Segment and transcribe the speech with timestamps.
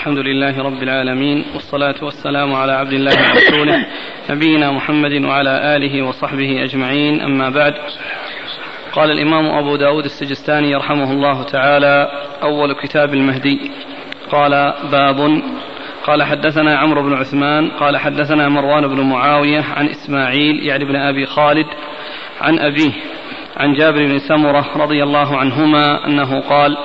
[0.00, 3.86] الحمد لله رب العالمين والصلاة والسلام على عبد الله ورسوله
[4.30, 7.74] نبينا محمد وعلى آله وصحبه أجمعين أما بعد.
[8.92, 12.08] قال الإمام أبو داود السجستاني رحمه الله تعالى
[12.42, 13.70] أول كتاب المهدي.
[14.30, 15.42] قال باب.
[16.04, 21.26] قال حدثنا عمرو بن عثمان قال حدثنا مروان بن معاوية عن إسماعيل يعني بن أبي
[21.26, 21.66] خالد
[22.40, 22.92] عن أبيه
[23.56, 26.76] عن جابر بن سمرة رضي الله عنهما أنه قال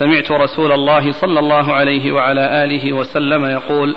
[0.00, 3.96] سمعت رسول الله صلى الله عليه وعلى آله وسلم يقول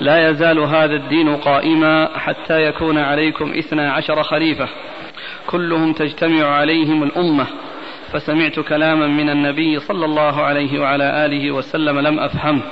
[0.00, 4.68] لا يزال هذا الدين قائما حتى يكون عليكم اثنا عشر خليفة
[5.46, 7.46] كلهم تجتمع عليهم الأمة.
[8.12, 12.62] فسمعت كلاما من النبي صلى الله عليه وعلى آله وسلم لم أفهمه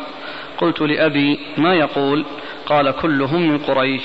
[0.59, 2.25] قلت لأبي ما يقول؟
[2.67, 4.03] قال كلهم من قريش.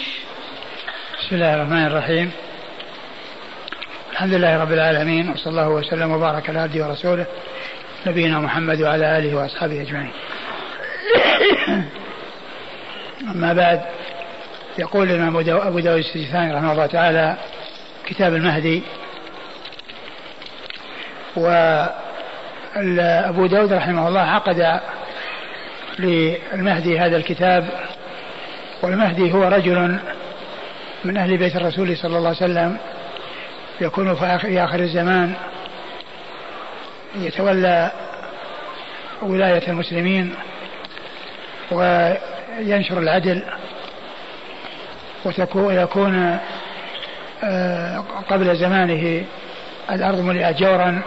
[1.20, 2.32] بسم الله الرحمن الرحيم.
[4.12, 7.26] الحمد لله رب العالمين وصلى الله وسلم وبارك على عبده ورسوله
[8.08, 10.12] نبينا محمد وعلى آله وأصحابه أجمعين.
[13.36, 13.82] أما بعد
[14.80, 17.38] يقول الإمام أبو داود السجستاني رحمه الله تعالى
[18.06, 18.84] كتاب المهدي
[21.36, 21.86] وأبو
[23.46, 24.80] داود رحمه الله عقد
[26.00, 27.70] للمهدي هذا الكتاب
[28.82, 29.98] والمهدي هو رجل
[31.06, 32.78] من أهل بيت الرسول صلى الله عليه وسلم
[33.82, 35.34] يكون في آخر الزمان
[37.16, 37.92] يتولى
[39.22, 40.36] ولاية المسلمين
[41.72, 43.44] وينشر العدل
[45.56, 46.40] ويكون
[47.44, 49.26] آه، قبل زمانه
[49.92, 51.02] الأرض ملئة جورا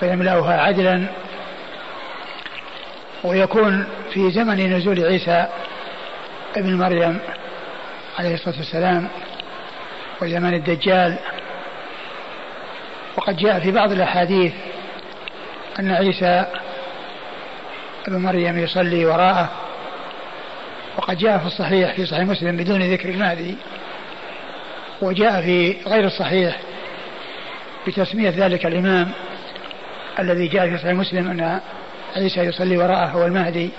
[0.00, 1.06] فيملأها عدلا.
[3.24, 5.46] ويكون في زمن نزول عيسى
[6.56, 7.18] ابن مريم
[8.18, 9.08] عليه الصلاة والسلام
[10.22, 11.18] وزمان الدجال.
[13.16, 14.52] وقد جاء في بعض الأحاديث
[15.78, 16.46] أن عيسى
[18.08, 19.50] ابن مريم يصلي وراءه
[20.96, 23.56] وقد جاء في الصحيح في صحيح مسلم بدون ذكر المهدي
[25.02, 26.60] وجاء في غير الصحيح
[27.86, 29.10] بتسمية ذلك الإمام
[30.18, 31.60] الذي جاء في صحيح مسلم أن
[32.16, 33.70] عيسى يصلي وراءه هو المهدي.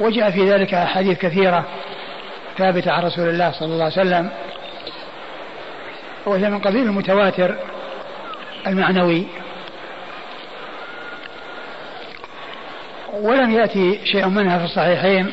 [0.00, 1.64] وجاء في ذلك أحاديث كثيرة
[2.58, 4.30] ثابتة عن رسول الله صلى الله عليه وسلم
[6.26, 7.56] وهي من قبيل المتواتر
[8.66, 9.26] المعنوي.
[13.22, 15.32] ولم يأتي شيء منها في الصحيحين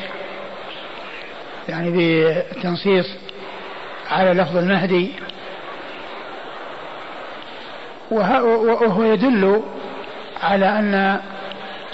[1.68, 3.06] يعني بالتنصيص
[4.10, 5.12] على لفظ المهدي.
[8.10, 9.62] وهو يدل
[10.42, 11.20] على أن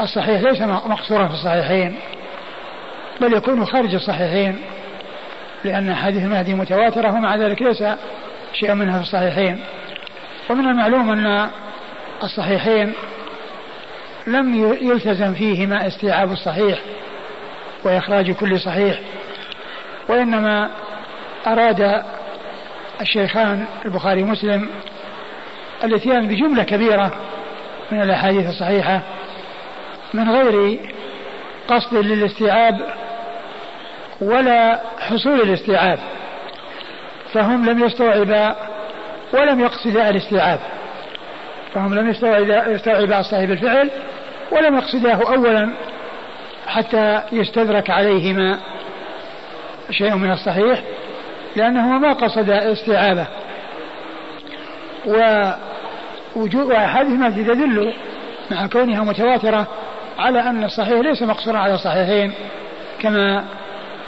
[0.00, 1.96] الصحيح ليس مقصورا في الصحيحين
[3.20, 4.58] بل يكون خارج الصحيحين
[5.64, 7.84] لأن حديث المهدي متواترة ومع ذلك ليس
[8.52, 9.60] شيء منها في الصحيحين.
[10.50, 11.50] ومن المعلوم أن
[12.22, 12.92] الصحيحين
[14.28, 16.78] لم يلتزم فيهما استيعاب الصحيح
[17.84, 19.00] وإخراج كل صحيح
[20.08, 20.70] وإنما
[21.46, 22.02] أراد
[23.00, 24.68] الشيخان البخاري ومسلم
[25.84, 27.12] الإتيان بجملة كبيرة
[27.92, 29.00] من الأحاديث الصحيحة
[30.14, 30.80] من غير
[31.68, 32.80] قصد للاستيعاب
[34.20, 35.98] ولا حصول الاستيعاب
[37.32, 38.56] فهم لم يستوعبا
[39.32, 40.60] ولم يقصدا الاستيعاب
[41.74, 42.10] فهم لم
[42.68, 43.90] يستوعبا الصحيح بالفعل
[44.50, 45.70] ولم يقصداه أولا
[46.66, 48.58] حتى يستدرك عليهما
[49.90, 50.82] شيء من الصحيح
[51.56, 53.26] لأنه ما قصد استيعابه.
[55.06, 56.70] ووجود
[57.00, 57.92] المسجد تدل
[58.50, 59.66] مع كونها متواترة
[60.18, 62.32] على أن الصحيح ليس مقصورا على الصحيحين
[63.00, 63.44] كما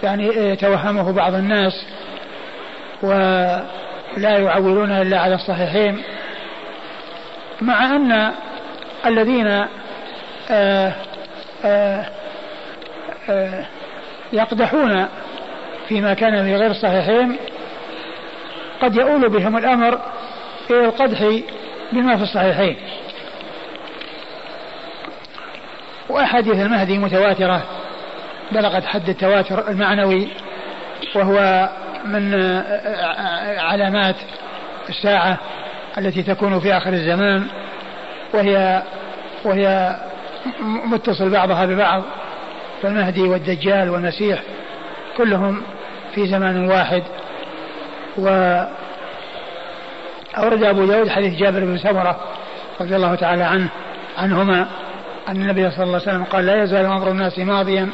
[0.02, 1.86] يعني يتوهمه بعض الناس
[3.02, 6.02] ولا يعولون إلا على الصحيحين
[7.60, 8.32] مع أن
[9.06, 9.66] الذين
[14.33, 15.09] يقدحون
[15.88, 17.37] فيما كان في غير الصحيحين
[18.83, 20.00] قد يؤول بهم الأمر
[20.71, 21.41] إلى القدح
[21.93, 22.77] بما في الصحيحين.
[26.09, 27.62] وأحاديث المهدي متواترة
[28.53, 30.29] بلغت حد التواتر المعنوي
[31.14, 31.69] وهو
[32.05, 32.35] من
[33.58, 34.17] علامات
[34.88, 35.38] الساعة
[35.99, 37.46] التي تكون في آخر الزمان
[38.35, 38.82] وهي
[39.44, 39.96] وهي
[40.84, 42.02] متصل بعضها ببعض
[42.82, 44.42] فالمهدي والدجال والمسيح
[45.16, 45.62] كلهم
[46.14, 47.02] في زمان واحد.
[48.19, 48.28] و
[50.38, 52.20] أورد أبو داود حديث جابر بن سمرة
[52.81, 53.69] رضي الله تعالى عنه
[54.19, 54.66] عنهما
[55.28, 57.90] أن النبي صلى الله عليه وسلم قال لا يزال أمر الناس ماضيا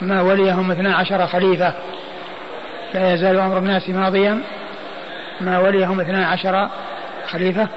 [0.00, 1.72] ما وليهم اثنا عشر خليفة.
[2.94, 4.40] لا يزال أمر الناس ماضيا
[5.40, 6.68] ما وليهم اثنا عشر
[7.28, 7.68] خليفة.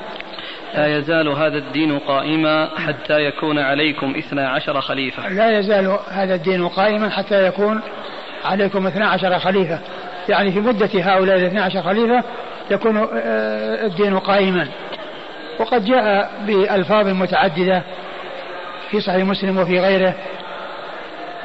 [0.74, 5.30] لا يزال هذا الدين قائما حتى يكون عليكم اثنا عشر خليفة.
[5.30, 7.82] لا يزال هذا الدين قائما حتى يكون
[8.46, 9.80] عليكم اثنا عشر خليفة.
[10.30, 12.24] يعني في مدة هؤلاء الاثنى عشر خليفة
[12.72, 14.68] يكون آه، الدين قائما.
[15.60, 17.84] وقد جاء بألفاظ متعددة
[18.92, 20.14] في صحيح مسلم وفي غيره.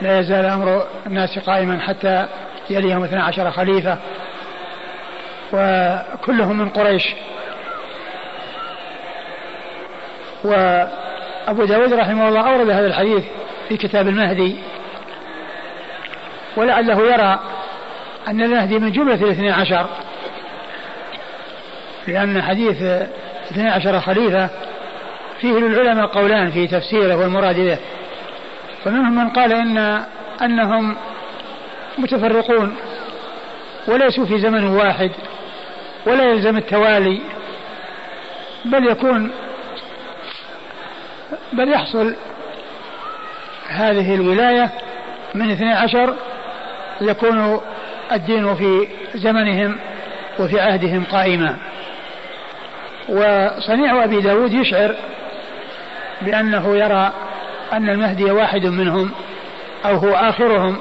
[0.03, 2.27] لا يزال أمر الناس قائما حتى
[2.71, 3.99] يليهم اثنا عشر خليفة.
[5.53, 7.15] وكلهم من قريش.
[10.45, 13.25] وأبو داود رحمه الله أورد هذا الحديث
[13.69, 14.57] في كتاب المهدي.
[16.57, 17.41] ولعله يرى
[18.29, 19.87] أن المهدي من جملة الاثني عشر
[22.09, 22.83] لأن حديث
[23.51, 24.49] اثني عشر خليفة
[25.41, 27.79] فيه للعلماء قولان في تفسيره والمراد به.
[28.85, 30.05] فمنهم من قال إن
[30.43, 30.97] أنهم
[31.99, 32.77] متفرقون
[33.89, 35.11] وليسوا في زمن واحد
[36.07, 37.21] ولا يلزم التوالي
[38.65, 39.31] بل يكون
[41.57, 42.15] بل يحصل
[43.69, 44.71] هذه الولاية
[45.35, 46.15] من اثني عشر
[47.01, 47.61] يكون
[48.13, 49.79] الدين في زمنهم
[50.39, 51.57] وفي عهدهم قائما.
[53.09, 54.95] وصنيع أبي داود يشعر
[56.23, 57.13] بأنه يرى
[57.73, 59.11] أن المهدي واحد منهم
[59.85, 60.79] أو هو آخرهم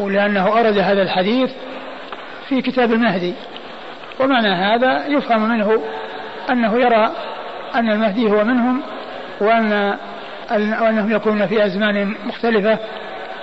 [0.00, 1.50] ولأنه أرد هذا الحديث
[2.48, 3.34] في كتاب المهدي.
[4.20, 5.82] ومعنى هذا يفهم منه
[6.50, 7.10] أنه يرى
[7.74, 8.82] أن المهدي هو منهم
[9.40, 9.96] وأن
[10.50, 12.78] وأنهم يكونون في أزمان مختلفة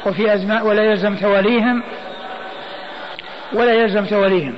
[0.05, 1.83] وفي أزمان ولا يلزم تواليهم
[3.53, 4.55] ولا يلزم تواليهم.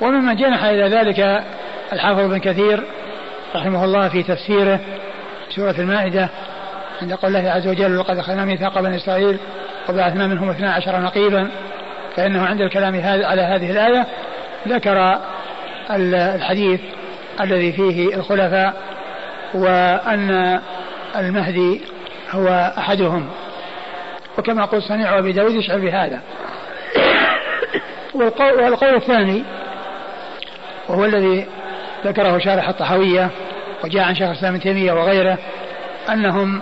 [0.00, 1.44] وممن جنح إلى ذلك
[1.92, 2.84] الحافظ بن كثير
[3.54, 4.80] رحمه الله في تفسيره
[5.50, 6.28] سورة المائدة
[7.02, 9.38] عند قول الله عز وجل وقد أخذنا ميثاق بني إسرائيل
[9.88, 11.48] وبعثنا منهم اثنا عشر نقيبا
[12.16, 14.06] فإنه عند الكلام على هذه الآية
[14.68, 15.18] ذكر
[15.90, 16.80] الحديث
[17.40, 18.95] الذي فيه الخلفاء
[19.56, 20.60] وأن
[21.16, 21.80] المهدي
[22.30, 23.28] هو أحدهم.
[24.38, 26.20] وكما قلت صنيع أبي داود يشعر بهذا.
[28.14, 29.44] والقول الثاني
[30.88, 31.46] وهو الذي
[32.04, 33.30] ذكره شارح الطحاوية
[33.84, 35.38] وجاء عن شيخ الإسلام تيمية وغيره
[36.12, 36.60] أنهم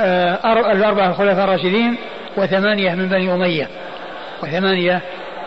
[0.00, 1.96] آه، الأربعة الخلفاء الراشدين
[2.36, 3.68] وثمانية من بني أمية.
[4.42, 5.00] وثمانية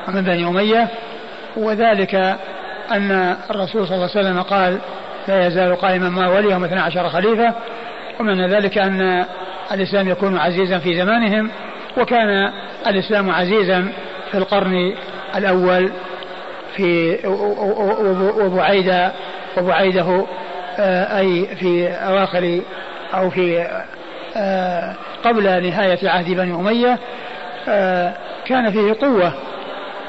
[0.08, 0.88] من بني أمية.
[1.58, 2.16] وذلك
[2.92, 4.80] أن الرسول صلى الله عليه وسلم قال
[5.28, 7.54] لا يزال قائما ما وليهم اثنا عشر خليفة
[8.20, 9.26] ومن ذلك أن
[9.72, 11.50] الإسلام يكون عزيزا في زمانهم
[11.98, 12.52] وكان
[12.88, 13.92] الإسلام عزيزا
[14.32, 14.94] في القرن
[15.36, 15.92] الأول
[16.76, 17.18] في
[18.46, 19.12] وبعيد
[19.58, 20.26] وبعيده
[20.80, 22.62] آه، أي في أواخر
[23.14, 23.68] أو في
[24.38, 27.00] آه، قبل نهاية عهد بني أمية
[27.68, 28.14] آه،
[28.46, 29.34] كان فيه قوة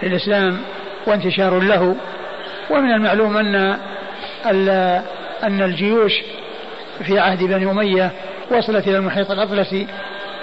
[0.02, 0.58] للإسلام
[1.06, 1.96] وانتشار له.
[2.70, 3.76] ومن المعلوم أن
[5.42, 6.12] أن الجيوش
[7.04, 8.10] في عهد بني أمية
[8.50, 9.86] وصلت إلى المحيط الأطلسي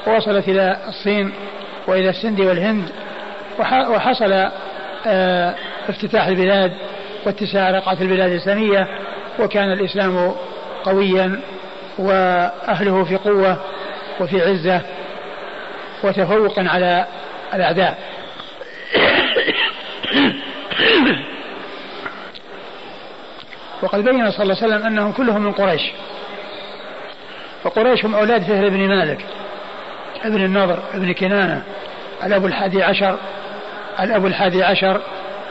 [0.08, 1.34] ووصلت إلى الصين
[1.88, 2.90] وإلى السند والهند
[3.60, 4.50] وحصل
[5.08, 5.56] آه،
[5.90, 6.74] افتتاح البلاد
[7.26, 8.88] واتساع رقعة البلاد الإسلامية
[9.40, 10.36] وكان الإسلام
[10.84, 11.42] قويا
[11.98, 13.58] وأهله في قوة
[14.20, 14.82] وفي عزة
[16.04, 17.06] وتفوقا على
[17.54, 17.98] الأعداء.
[23.82, 25.82] وقد بين صلى الله عليه وسلم أنهم كلهم من قريش.
[27.66, 29.26] وقريش هم أولاد فهر بن مالك
[30.24, 31.64] ابن النضر ابن كنانة
[32.24, 33.18] الأب الحادي عشر
[34.00, 35.02] الأب الحادي عشر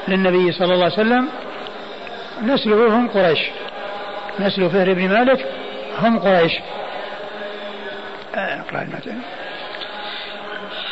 [0.08, 1.28] للنبي صلى الله عليه وسلم.
[2.42, 3.38] نسله هم قريش.
[4.40, 5.46] نسل فهر بن مالك
[5.98, 6.52] هم قريش.
[8.34, 8.64] آه،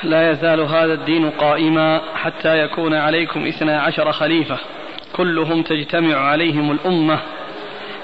[0.03, 4.59] لا يزال هذا الدين قائما حتى يكون عليكم اثنا عشر خليفة.
[5.17, 7.19] كلهم تجتمع عليهم الأمة.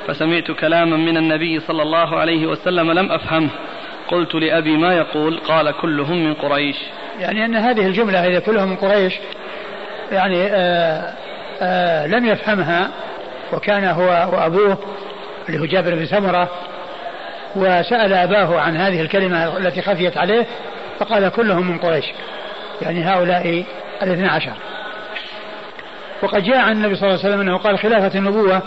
[0.06, 3.50] فسمعت كلاما من النبي صلى الله عليه وسلم لم أفهمه
[4.08, 6.76] قلت لأبي ما يقول؟ قال كلهم من قريش.
[7.20, 9.12] يعني أن هذه الجملة إذا كلهم من قريش
[10.12, 11.14] يعني آآ آه،
[11.60, 12.90] آآ آه، لم يفهمها
[13.52, 14.78] وكان هو وأبوه
[15.48, 16.48] اللي هو جابر بن سمرة
[17.56, 20.46] وسأل أباه عن هذه الكلمة التي خفيت عليه
[20.98, 22.04] فقال كلهم من قريش.
[22.82, 23.64] يعني هؤلاء
[24.02, 24.54] الاثنى عشر.
[26.22, 28.62] وقد جاء عن النبي صلى الله عليه وسلم أنه قال خلافة النبوة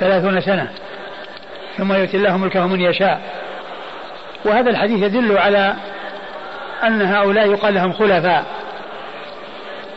[0.00, 0.70] ثلاثون سنة.
[1.78, 3.20] ثم يؤتي الله ملكه من يشاء.
[4.44, 5.74] وهذا الحديث يدل على
[6.84, 8.44] أن هؤلاء يقال لهم خلفاء.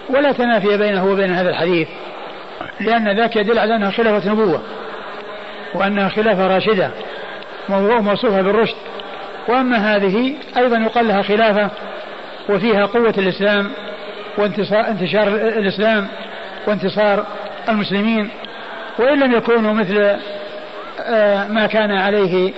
[0.09, 1.87] ولا تنافي بينه وبين هذا الحديث
[2.79, 4.61] لأن ذاك يدل على أنها خلافة نبوة
[5.73, 6.91] وأنها خلافة راشدة
[7.69, 8.75] موصوفة بالرشد.
[9.47, 11.69] وأما هذه أيضا يقال لها خلافة
[12.49, 13.71] وفيها قوة الإسلام
[14.37, 16.07] وانتشار الإسلام
[16.67, 17.25] وانتصار
[17.69, 18.29] المسلمين
[18.99, 20.15] وإن لم يكونوا مثل
[21.53, 22.53] ما كان عليه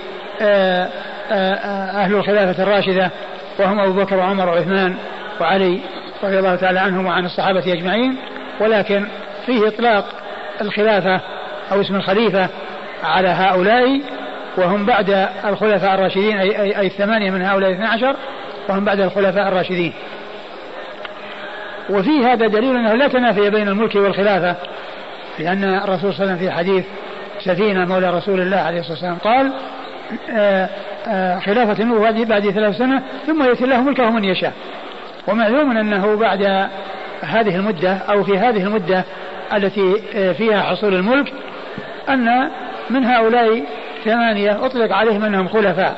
[2.00, 3.10] أهل الخلافة الراشدة
[3.58, 4.96] وهم أبو بكر وعمر وعثمان
[5.40, 5.80] وعلي
[6.24, 8.16] رضي الله تعالى عنهم وعن الصحابة أجمعين.
[8.60, 9.06] ولكن
[9.46, 10.04] فيه إطلاق
[10.60, 11.20] الخلافة
[11.72, 12.48] أو اسم الخليفة
[13.04, 14.00] على هؤلاء
[14.56, 18.16] وهم بعد الخلفاء الراشدين أي, أي الثمانية من هؤلاء الاثنى عشر
[18.68, 19.92] وهم بعد الخلفاء الراشدين.
[21.90, 24.56] وفي هذا دليل أنه لا تنافي بين الملك والخلافة
[25.38, 26.84] لأن الرسول صلى الله عليه وسلم في حديث
[27.40, 29.52] سفينة مولى رسول الله عليه الصلاة والسلام قال
[30.30, 30.68] آه،
[31.08, 34.52] آه، خلافة النبوة بعد ثلاث سنة ثم يأتي الله ملكه من يشاء.
[35.28, 36.68] ومعلوم أنه بعد
[37.20, 39.04] هذه المدة أو في هذه المدة
[39.52, 41.32] التي آه، فيها حصول الملك
[42.08, 42.50] أن
[42.90, 43.64] من هؤلاء
[44.04, 45.96] ثمانية أطلق عليهم أنهم خلفاء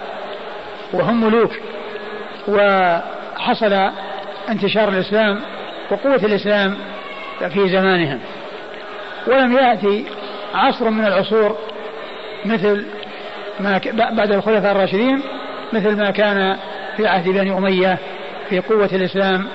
[0.93, 1.53] وهم ملوك
[2.49, 3.91] وحصل
[4.49, 5.41] انتشار الإسلام
[5.91, 6.77] وقوة الإسلام
[7.49, 8.21] في زمانهم
[9.27, 10.07] ولم يأتي
[10.55, 11.59] عصر من العصور
[12.45, 12.87] مثل
[13.61, 15.23] ما بعد الخلفاء الراشدين
[15.73, 16.57] مثل ما كان
[16.97, 17.99] في عهد بني أمية
[18.49, 19.49] في قوة الإسلام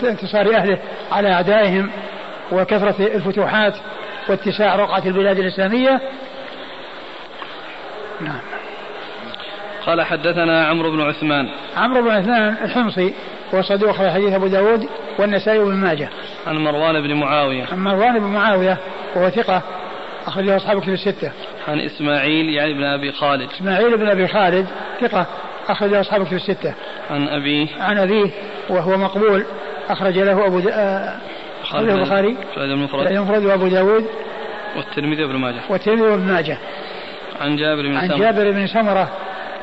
[0.00, 0.78] وانتصار أهله
[1.12, 1.90] على أعدائهم
[2.52, 3.74] وكثرة الفتوحات
[4.28, 6.00] واتساع رقعة البلاد الإسلامية.
[8.20, 8.40] نعم.
[9.86, 11.48] قال حدثنا عمرو بن عثمان.
[11.76, 13.14] عمرو بن عثمان الحمصي
[13.54, 14.88] هو صدوق حديث أبو داود
[15.18, 16.08] والنسائي وابن ماجه.
[16.46, 17.64] عن مروان بن معاوية.
[17.72, 18.78] عن مروان بن معاوية
[19.16, 19.62] وهو ثقة
[20.26, 21.32] أخرجه أصحاب كتب الستة.
[21.68, 23.50] عن إسماعيل يعني بن أبي خالد.
[23.50, 24.66] إسماعيل بن أبي خالد
[25.00, 25.26] ثقة
[25.68, 26.74] أخرجه أصحاب كتب الستة.
[27.10, 28.30] عن أبيه عن أبيه
[28.68, 29.44] وهو مقبول
[29.88, 31.16] أخرج له أبو آه،
[31.62, 34.06] أخرجه البخاري المفرد المفرد وأبو داود.
[34.76, 35.60] والترمذي وابن ماجه.
[35.68, 36.58] والترمذي وابن ماجه.
[37.40, 39.08] عن جابر بن عن جابر بن سمرة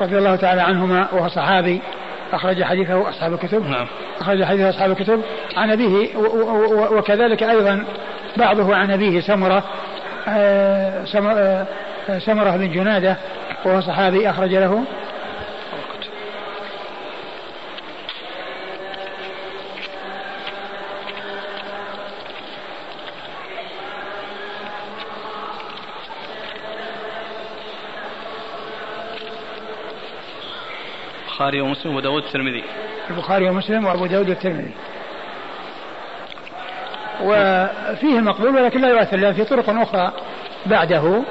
[0.00, 1.80] رضي الله تعالى عنهما وهو صحابي.
[2.34, 3.66] أخرج حديثه أصحاب الكتب.
[3.66, 3.86] نعم.
[4.20, 5.22] أخرج حديثه أصحاب الكتب.
[5.56, 6.16] عن أبيه
[6.92, 7.84] وكذلك أيضا
[8.36, 9.64] بعضه عن أبيه سمرة.
[10.28, 11.66] آه، آه،
[12.18, 13.16] سمرة بن جنادة
[13.64, 14.84] وهو صحابي أخرج له.
[31.34, 32.64] البخاري ومسلم وأبو داود الترمذي.
[33.10, 34.70] البخاري ومسلم وأبو داود الترمذي.
[37.22, 40.12] وفيه المقبول ولكن لا يؤثر لأن في طرق أخرى
[40.66, 41.22] بعده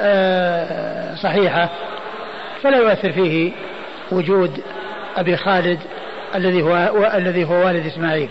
[0.00, 1.68] آه، صحيحة.
[2.62, 3.52] فلا يؤثر فيه
[4.12, 4.62] وجود
[5.16, 5.80] أبي خالد
[6.34, 6.76] الذي هو
[7.14, 8.28] الذي هو والد إسماعيل.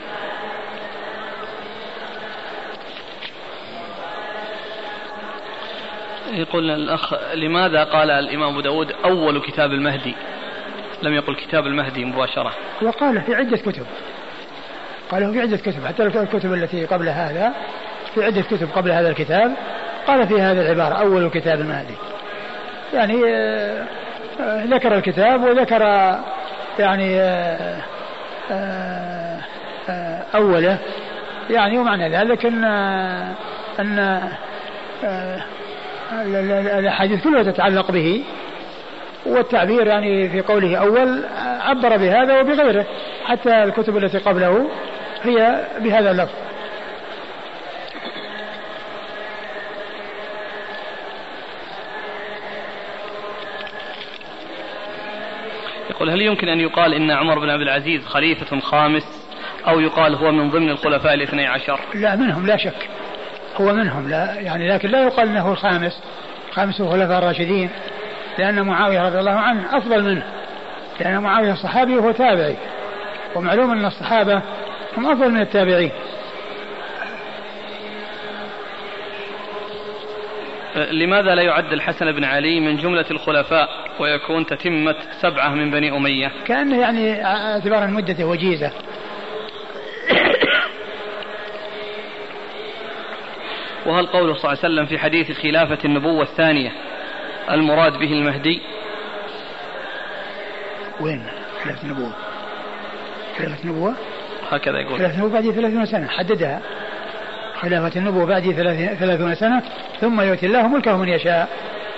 [6.33, 10.15] يقول الأخ لماذا قال الإمام أبو داود أول كتاب المهدي؟
[11.03, 12.53] لم يقل كتاب المهدي مباشرة.
[12.81, 13.85] وقال في عدة كتب.
[15.11, 15.85] قاله في عدة كتب.
[15.85, 17.53] حتى الكتب التي قبل هذا
[18.15, 19.53] في عدة كتب قبل هذا الكتاب
[20.07, 21.95] قال في هذه العبارة أول كتاب المهدي.
[22.93, 23.85] يعني آه،
[24.39, 25.81] آه، ذكر الكتاب وذكر
[26.79, 27.81] يعني آه،
[30.35, 30.77] أوله.
[31.49, 32.63] يعني ومعنى ذلك أن
[33.79, 34.21] أن
[36.79, 38.23] الأحاديث كلها تتعلق به.
[39.25, 41.25] والتعبير يعني في قوله أول
[41.59, 42.85] عبر بهذا وبغيره
[43.25, 44.69] حتى الكتب التي قبله
[45.23, 46.45] هي بهذا اللفظ.
[55.89, 59.27] يقول هل يمكن أن يقال إن عمر بن عبد العزيز خليفة خامس
[59.67, 62.89] أو يقال هو من ضمن الخلفاء الاثني عشر؟ لا منهم لا شك.
[63.61, 66.03] هو منهم لا يعني لكن لا يقال إنه الخامس
[66.51, 67.69] خامس الخلفاء الراشدين.
[68.37, 70.23] لأن معاوية رضي الله عنه أفضل منه
[70.99, 72.55] لأن معاوية صحابي وهو تابعي
[73.35, 74.41] ومعلوم أن الصحابة
[74.97, 75.91] هم أفضل من التابعين.
[80.91, 86.31] لماذا لا يعد الحسن بن علي من جملة الخلفاء ويكون تتمة سبعة من بني أمية؟
[86.45, 88.71] كأنه يعني اعتبارا مدته وجيزة.
[93.85, 96.71] وهل قوله صلى الله عليه وسلم في حديث خلافة النبوة الثانية
[97.51, 98.61] المراد به المهدي؟
[100.99, 101.23] وين؟
[101.63, 102.11] خلافة النبوة.
[103.37, 103.93] خلافة النبوة؟
[104.51, 104.97] هكذا يقول.
[104.97, 106.07] خلافة النبوة بعد ثلاثون سنة.
[106.07, 106.61] حددها.
[107.61, 108.51] خلافة النبوة بعد
[108.99, 109.61] ثلاثون سنة
[110.01, 111.49] ثم يؤتي الله ملكه من يشاء.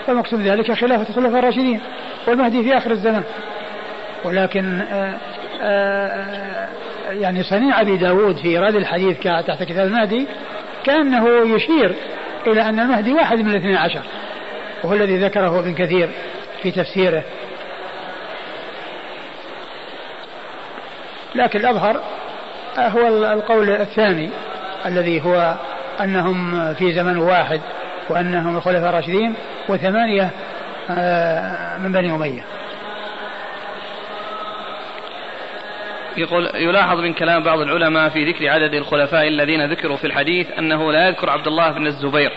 [0.07, 1.81] فمقصود ذلك خلافة الخلفاء الراشدين
[2.27, 3.23] والمهدي في آخر الزمن.
[4.25, 5.17] ولكن آآ آه،
[5.61, 6.67] آآ
[7.09, 10.27] آه، يعني صنيع أبي داود في إيراد الحديث تحت كتاب المهدي
[10.83, 11.95] كأنه يشير
[12.47, 14.01] إلى أن المهدي واحد من الاثنين عشر.
[14.83, 16.09] وهو الذي ذكره ابن كثير
[16.61, 17.23] في تفسيره.
[21.35, 22.01] لكن الأظهر
[22.77, 24.29] هو القول الثاني
[24.85, 25.55] الذي هو
[26.01, 27.61] أنهم في زمن واحد
[28.09, 29.33] وأنهم الخلفاء الراشدين
[29.69, 30.29] وثمانية
[30.89, 32.41] آه، من بني أمية.
[36.17, 40.91] يقول يلاحظ من كلام بعض العلماء في ذكر عدد الخلفاء الذين ذكروا في الحديث أنه
[40.91, 42.31] لا يذكر عبد الله بن الزبير.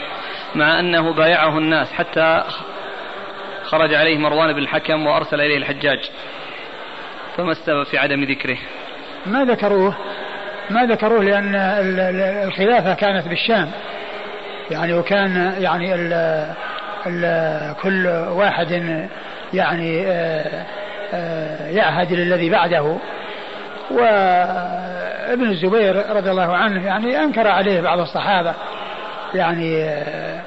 [0.55, 2.45] مع أنه بايعه الناس حتى
[3.63, 6.11] خرج عليه مروان بن الحكم وأرسل إليه الحجاج.
[7.37, 8.59] فما السبب في عدم ذكره؟
[9.27, 9.97] ما ذكروه.
[10.71, 11.55] ما ذكروه لأن
[12.47, 13.71] الخلافة كانت بالشام.
[14.71, 16.13] يعني وكان يعني ال
[17.07, 18.71] ال كل واحد
[19.55, 20.67] يعني آه،
[21.15, 22.97] آه، يعهد للذي بعده.
[23.91, 28.55] وابن الزبير رضي الله عنه يعني أنكر عليه بعض الصحابة.
[29.35, 30.41] يعني آه،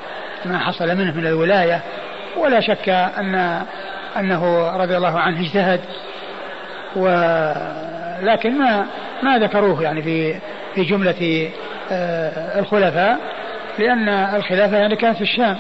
[0.45, 1.81] ما حصل منه من الولاية.
[2.37, 3.61] ولا شك أن
[4.17, 5.79] أنه رضي الله عنه اجتهد.
[6.95, 8.85] ولكن ما
[9.23, 10.35] ما ذكروه يعني في
[10.75, 11.49] في جملة
[11.91, 13.19] آه، الخلفاء.
[13.79, 15.57] لأن الخلافة يعني كانت في الشام.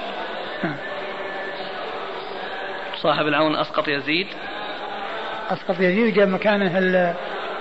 [3.01, 4.27] صاحب العون أسقط يزيد.
[5.49, 6.71] أسقط يزيد جاء مكانه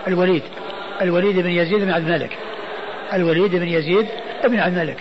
[0.08, 0.42] الوليد.
[1.02, 2.38] الوليد بن يزيد بن عبد الملك.
[3.12, 4.08] الوليد بن يزيد
[4.44, 4.96] بن عبد الملك.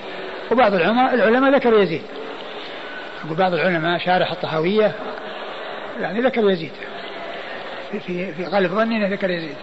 [0.51, 2.01] وبعض العلماء ذكروا يزيد.
[3.31, 4.91] وبعض العلماء شارح الطحاوية
[6.01, 6.71] يعني ذكر يزيد.
[7.91, 9.55] في في, غالب ظني ذكر يزيد.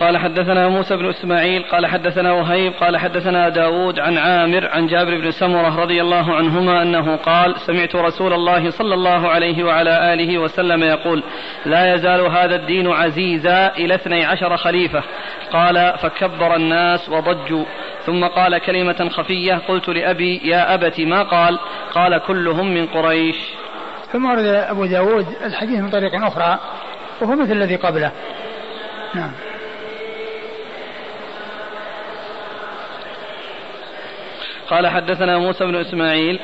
[0.00, 5.20] قال حدثنا موسى بن إسماعيل قال حدثنا وهيب قال حدثنا داود عن عامر عن جابر
[5.20, 10.38] بن سمرة رضي الله عنهما أنه قال سمعت رسول الله صلى الله عليه وعلى آله
[10.38, 11.22] وسلم يقول
[11.66, 15.02] لا يزال هذا الدين عزيزا إلى اثني عشر خليفة.
[15.52, 17.64] قال فكبر الناس وضجوا.
[18.06, 21.58] ثم قال كلمة خفية قلت لأبي يا أبت ما قال؟
[21.94, 23.36] قال كلهم من قريش.
[24.12, 26.58] ثم ورد أبو داود الحديث من طريق أخرى
[27.20, 28.12] وهو مثل الذي قبله.
[29.14, 29.30] نعم.
[34.70, 36.40] قال حدثنا موسى بن إسماعيل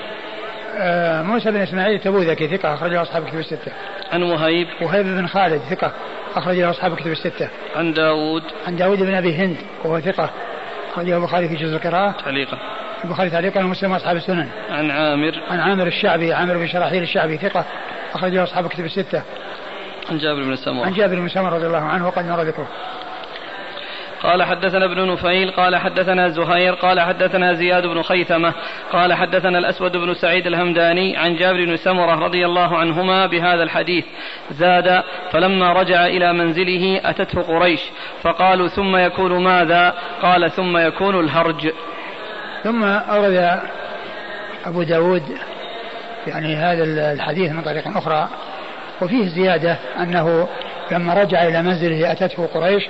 [0.77, 3.73] آه موسى بن إسماعيل تبوذكي ثقة أخرجه أصحاب الكتب الستة.
[4.13, 5.93] عن وهيب وهيب بن خالد ثقة
[6.35, 7.49] أخرجه أصحاب الكتب الستة.
[7.77, 10.31] عن داود عن داود بن أبي هند وهو ثقة
[10.93, 12.15] أخرجه البخاري في جزء القراءة.
[12.25, 12.59] تعليقا.
[13.05, 14.49] البخاري تعليقا ومسلم أصحاب السنن.
[14.71, 15.43] عن عامر.
[15.51, 17.65] عن عامر الشعبي عامر بن شراحيل الشعبي ثقة
[18.15, 19.23] أخرجه أصحاب الكتب الستة.
[20.11, 20.87] عن جابر بن سمرة.
[20.87, 22.69] عن جابر بن سمرة رضي الله عنه وقد مر ذكره.
[24.23, 28.55] قال حدثنا ابن نفيل قال حدثنا زهير قال حدثنا زياد بن خيثمة
[28.93, 34.05] قال حدثنا الأسود بن سعيد الهمداني عن جابر بن سمرة رضي الله عنهما بهذا الحديث.
[34.51, 37.81] زاد فلما رجع إلى منزله أتته قريش
[38.23, 41.73] فقالوا ثم يكون ماذا؟ قال ثم يكون الهرج.
[42.65, 43.61] ثم أورد
[44.67, 45.23] أبو داود
[46.27, 48.29] يعني هذا الحديث من طريق أخرى
[49.01, 50.49] وفيه زيادة أنه
[50.91, 52.89] لما رجع إلى منزله أتته قريش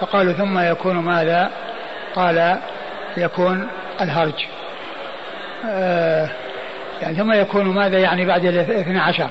[0.00, 1.50] فقالوا ثم يكون ماذا؟
[2.14, 2.58] قال
[3.16, 3.68] يكون
[4.00, 4.46] الهرج.
[5.66, 6.28] آه
[7.02, 9.30] يعني ثم يكون ماذا يعني بعد الاثنى عشر؟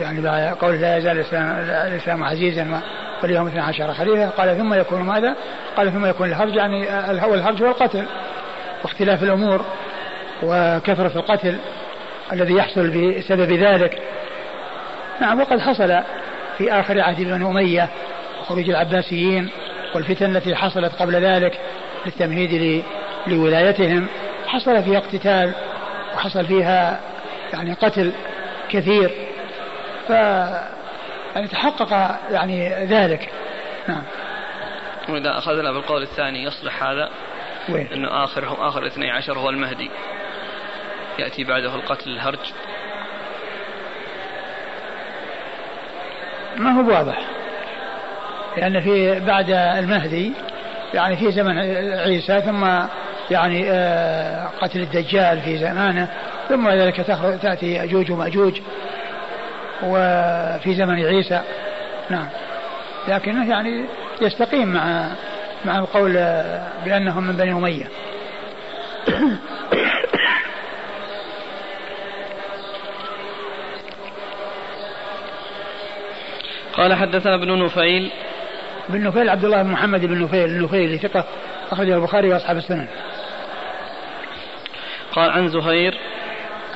[0.00, 2.80] يعني بعد قول لا يزال الإسلام, الإسلام عزيزا
[3.22, 4.28] واليوم اثنى عشر خليفة.
[4.28, 5.36] قال ثم يكون ماذا؟
[5.76, 8.04] قال ثم يكون الهرج يعني الهرج هو القتل
[8.82, 9.64] واختلاف الأمور
[10.42, 11.58] وكثرة القتل
[12.32, 14.02] الذي يحصل بسبب ذلك.
[15.20, 16.00] نعم وقد حصل
[16.58, 17.88] في آخر عهد بن أمية
[18.48, 19.50] خروج العباسيين
[19.94, 21.60] والفتن التي حصلت قبل ذلك
[22.06, 22.84] للتمهيد
[23.26, 24.06] لولايتهم.
[24.46, 25.54] حصل فيها اقتتال
[26.14, 27.00] وحصل فيها
[27.52, 28.12] يعني قتل
[28.68, 29.10] كثير.
[30.08, 31.92] ف يعني تحقق
[32.30, 33.30] يعني ذلك.
[33.88, 34.02] نعم.
[35.08, 37.10] وإذا أخذنا بالقول الثاني يصلح هذا
[37.68, 39.90] وين؟ أنه آخر اثني عشر هو المهدي.
[41.18, 42.52] يأتي بعده القتل الهرج.
[46.56, 47.33] ما هو واضح.
[48.56, 50.32] لأن في بعد المهدي
[50.94, 51.58] يعني في زمن
[51.98, 52.66] عيسى ثم
[53.30, 56.08] يعني آه، قتل الدجال في زمانه
[56.48, 56.96] ثم ذلك
[57.42, 58.60] تأتي يأجوج ومأجوج
[59.82, 61.40] وفي زمن عيسى.
[62.10, 62.28] نعم.
[63.08, 63.84] لكنه يعني
[64.20, 65.08] يستقيم مع
[65.64, 66.12] مع القول
[66.84, 67.88] بأنهم من بني أمية.
[76.76, 78.10] قال حدثنا ابن نفيل
[78.88, 81.24] بن نفيل عبد الله بن محمد بن نفيل النفيلي ثقة
[81.72, 82.86] أخرجه البخاري وأصحاب السنن.
[85.12, 85.98] قال عن زهير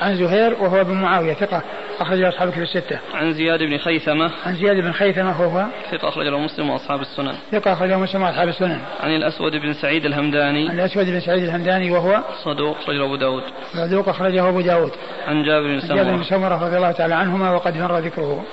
[0.01, 1.63] عن زهير وهو بن معاوية ثقة
[1.99, 2.99] أخرجه أصحاب الكتب الستة.
[3.13, 7.35] عن زياد بن خيثمة عن زياد بن خيثمة وهو ثقة أخرجه مسلم وأصحاب السنن.
[7.51, 8.79] ثقة أخرجه مسلم وأصحاب السنن.
[8.99, 10.69] عن الأسود بن سعيد الهمداني.
[10.69, 13.43] عن الأسود بن سعيد الهمداني وهو صدوق أخرجه أبو داود.
[13.73, 14.91] صدوق أخرجه أبو داود.
[15.27, 15.95] عن جابر بن سمرة.
[15.95, 18.43] جابر بن سمرة رضي الله تعالى عنهما وقد مر ذكره.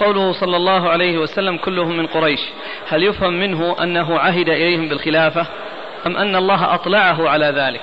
[0.00, 2.40] قوله صلى الله عليه وسلم كلهم من قريش.
[2.88, 5.46] هل يفهم منه أنه عهد إليهم بالخلافة
[6.06, 7.82] أم أن الله أطلعه على ذلك؟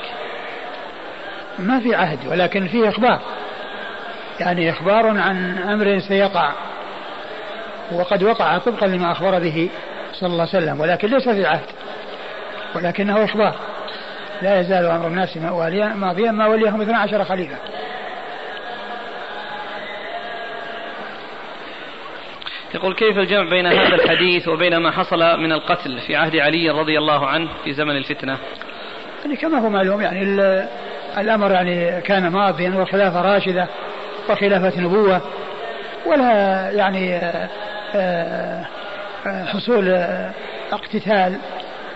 [1.59, 3.19] ما في عهد ولكن فيه إخبار.
[4.39, 6.51] يعني إخبار عن أمر سيقع
[7.91, 9.69] وقد وقع طبقا لما أخبر به
[10.13, 11.65] صلى الله عليه وسلم ولكن ليس في عهد
[12.75, 13.55] ولكنه إخبار.
[14.41, 17.55] لا يزال أمر الناس ماضيا ما وليهم 12 خليفة.
[22.77, 26.97] يقول كيف الجمع بين هذا الحديث وبين ما حصل من القتل في عهد علي رضي
[26.97, 28.37] الله عنه في زمن الفتنة؟
[29.25, 30.23] يعني كما هو معلوم يعني
[31.17, 33.67] الأمر يعني كان ماضيا والخلافة راشدة
[34.29, 35.21] وخلافة نبوة
[36.05, 36.31] ولا
[36.71, 37.49] يعني آه،
[37.95, 38.65] آه،
[39.27, 39.89] آه، حصول
[40.71, 41.37] اقتتال.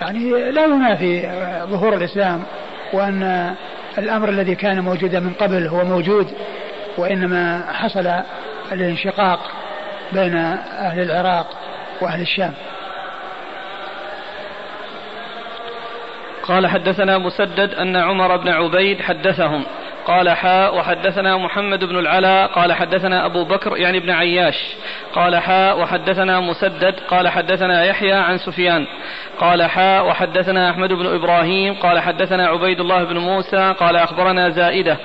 [0.02, 1.30] يعني لا ينافي
[1.64, 2.44] ظهور الإسلام
[2.94, 3.54] وأن
[3.98, 6.28] الأمر الذي كان موجودا من قبل هو موجود
[6.98, 8.12] وإنما حصل
[8.72, 9.61] الانشقاق.
[10.14, 11.48] بين أهل العراق
[12.02, 12.54] وأهل الشام.
[16.44, 19.66] قال حدثنا مسدد أن عمر بن عبيد حدثهم.
[20.08, 24.76] قال حاء وحدثنا محمد بن العلاء قال حدثنا أبو بكر يعني ابن عياش.
[25.14, 28.88] قال حاء وحدثنا مسدد قال حدثنا يحيى عن سفيان.
[29.40, 34.98] قال حاء وحدثنا أحمد بن إبراهيم قال حدثنا عبيد الله بن موسى قال أخبرنا زائدة.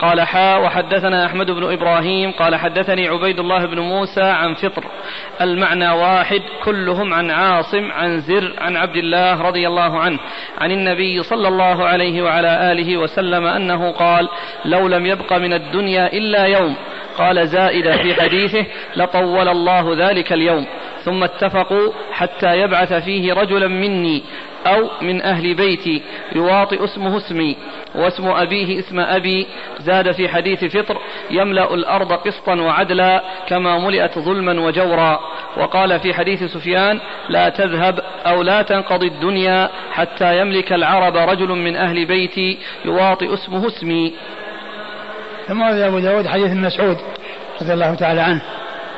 [0.00, 4.84] قال حاء وحدثنا أحمد بن إبراهيم قال حدثني عبيد الله بن موسى عن فطر.
[5.40, 10.18] المعنى واحد كلهم عن عاصم عن زر عن عبد الله رضي الله عنه
[10.60, 14.28] عن النبي صلى الله عليه وعلى آله وسلم أنه قال
[14.64, 16.76] لو لم يبق من الدنيا إلا يوم.
[17.18, 20.66] قال زائدة في حديثه لطول الله ذلك اليوم.
[21.04, 24.22] ثم اتفقوا حتى يبعث فيه رجلا مني
[24.66, 26.02] أو من أهل بيتي
[26.34, 27.56] يواطئ اسمه اسمي
[27.94, 29.46] واسم أبيه اسم أبي.
[29.78, 30.98] زاد في حديث فطر
[31.30, 35.20] يملأ الأرض قسطا وعدلا كما ملئت ظلما وجورا.
[35.56, 41.76] وقال في حديث سفيان لا تذهب أو لا تنقضي الدنيا حتى يملك العرب رجل من
[41.76, 44.12] أهل بيتي يواطئ اسمه اسمي.
[45.48, 46.96] ثم أبو داود حديث مسعود
[47.62, 48.42] رضي الله تعالى عنه.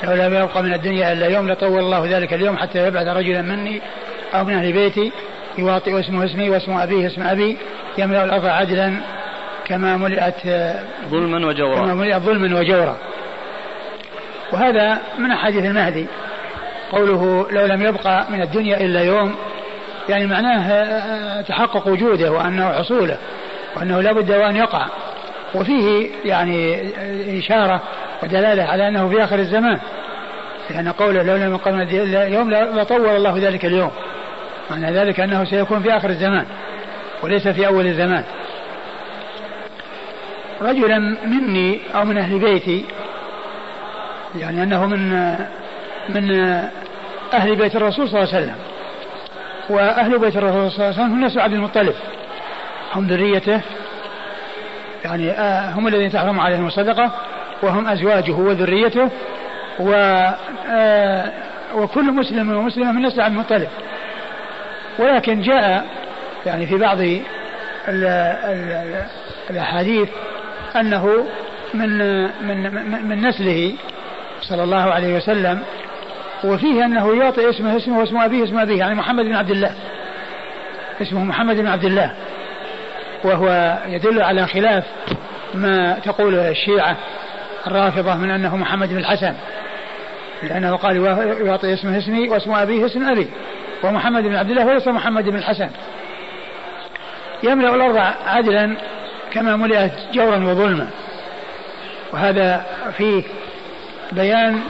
[0.04, 3.80] لو لم يبقى من الدنيا إلا يوم لطول الله ذلك اليوم حتى يبعث رجلا مني
[4.34, 5.12] أو من أهل بيتي
[5.58, 7.56] يواطئ اسمه اسمي واسم أبيه اسم أبي
[7.98, 8.94] يملأ الأرض عدلا
[9.66, 10.34] كما ملئت
[11.08, 11.76] ظلما وجورا.
[11.76, 12.96] كما ملئت ظلما وجورا.
[14.52, 16.06] وهذا من أحاديث المهدي.
[16.92, 19.34] قوله لو لم يبقى من الدنيا إلا يوم
[20.08, 23.16] يعني معناه تحقق وجوده وأنه حصوله
[23.76, 24.86] وأنه لا بد وأن يقع.
[25.54, 26.88] وفيه يعني
[27.38, 27.82] إشارة
[28.22, 29.78] ودلالة على أنه في آخر الزمان.
[30.70, 33.90] لأن قوله لو لم يبقى من الدنيا إلا يوم لطول الله ذلك اليوم.
[34.70, 36.46] معنى ذلك أنه سيكون في آخر الزمان
[37.22, 38.24] وليس في أول الزمان.
[40.62, 42.84] رجلا مني أو من أهل بيتي
[44.38, 45.32] يعني أنه من
[46.08, 46.40] من
[47.34, 48.56] أهل بيت الرسول صلى الله عليه وسلم.
[49.70, 51.94] وأهل بيت الرسول صلى الله عليه وسلم هم نسل عبد المطلب.
[52.94, 53.60] هم ذريته
[55.04, 57.10] يعني آه، هم الذين تحرم عليهم الصدقة
[57.62, 59.10] وهم أزواجه وذريته
[59.80, 59.92] و
[60.70, 61.30] آه،
[61.74, 63.68] وكل مسلم ومسلمة من نسل عبد المطلب.
[64.98, 65.86] ولكن جاء
[66.46, 67.24] يعني في بعض ال
[67.88, 69.04] ال
[69.50, 70.08] الأحاديث
[70.76, 71.26] أنه
[71.74, 71.98] من
[72.46, 73.74] من من نسله
[74.42, 75.62] صلى الله عليه وسلم
[76.44, 79.70] وفيه أنه يعطي اسمه اسمه واسم أبيه اسم أبيه يعني محمد بن عبد الله.
[81.02, 82.12] اسمه محمد بن عبد الله.
[83.24, 84.84] وهو يدل على خلاف
[85.54, 86.96] ما تقوله الشيعة
[87.66, 89.34] الرافضة من أنه محمد بن الحسن.
[90.42, 90.96] لأنه قال
[91.46, 93.28] يعطي اسمه اسمي واسم أبيه اسم أبي.
[93.82, 95.70] ومحمد بن عبد الله وليس محمد بن الحسن.
[97.42, 98.76] يملأ الأرض عدلا
[99.32, 100.88] كما ملئت جورا وظلما.
[102.12, 103.22] وهذا فيه
[104.12, 104.60] بيان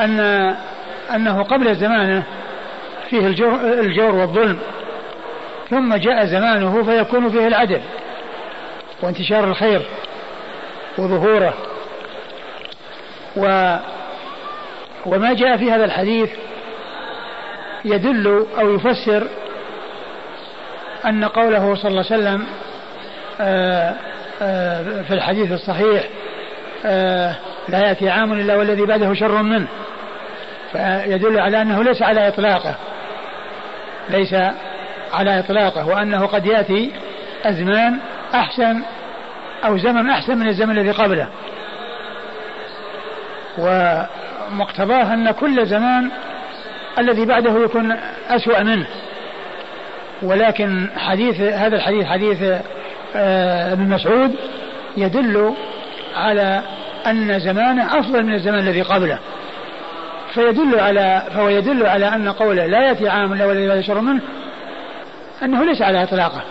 [0.00, 0.20] أن
[1.14, 2.22] أنه قبل زمانه
[3.10, 4.58] فيه الجور, الجور والظلم.
[5.72, 7.80] ثم جاء زمانه فيكون فيه العدل
[9.02, 9.82] وانتشار الخير
[10.98, 11.54] وظهوره.
[13.36, 13.76] و
[15.06, 16.30] وما جاء في هذا الحديث
[17.84, 19.28] يدل أو يفسر
[21.04, 22.46] أن قوله صلى الله عليه وسلم
[23.40, 23.94] آه،
[24.42, 26.04] آه، في الحديث الصحيح
[26.84, 27.34] آه،
[27.68, 29.68] لا يأتي عام إلا والذي بعده شر منه.
[30.72, 32.74] فيدل على أنه ليس على إطلاقه
[34.08, 34.34] ليس
[35.12, 36.92] على إطلاقه وأنه قد يأتي
[37.44, 37.98] أزمان
[38.34, 38.82] أحسن
[39.64, 41.28] أو زمن أحسن من الزمن الذي قبله.
[43.58, 46.10] ومقتضاه أن كل زمان
[46.98, 47.96] الذي بعده يكون
[48.28, 48.86] أسوأ منه.
[50.22, 52.42] ولكن حديث هذا الحديث حديث
[53.16, 54.34] آه، ابن مسعود
[54.96, 55.54] يدل
[56.16, 56.62] على
[57.06, 59.18] أن زمانه أفضل من الزمان الذي قبله.
[60.34, 64.20] فيدل على فهو يدل على أن قوله لا يأتي عام إلا والذي لا شر منه
[65.42, 66.42] أنه ليس على إطلاقه.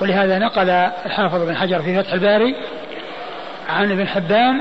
[0.00, 0.70] ولهذا نقل
[1.06, 2.54] الحافظ بن حجر في فتح الباري
[3.68, 4.60] عن ابن حبان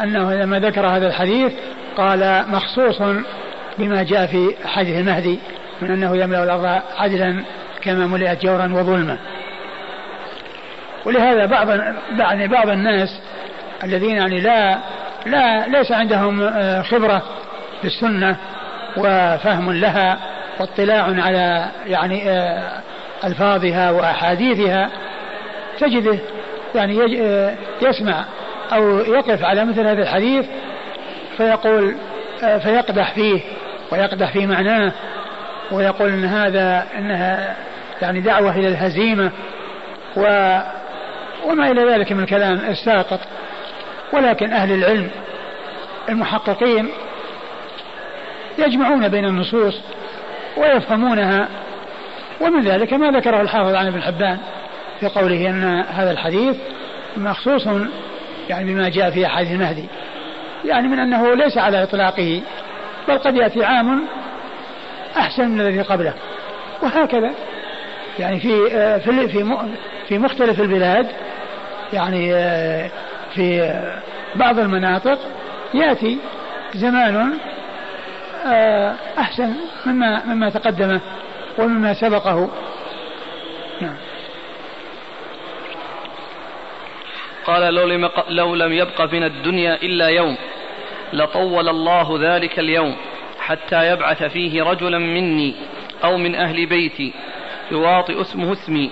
[0.00, 1.52] أنه لما ذكر هذا الحديث
[1.96, 3.02] قال مخصوص
[3.78, 5.38] بما جاء في حديث المهدي
[5.82, 7.44] من أنه يملأ الأرض عدلا
[7.82, 9.18] كما ملئت جورا وظلما.
[11.04, 11.68] ولهذا بعض
[12.18, 13.20] يعني بعض الناس
[13.84, 14.78] الذين يعني لا
[15.26, 17.22] لا ليس عندهم آه، خبرة
[17.82, 18.36] بالسنة
[18.96, 20.18] وفهم لها
[20.60, 22.80] واطلاع على يعني آه،
[23.24, 24.90] ألفاظها وأحاديثها
[25.78, 26.18] تجده
[26.74, 28.24] يعني آه، يسمع
[28.72, 30.46] أو يقف على مثل هذا الحديث
[31.36, 31.94] فيقول
[32.40, 33.40] فيقدح فيه
[33.92, 34.92] ويقدح في معناه
[35.72, 37.56] ويقول إن هذا إنها
[38.02, 39.30] يعني دعوة إلى الهزيمة
[40.16, 40.20] و
[41.46, 43.20] وما إلى ذلك من الكلام الساقط.
[44.12, 45.10] ولكن أهل العلم
[46.08, 46.88] المحققين
[48.58, 49.80] يجمعون بين النصوص
[50.56, 51.48] ويفهمونها.
[52.40, 54.38] ومن ذلك ما ذكره الحافظ عن ابن حبان
[55.00, 56.56] في قوله أن هذا الحديث
[57.16, 57.68] مخصوص
[58.48, 59.84] يعني بما جاء في أحاديث المهدي.
[60.64, 62.42] يعني من أنه ليس على إطلاقه
[63.08, 64.04] بل قد يأتي عام
[65.16, 66.14] أحسن من الذي قبله.
[66.82, 67.30] وهكذا.
[68.18, 69.56] يعني في في في
[70.08, 71.06] في مختلف البلاد
[71.92, 72.34] يعني
[73.34, 73.74] في
[74.34, 75.18] بعض المناطق
[75.74, 76.18] يأتي
[76.74, 77.53] زمان آه،
[79.18, 79.54] أحسن
[79.86, 81.00] مما مما تقدمه
[81.58, 82.50] ومما سبقه.
[83.80, 83.96] نعم.
[87.44, 90.36] قال لو لم, لو لم يبق من الدنيا إلا يوم
[91.12, 92.96] لطول الله ذلك اليوم
[93.40, 95.54] حتى يبعث فيه رجلا مني
[96.04, 97.12] أو من أهل بيتي
[97.70, 98.90] يواطئ اسمه اسمي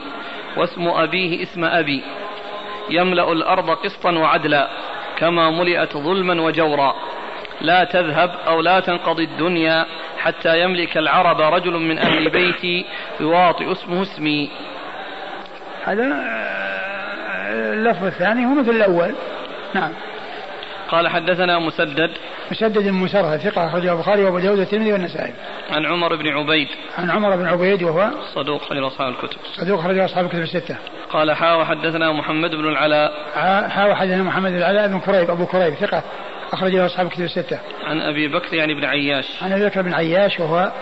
[0.57, 2.03] واسم أبيه اسم أبي
[2.91, 4.69] يملأ الأرض قسطا وعدلا
[5.17, 6.95] كما ملئت ظلما وجورا.
[7.63, 9.87] لا تذهب أو لا تنقضي الدنيا
[10.19, 12.85] حتى يملك العرب رجل من أهل بيتي
[13.21, 14.51] يواطئ اسمه اسمي
[15.85, 16.03] هذا
[17.53, 19.15] اللفظ الثاني هو مثل الأول
[19.75, 19.93] نعم
[20.89, 22.11] قال حدثنا مسدد
[22.51, 25.33] مسدد مسرها ثقة أخرجه البخاري وأبو داود والترمذي والنسائي.
[25.71, 26.69] عن عمر بن عبيد.
[26.99, 29.39] عن عمر بن عبيد وهو صدوق أخرج أصحاب الكتب.
[29.57, 30.77] صدوق أخرج أصحاب الكتب الستة.
[31.11, 33.13] قال حا وحدثنا محمد بن العلاء.
[33.69, 36.03] حا وحدثنا محمد بن العلاء بن كريب أبو كريب ثقة
[36.53, 37.59] أخرج له أصحاب الكتب الستة.
[37.85, 39.43] عن أبي بكر يعني بن عياش.
[39.43, 40.73] عن أبي بكر بن عياش وهو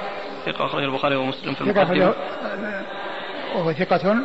[0.46, 2.14] ثقة أخرج البخاري ومسلم في المقدمة.
[3.54, 4.16] وهو ثقة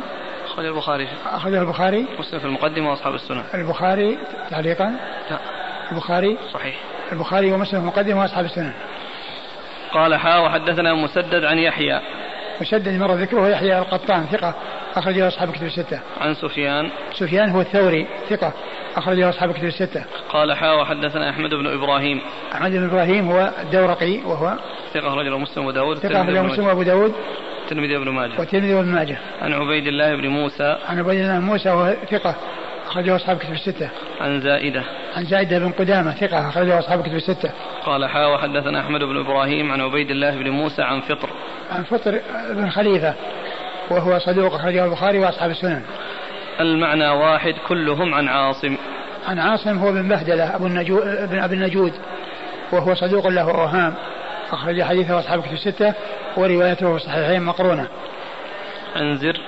[0.44, 1.08] أخرج البخاري.
[1.26, 2.06] أخرجه البخاري.
[2.18, 3.44] مسلم في المقدمة وأصحاب السنة.
[3.54, 4.18] البخاري
[4.50, 4.96] تعليقا.
[5.30, 5.38] لا.
[5.92, 6.38] البخاري.
[6.52, 6.76] صحيح.
[7.12, 8.74] البخاري ومسلم في المقدمة وأصحاب السنة.
[9.92, 12.00] قال حا وحدثنا مسدد عن يحيى.
[12.60, 14.54] مسدد مر ذكره يحيى القطان ثقة.
[14.96, 16.00] أخرج له أصحاب كتب الستة.
[16.20, 16.90] عن سفيان.
[17.12, 18.52] سفيان هو الثوري ثقة.
[18.96, 20.04] أخرج له أصحاب كتب الستة.
[20.28, 22.20] قال حا وحدثنا أحمد بن إبراهيم.
[22.54, 24.54] أحمد بن إبراهيم هو الدورقي وهو
[24.94, 27.14] ثقة أخرج له مسلم وداود ثقة أخرج له مسلم وأبو داود
[27.64, 31.44] الترمذي وابن ماجه والترمذي وابن ماجه عن عبيد الله بن موسى عن عبيد الله بن
[31.44, 32.34] موسى وهو ثقة
[32.86, 33.90] أخرجه أصحاب كتب الستة.
[34.20, 34.82] عن زائدة.
[35.16, 37.50] عن زائدة بن قدامة ثقة أخرجه أصحاب كتب الستة.
[37.84, 41.28] قال حا وحدثنا أحمد بن إبراهيم عن عبيد الله بن موسى عن فطر.
[41.70, 43.14] عن فطر بن خليفة
[43.90, 45.82] وهو صدوق أخرجه البخاري وأصحاب السنن.
[46.60, 48.76] المعنى واحد كلهم عن عاصم.
[49.26, 51.92] عن عاصم هو بن بهدلة أبو النجود بن أبي النجود
[52.72, 53.94] وهو صدوق له أوهام
[54.52, 55.94] أخرج حديثه أصحاب كتب الستة
[56.36, 57.88] وروايته في الصحيحين مقرونة.
[58.96, 59.40] عن زر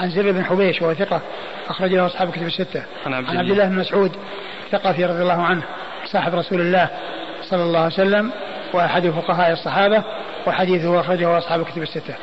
[0.00, 1.20] عن زر بن حبيش وهو ثقة
[1.68, 2.82] أخرج له أصحاب كتب الستة.
[3.06, 4.12] عن عبد, عن عبد الله بن مسعود
[4.72, 5.62] ثقة رضي الله عنه
[6.04, 6.88] صاحب رسول الله
[7.42, 8.32] صلى الله عليه وسلم
[8.72, 10.02] وأحد فقهاء الصحابة
[10.46, 12.14] وحديثه أخرجه أصحاب كتب الستة.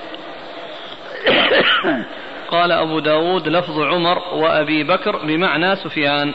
[2.51, 6.33] قال أبو داود لفظ عمر وأبي بكر بمعنى سفيان.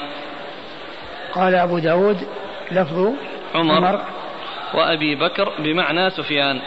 [1.34, 2.28] قال أبو داود
[2.70, 3.12] لفظ
[3.54, 4.00] عمر, عمر.
[4.74, 6.60] وأبي بكر بمعنى سفيان.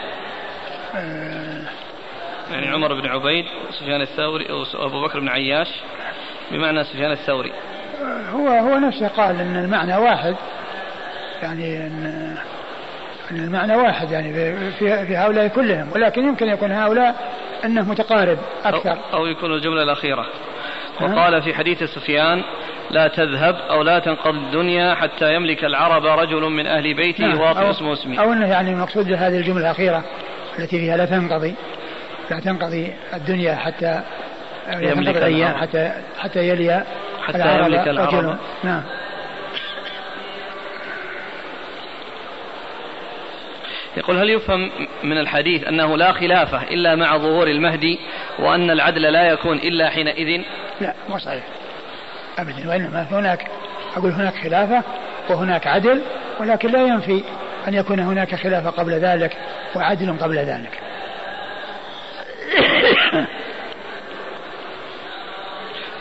[0.94, 1.62] آه.
[2.50, 5.68] يعني عمر بن عبيد سفيان الثوري أو أبو بكر بن عياش
[6.50, 7.52] بمعنى سفيان الثوري.
[8.32, 10.36] هو هو نفسه قال إن المعنى واحد.
[11.42, 12.36] يعني إن
[13.30, 17.14] ان المعنى واحد يعني في في هؤلاء كلهم ولكن يمكن يكون هؤلاء
[17.64, 18.98] أنه متقارب أكثر.
[19.12, 20.26] أو, أو يكون الجملة الأخيرة.
[21.00, 22.42] وقال في حديث سفيان
[22.90, 27.40] لا تذهب أو لا تنقضي الدنيا حتى يملك العرب رجل من أهل بيتي نعم.
[27.40, 28.18] واطئ اسمه اسمي.
[28.18, 30.04] أو أنه يعني المقصود هذه الجملة الأخيرة
[30.58, 31.54] التي فيها لا تنقضي
[32.30, 34.02] لا تنقضي الدنيا حتى
[34.68, 36.84] يملك الأيام حتى حتى يلي
[37.26, 38.82] حتى يملك العرب نعم.
[43.98, 44.70] يقول هل يفهم
[45.02, 47.98] من الحديث أنه لا خلافة إلا مع ظهور المهدي
[48.38, 50.42] وأن العدل لا يكون إلا حينئذ؟
[50.80, 51.44] لا مو صحيح.
[52.38, 52.68] أبدا.
[52.68, 53.46] وإنما هناك
[53.96, 54.82] أقول هناك خلافة
[55.30, 56.02] وهناك عدل
[56.40, 57.24] ولكن لا ينفي
[57.68, 59.36] أن يكون هناك خلافة قبل ذلك
[59.76, 60.80] وعدل قبل ذلك.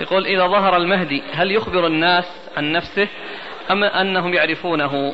[0.02, 2.26] يقول إذا ظهر المهدي هل يخبر الناس
[2.58, 3.08] عن نفسه
[3.72, 5.14] أم أنهم يعرفونه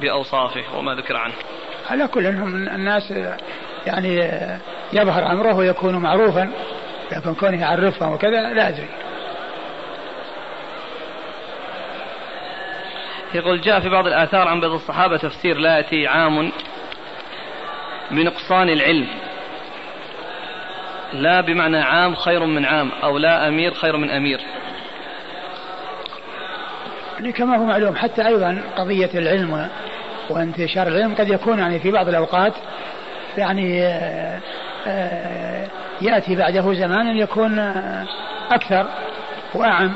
[0.00, 1.34] بأوصافه وما ذكر عنه؟
[1.90, 3.14] على كل أنهم الناس
[3.86, 4.16] يعني
[4.92, 6.50] يظهر أمره ويكون معروفا
[7.12, 8.88] لكن كونه يعرفهم وكذا لا أدري.
[13.34, 16.52] يقول جاء في بعض الآثار عن بعض الصحابة تفسير لا يأتي عام
[18.10, 19.06] بنقصان العلم.
[21.12, 24.40] لا بمعنى عام خير من عام أو لا أمير خير من أمير.
[27.14, 29.68] يعني كما هو معلوم حتى أيضا قضية العلم
[30.32, 32.52] وانتشار العلم قد يكون يعني في بعض الأوقات
[33.38, 34.40] يعني آه،
[34.86, 35.66] آه،
[36.02, 38.06] يأتي بعده زمان يكون آه،
[38.50, 38.86] أكثر
[39.54, 39.92] وأعم.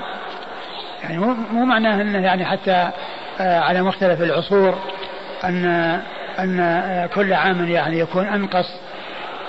[1.02, 1.18] يعني
[1.52, 2.90] مو معناه أنه يعني حتى
[3.40, 4.78] على مختلف العصور
[5.44, 5.64] أن
[6.38, 8.66] أن كل عام يعني يكون أنقص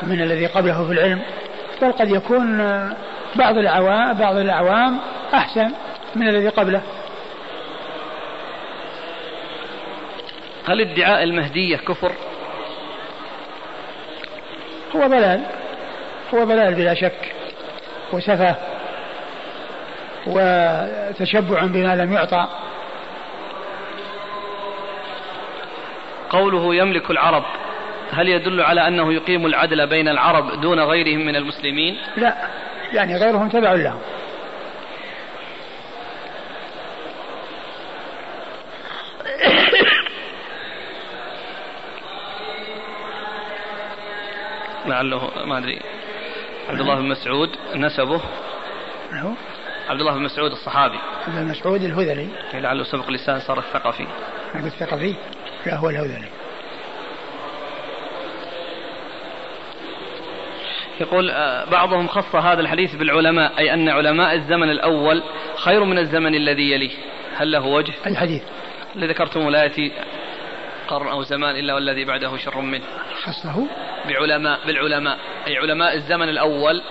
[0.03, 1.21] من الذي قبله في العلم.
[1.81, 2.57] بل قد يكون
[3.35, 4.97] بعض العوام بعض الأعوام
[5.33, 5.71] أحسن
[6.15, 6.81] من الذي قبله.
[10.67, 12.11] هل ادعاء المهدية كفر؟
[14.95, 15.41] هو ضلال
[16.33, 17.35] هو ضلال بلا شك
[18.13, 18.55] وسفه
[20.27, 22.47] وتشبع بما لم يعطى
[26.29, 27.43] قوله يملك العرب
[28.11, 32.35] هل يدل على أنه يقيم العدل بين العرب دون غيرهم من المسلمين؟ لا
[32.93, 33.99] يعني غيرهم تبع لهم
[44.87, 45.79] لعله ما أدري.
[46.69, 48.21] عبد الله بن مسعود نسبه.
[49.13, 49.31] هو؟
[49.89, 50.97] عبد الله بن مسعود الصحابي.
[51.27, 52.27] عبد الله مسعود الهذلي.
[52.53, 54.07] لعله سبق لسان صار الثقفي.
[54.55, 55.15] الثقفي.
[55.65, 56.27] لا هو الهذلي.
[60.99, 65.23] يقول آه، بعضهم خص هذا الحديث بالعلماء أي أن علماء الزمن الأول
[65.55, 66.91] خير من الزمن الذي يليه.
[67.35, 68.43] هل له وجه؟ الحديث.
[68.95, 69.91] اللي ذكرتم لا يأتي.
[70.87, 72.83] قرن أو زمان إلا والذي بعده شر منه.
[73.23, 73.67] خصه
[74.07, 75.17] بعلماء بالعلماء.
[75.47, 76.81] أي علماء الزمن الأول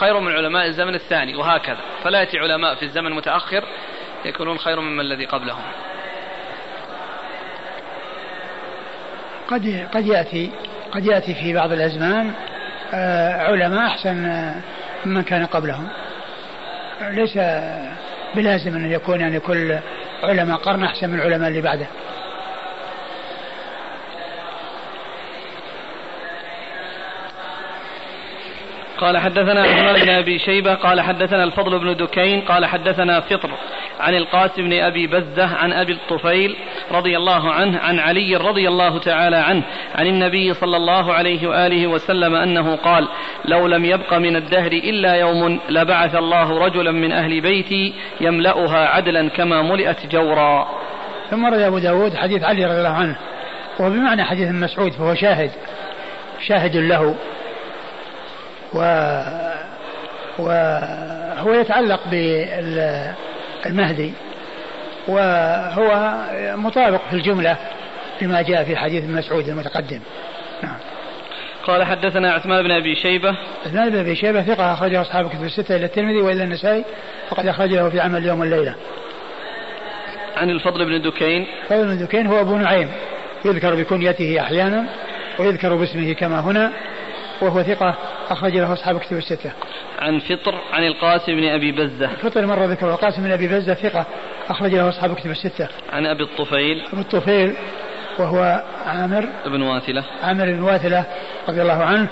[0.00, 1.80] خير من علماء الزمن الثاني وهكذا.
[2.04, 3.64] فلا يأتي علماء في الزمن المتأخر
[4.24, 5.62] يكونون خير مما الذي قبلهم.
[9.48, 10.50] قد قد يأتي
[10.92, 12.32] قد يأتي في بعض الأزمان
[12.94, 14.54] آه، علماء أحسن آه،
[15.06, 15.88] ممن كان قبلهم.
[17.00, 17.38] ليس
[18.34, 19.78] بلازم أن يكون يعني كل
[20.22, 21.86] علماء قرن أحسن من العلماء اللي بعده.
[28.98, 33.50] قال حدثنا عثمان بن أبي شيبة قال حدثنا الفضل بن دكين قال حدثنا فطر
[34.00, 36.56] عن القاسم بن أبي بزة عن أبي الطفيل
[36.90, 39.62] رضي الله عنه عن علي رضي الله تعالى عنه
[39.94, 43.08] عن النبي صلى الله عليه وآله وسلم أنه قال
[43.44, 49.28] لو لم يبق من الدهر إلا يوم لبعث الله رجلا من أهل بيتي يملأها عدلا
[49.28, 50.68] كما ملئت جورا.
[51.30, 53.16] ثم روى أبو داود حديث علي رضي الله عنه
[53.80, 55.50] وبمعنى حديث مسعود فهو شاهد
[56.46, 57.14] شاهد له
[58.76, 58.80] و
[60.38, 62.00] وهو يتعلق
[63.64, 64.12] بالمهدي
[65.08, 66.14] وهو
[66.56, 67.56] مطابق في الجملة
[68.22, 70.00] لما جاء في حديث مسعود المتقدم.
[70.62, 70.76] نعم.
[71.66, 73.36] قال حدثنا عثمان بن أبي شيبة.
[73.66, 76.84] عثمان بن أبي شيبة ثقة اخرجه اصحاب كتب الستة إلى الترمذي وإلى النسائي
[77.28, 78.74] فقد أخرجه في عمل اليوم والليله.
[80.36, 81.46] عن الفضل بن دكين.
[81.62, 82.88] الفضل بن دكين هو أبو نعيم
[83.44, 84.84] يذكر بكنيته أحيانا
[85.38, 86.72] ويذكر باسمه كما هنا
[87.40, 87.94] وهو ثقة
[88.30, 89.52] أخرج له أصحاب كتب الستة.
[89.98, 92.06] عن فطر عن القاسم بن أبي بزة.
[92.06, 94.06] فطر مرة ذكر القاسم بن أبي بزة ثقة
[94.48, 95.68] أخرج له أصحاب كتب الستة.
[95.92, 96.82] عن أبي الطفيل.
[96.92, 97.54] أبي الطفيل
[98.18, 100.04] وهو عامر بن واثلة.
[100.22, 101.04] عامر بن واثلة
[101.48, 102.08] رضي الله عنه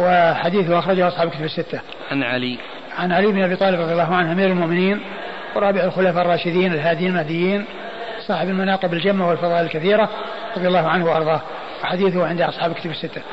[0.00, 1.80] وحديثه أخرجه أصحاب كتب الستة.
[2.10, 2.58] عن علي.
[2.98, 5.00] عن علي بن أبي طالب رضي الله عنه أمير المؤمنين
[5.56, 7.64] ورابع الخلفاء الراشدين الهاديين المهديين
[8.26, 10.08] صاحب المناقب الجمة والفضائل الكثيرة
[10.56, 11.40] رضي الله عنه وأرضاه
[11.82, 13.22] وحديثه عند أصحاب كتب الستة.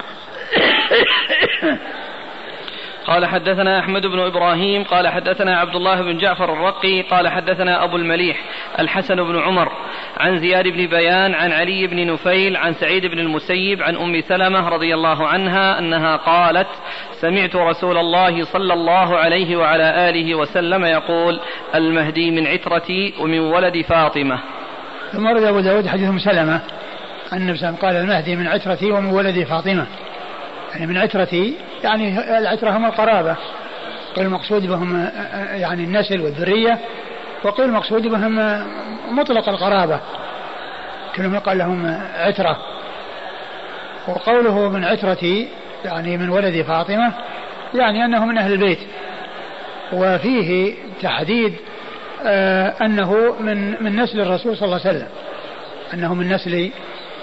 [3.07, 7.95] قال حدثنا أحمد بن إبراهيم قال حدثنا عبد الله بن جعفر الرقي قال حدثنا أبو
[7.95, 8.37] المليح
[8.79, 9.71] الحسن بن عمر
[10.17, 14.69] عن زياد بن بيان عن علي بن نفيل عن سعيد بن المسيب عن أم سلمة
[14.69, 16.67] رضي الله عنها أنها قالت
[17.21, 21.39] سمعت رسول الله صلى الله عليه وعلى آله وسلم يقول
[21.75, 24.39] المهدي من عترتي ومن ولد فاطمة.
[25.11, 26.61] ثم ورد أبو داود حديث أم سلمة
[27.33, 29.87] أن قال المهدي من عترتي ومن ولد فاطمة.
[30.73, 33.35] يعني من عترتي يعني العترة هم القرابة.
[34.15, 35.09] قيل المقصود بهم
[35.51, 36.79] يعني النسل والذرية
[37.43, 38.63] وقيل المقصود بهم
[39.11, 39.99] مطلق القرابة.
[41.15, 42.57] كلهم يقال لهم عترة.
[44.07, 45.47] وقوله من عترتي
[45.85, 47.13] يعني من ولد فاطمة
[47.73, 48.79] يعني أنه من أهل البيت.
[49.93, 51.53] وفيه تحديد
[52.25, 55.07] آه أنه من من نسل الرسول صلى الله عليه وسلم.
[55.93, 56.71] أنه من نسل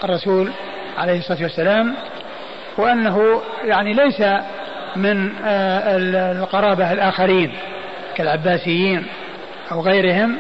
[0.04, 0.50] الرسول
[0.98, 1.94] عليه الصلاة والسلام.
[2.78, 4.20] وأنه يعني ليس
[4.96, 5.96] من آه
[6.32, 7.52] القرابة الآخرين
[8.16, 9.06] كالعباسيين
[9.72, 10.38] أو غيرهم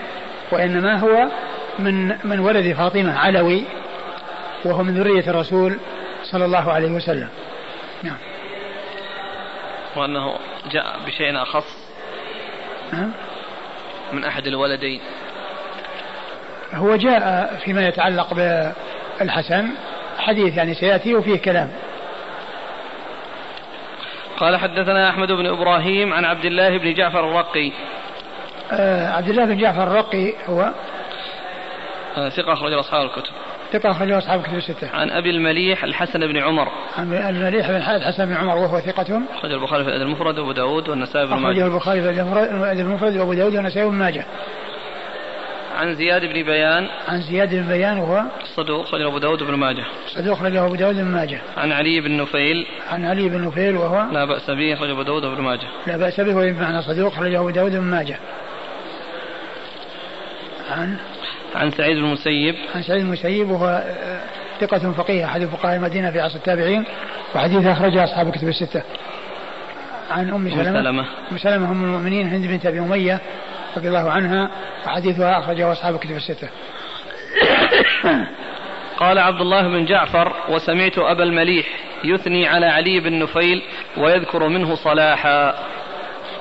[0.52, 1.28] وإنما هو
[1.78, 3.64] من من ولد فاطمة علوي
[4.64, 5.78] وهو من ذرية الرسول
[6.22, 7.28] صلى الله عليه وسلم.
[8.02, 8.16] نعم.
[9.96, 10.34] وأنه
[10.70, 11.76] جاء بشيء أخص
[14.12, 15.00] من أحد الولدين.
[16.74, 18.34] هو جاء فيما يتعلق
[19.20, 19.68] بالحسن
[20.18, 21.70] حديث يعني سيأتي وفيه كلام.
[24.38, 27.72] قال حدثنا أحمد بن إبراهيم عن عبد الله بن جعفر الرقي
[28.72, 30.70] آه عبد الله بن جعفر الرقي هو
[32.16, 33.32] آه ثقة أخرج أصحاب الكتب
[33.72, 34.90] ثقة أخرج أصحاب الكتب الستة.
[34.94, 36.68] عن أبي المليح الحسن بن عمر.
[36.98, 39.22] عن المليح بن الحسن بن عمر وهو ثقة.
[39.34, 41.52] أخرج البخاري في الأدب المفرد وأبو داود والنسائي بن ماجه.
[41.52, 44.26] أخرجه البخاري في الأدب المفرد وأبو داود والنسائي بن ماجه.
[45.76, 46.88] عن زياد بن بيان.
[47.08, 48.22] عن زياد بن بيان وهو
[48.56, 49.84] صدوق أخرجه أبو داود بن ماجه.
[50.08, 51.40] صدوق أخرجه أبو داود بن ماجه.
[51.56, 52.66] عن علي بن نفيل.
[52.90, 55.66] عن علي بن نفيل وهو لا بأس به أخرجه أبو داود بن ماجه.
[55.86, 58.18] لا بأس به وبمعنى صدوق أخرجه أبو داود بن ماجه.
[60.70, 60.96] عن
[61.54, 63.82] عن سعيد بن المسيب عن سعيد بن المسيب وهو
[64.60, 66.84] ثقة فقيه أحد فقهاء المدينة في عصر التابعين
[67.34, 68.82] وحديث أخرجه أصحاب الكتب الستة.
[70.10, 73.20] عن أم سلمة سلمة أم سلمة أم المؤمنين هند بنت أبي أمية
[73.76, 74.50] رضي الله عنها
[74.86, 76.48] وحديثها أخرجه أصحاب الكتب الستة.
[79.00, 81.66] قال عبد الله بن جعفر وسمعت أبا المليح
[82.04, 83.62] يثني على علي بن نفيل
[83.96, 85.54] ويذكر منه صلاحا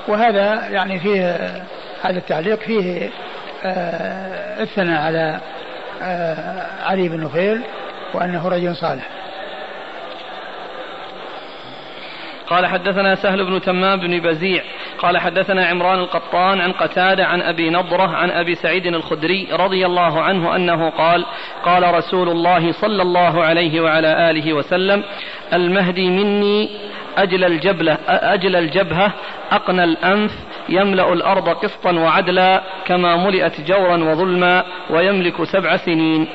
[0.07, 1.35] وهذا يعني فيه
[2.01, 3.09] هذا التعليق فيه
[3.63, 5.39] آه الثناء على
[6.01, 7.61] آه علي بن نفيل
[8.13, 9.09] وأنه رجل صالح
[12.47, 14.63] قال حدثنا سهل بن تمام بن بزيع.
[14.97, 20.21] قال حدثنا عمران القطان عن قتادة عن أبي نضرة عن أبي سعيد الخدري رضي الله
[20.21, 21.25] عنه أنه قال
[21.63, 25.03] قال رسول الله صلى الله عليه وعلى آله وسلم
[25.53, 26.69] المهدي مني
[27.17, 29.11] أجل الجبلة أجل الجبهة
[29.51, 30.31] أقنى الأنف
[30.69, 36.27] يملأ الأرض قسطا وعدلا كما ملئت جورا وظلما ويملك سبع سنين.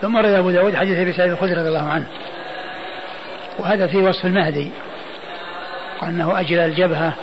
[0.00, 2.06] ثم روى أبو داود حديث أبي سعيد الخدري رضي الله عنه.
[3.58, 4.70] وهذا في وصف المهدي
[6.02, 7.14] وأنه أجل الجبهة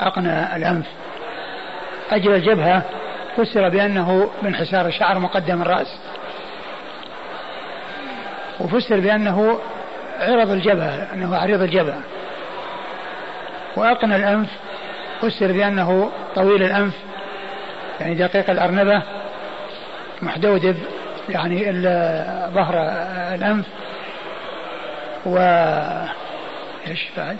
[0.00, 0.86] أقنى الأنف.
[2.10, 2.82] أجل الجبهة
[3.36, 5.98] فسر بأنه من حسار الشعر مقدم الرأس.
[8.60, 9.58] وفسر بأنه
[10.20, 12.00] عرض الجبهة أنه عريض الجبهة.
[13.76, 14.48] وأقنى الأنف
[15.20, 16.94] فسر بأنه طويل الأنف
[18.00, 19.02] يعني دقيق الأرنبة
[20.22, 20.76] محدودب
[21.28, 21.72] يعني
[22.54, 22.74] ظهر
[23.34, 23.66] الأنف.
[25.26, 25.36] و
[26.86, 27.36] إيش بعد؟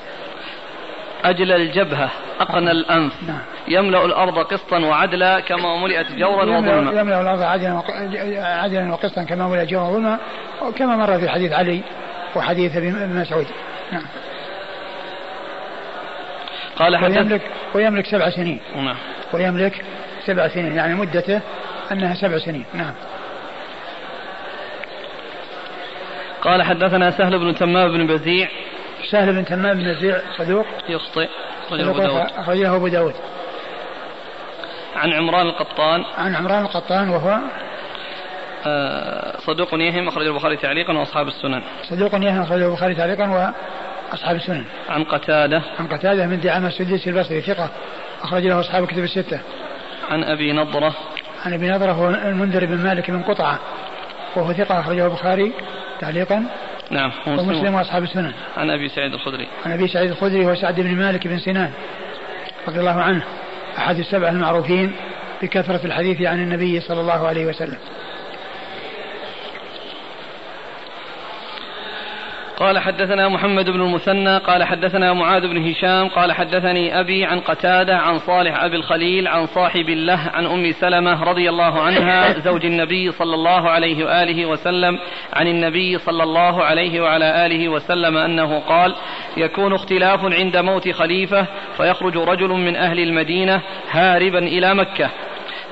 [1.25, 2.11] أجل الجبهة
[2.41, 3.13] أقنى الأنف.
[3.29, 3.41] نعم.
[3.69, 7.01] يملأ الأرض قسطا وعدلا كما ملئت جورا وظلما.
[7.01, 7.83] يملأ الأرض عدلا
[8.39, 10.19] عدلا وقسطا كما ملئت جورا وظلما
[10.77, 11.81] كما مر في حديث علي
[12.37, 13.47] وحديث ابن مسعود.
[13.93, 14.03] نعم.
[16.77, 17.43] قال حدث ويملك
[17.75, 18.61] ويملك سبع سنين.
[18.77, 18.97] نعم.
[19.33, 19.85] ويملك
[20.27, 21.41] سبع سنين يعني مدته
[21.93, 22.65] أنها سبع سنين.
[22.75, 22.93] نعم.
[26.43, 28.49] قال حدثنا سهل بن تمام بن بزيع.
[29.11, 30.67] سهل بن تمام بن بزيع صدوق.
[30.89, 31.29] يخطئ
[32.39, 33.15] أخرجه أبو داود.
[34.97, 36.05] عن عمران القطان.
[36.19, 37.39] عن عمران القطان وهو؟
[38.67, 41.63] آه صدوق يهم أخرج البخاري تعليقا وأصحاب السنن.
[41.83, 43.53] صدوق يهم أخرجه البخاري تعليقا
[44.11, 44.65] وأصحاب السنن.
[44.89, 45.63] عن قتادة.
[45.79, 47.69] عن قتادة من دعامة السديسي البصري ثقة
[48.23, 49.41] أخرج له أصحاب الكتب الستة.
[50.11, 50.95] عن أبي نضرة.
[51.45, 53.59] عن أبي نضرة هو المنذر بن مالك بن قطعة
[54.37, 55.53] وهو ثقة أخرجه البخاري.
[56.01, 56.45] تعليقا؟
[56.91, 58.33] نعم ومسلم وأصحاب السنن.
[58.57, 59.47] عن أبي سعيد الخدري.
[59.67, 61.71] عن أبي سعيد الخدري وسعد بن مالك بن سنان
[62.69, 63.23] رضي الله عنه.
[63.79, 64.93] احد السبع المعروفين
[65.43, 67.79] بكثرة الحديث عن النبي صلى الله عليه وسلم.
[72.61, 77.99] قال حدثنا محمد بن المثنى قال حدثنا معاذ بن هشام قال حدثني أبي عن قتادة
[77.99, 83.11] عن صالح أبي الخليل عن صاحب الله عن أم سلمة رضي الله عنها زوج النبي
[83.13, 84.99] صلى الله عليه وآله وسلم
[85.33, 88.95] عن النبي صلى الله عليه وعلى آله وسلم أنه قال
[89.37, 91.47] يكون اختلاف عند موت خليفة
[91.77, 95.11] فيخرج رجل من أهل المدينة هاربا إلى مكة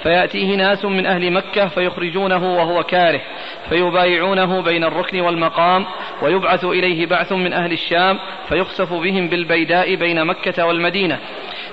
[0.03, 3.21] فيأتيه ناس من أهل مكة فيخرجونه وهو كاره
[3.69, 5.87] فيبايعونه بين الركن والمقام
[6.23, 8.19] ويبعث إليه بعث من أهل الشام
[8.49, 11.19] فيخسف بهم بالبيداء بين مكة والمدينة.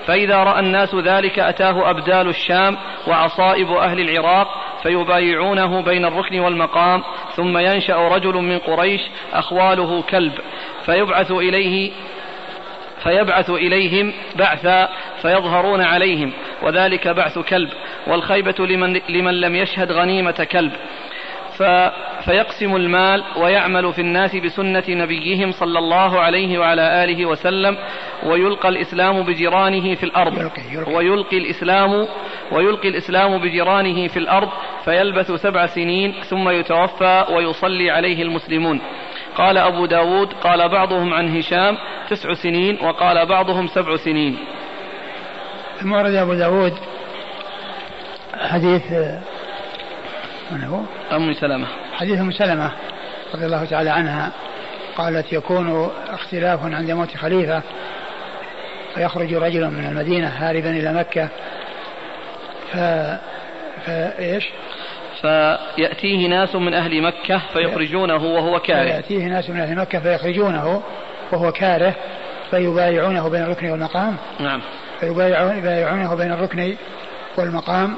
[0.06, 4.48] فإذا رأى الناس ذلك أتاه أبدال الشام وعصائب أهل العراق
[4.82, 7.02] فيبايعونه بين الركن والمقام
[7.36, 9.00] ثم ينشأ رجل من قريش
[9.32, 10.32] أخواله كلب
[10.84, 11.92] فيبعث إليه
[13.02, 14.88] فيبعث إليهم بعثا
[15.22, 16.32] فيظهرون عليهم.
[16.66, 17.68] وذلك بعث كلب
[18.06, 20.72] والخيبة لمن, لمن لم يشهد غنيمة كلب.
[21.58, 21.62] ف
[22.24, 27.76] فيقسم المال ويعمل في الناس بسنة نبيهم صلى الله عليه وعلى آله وسلم
[28.26, 30.50] ويلقى الإسلام بجيرانه في الأرض.
[30.88, 32.06] ويلقي الإسلام
[32.52, 34.48] ويلقي الإسلام بجيرانه في الأرض
[34.84, 38.80] فيلبث سبع سنين ثم يتوفى ويصلي عليه المسلمون.
[39.36, 41.76] قال أبو داود قال بعضهم عن هشام
[42.10, 44.38] تسع سنين وقال بعضهم سبع سنين.
[45.80, 46.74] ثم ورد أبو داود
[48.40, 48.92] حديث
[50.50, 50.80] من هو؟
[51.16, 52.72] أم سلمة حديث أم سلمة
[53.34, 54.32] رضي الله تعالى عنها
[54.96, 57.62] قالت يكون اختلاف عند موت خليفة
[58.94, 61.28] فيخرج رجل من المدينة هاربا إلى مكة
[62.72, 62.76] ف
[63.86, 64.48] فإيش؟
[65.20, 70.82] فيأتيه ناس من أهل مكة فيخرجونه وهو كاره فيأتيه ناس من أهل مكة فيخرجونه
[71.32, 71.94] وهو كاره
[72.50, 74.60] فيبايعونه بين الركن والمقام نعم
[75.00, 76.76] فيبايعونه بين الركن
[77.38, 77.96] والمقام.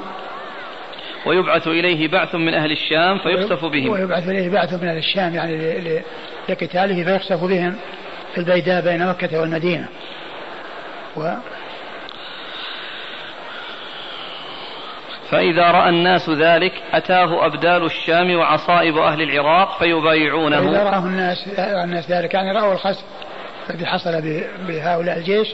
[1.25, 3.89] ويبعث إليه بعث من أهل الشام فيخسف بهم.
[3.89, 5.81] ويبعث إليه بعث من أهل الشام يعني
[6.49, 7.75] لقتاله فيخسف بهم
[8.33, 9.87] في البيداء بين مكة والمدينة.
[11.17, 11.33] و
[15.29, 20.61] فإذا رأى الناس ذلك أتاه أبدال الشام وعصائب أهل العراق فيبايعونه.
[20.61, 23.03] فإذا رأى الناس الناس ذلك يعني رأوا الخسف
[23.69, 24.21] الذي حصل
[24.67, 25.47] بهؤلاء الجيش.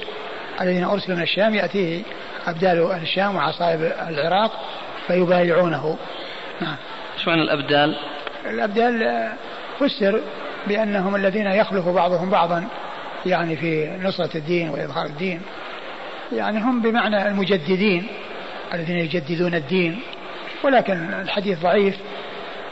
[0.62, 2.01] الذين أرسلوا من الشام يأتيه
[2.47, 4.51] أبدال الشام وعصائب العراق
[5.08, 5.97] فيبايعونه.
[6.62, 6.76] نعم.
[7.18, 7.97] إيش معنى الأبدال؟
[8.45, 9.30] الأبدال
[9.80, 10.22] فسر
[10.68, 12.68] بأنهم الذين يخلف بعضهم بعضا
[13.26, 15.41] يعني في نصرة الدين وإظهار الدين.
[16.32, 18.08] يعني هم بمعنى المجددين
[18.74, 19.99] الذين يجددون الدين
[20.64, 21.95] ولكن الحديث ضعيف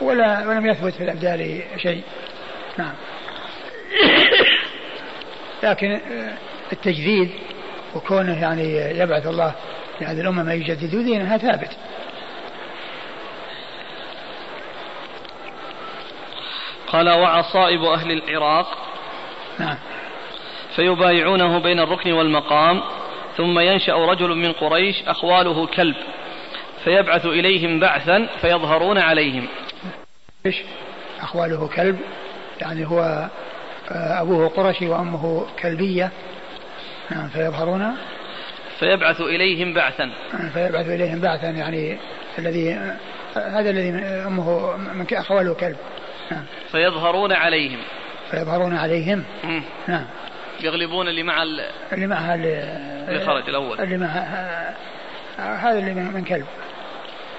[0.01, 2.03] ولا ولم يثبت في الأبدال شيء.
[2.77, 2.93] نعم.
[5.63, 5.99] لكن
[6.71, 7.29] التجديد
[7.95, 9.53] وكونه يعني يبعث الله
[10.01, 11.77] لهذه الأمة ما يجدد دينها ثابت.
[16.87, 18.77] قال وعصائب أهل العراق.
[19.59, 19.77] نعم.
[20.75, 22.81] فيبايعونه بين الركن والمقام
[23.37, 25.95] ثم ينشأ رجل من قريش أخواله كلب
[26.83, 29.47] فيبعث إليهم بعثا فيظهرون عليهم.
[30.45, 30.61] إيش؟
[31.21, 31.99] أخواله كلب
[32.61, 33.29] يعني هو
[33.91, 36.11] آه، أبوه قرشي وأمه كلبية.
[37.11, 37.95] نعم فيظهرون؟
[38.79, 40.11] فيبعث إليهم بعثا.
[40.53, 41.97] فيبعث إليهم بعثا يعني
[42.39, 42.73] الذي
[43.35, 43.89] هذا الذي
[44.27, 45.77] أمه من أخواله كلب.
[46.31, 46.45] نعم.
[46.71, 47.79] فيظهرون عليهم.
[48.31, 49.23] فيظهرون عليهم.
[49.43, 49.63] مم.
[49.87, 50.05] نعم.
[50.61, 51.43] يغلبون اللي مع
[51.93, 53.79] اللي مع اللي خرج الأول.
[53.79, 54.07] اللي مع
[55.37, 56.45] هذا اللي من كلب.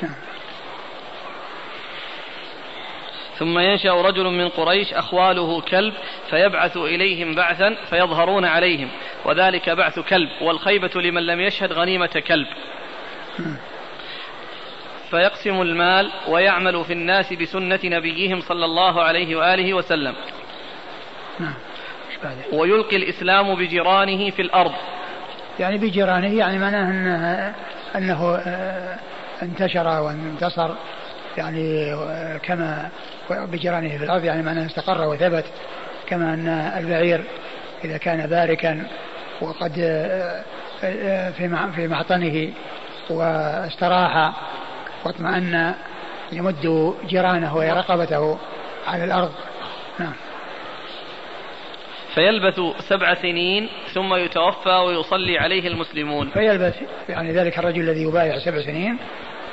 [0.02, 0.14] نعم.
[3.38, 5.94] ثم ينشأ رجل من قريش أخواله كلب
[6.30, 8.88] فيبعث إليهم بعثا فيظهرون عليهم.
[9.24, 12.46] وذلك بعث كلب والخيبة لمن لم يشهد غنيمة كلب.
[15.10, 20.14] فيقسم المال ويعمل في الناس بسنة نبيهم صلى الله عليه وآله وسلم.
[22.52, 24.72] ويلقي الإسلام بجيرانه في الأرض.
[25.60, 27.54] يعني بجيرانه يعني معناه أنه,
[27.96, 28.98] أنه آه،
[29.42, 30.70] انتشر وانتصر
[31.36, 32.88] يعني آه، كما
[33.30, 35.44] بجيرانه في الأرض يعني معناه استقر وثبت
[36.06, 36.48] كما أن
[36.78, 37.24] البعير
[37.84, 38.86] إذا كان باركا
[39.48, 42.52] وقد آه، في في معطنه
[43.10, 44.32] واستراح
[45.04, 45.74] واطمأن
[46.32, 48.38] يمد جيرانه ورقبته
[48.86, 49.32] على الأرض.
[49.98, 50.12] نعم.
[52.14, 56.30] فيلبث سبع سنين ثم يتوفى ويصلي عليه المسلمون.
[56.30, 56.76] فيلبث
[57.08, 58.98] يعني ذلك الرجل الذي يبايع سبع سنين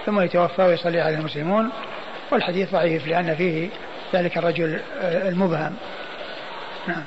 [0.06, 1.70] ثم يتوفى ويصلي عليه المسلمون.
[2.32, 3.70] والحديث ضعيف لأن فيه
[4.14, 5.76] ذلك الرجل المبهم.
[6.88, 7.04] نعم.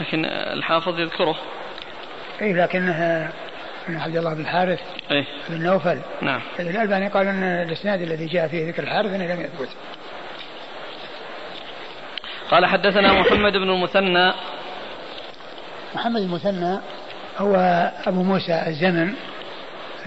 [0.00, 1.36] لكن الحافظ يذكره.
[2.42, 3.30] اي لكنه
[3.88, 4.80] من عبد الله بن الحارث
[5.10, 5.24] إيه.
[5.48, 5.98] بن نوفل.
[6.22, 6.40] نعم.
[6.60, 9.68] الألباني قال أن الإسناد الذي جاء فيه ذكر الحارث أنه لم يثبت.
[12.50, 14.32] قال حدثنا محمد بن المثنى.
[15.94, 16.78] محمد المثنى
[17.38, 17.56] هو
[18.06, 19.14] أبو موسى الزمن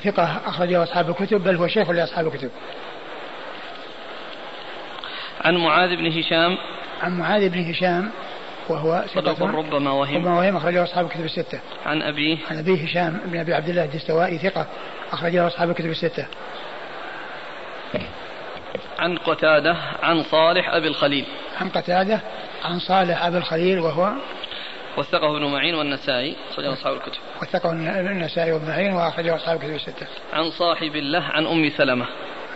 [0.04, 2.52] ثقة أخرجه أصحاب الكتب بل هو شيخ لأصحاب الكتب.
[5.42, 6.58] عن معاذ بن هشام.
[7.02, 8.12] عن معاذ بن هشام
[8.70, 10.16] وهو صدق ربما وهم.
[10.16, 11.60] ربما وهم أخرجه أصحاب الكتب الستة.
[11.86, 14.68] عن أبيه عن أبيه هشام بن أبي عبد الله الدستوائي ثقة.
[15.12, 16.26] أخرجه أصحاب الكتب الستة.
[19.00, 21.26] عن قتادة عن صالح أبي الخليل.
[21.62, 22.20] عن قتادة
[22.64, 24.12] عن صالح أبي الخليل وهو
[24.98, 26.36] وثقه ابن معين والنسائي.
[26.52, 27.20] أخرجه أصحاب الكتب.
[27.42, 30.08] وثقه النسائي وابن معين وأخرجه أصحاب الكتب الستة.
[30.34, 32.06] عن صاحب الله عن أم سلمة.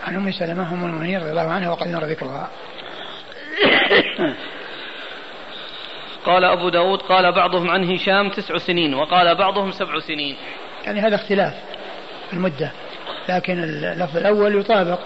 [0.04, 2.50] عن أم سلمة أم المؤمنين رضي الله عنها وقد نرى ذكرها.
[6.26, 10.36] قال أبو داود قال بعضهم عن هشام تسع سنين وقال بعضهم سبع سنين.
[10.86, 11.54] يعني هذا اختلاف
[12.28, 12.72] في المدة
[13.30, 15.00] لكن اللفظ الأول يطابق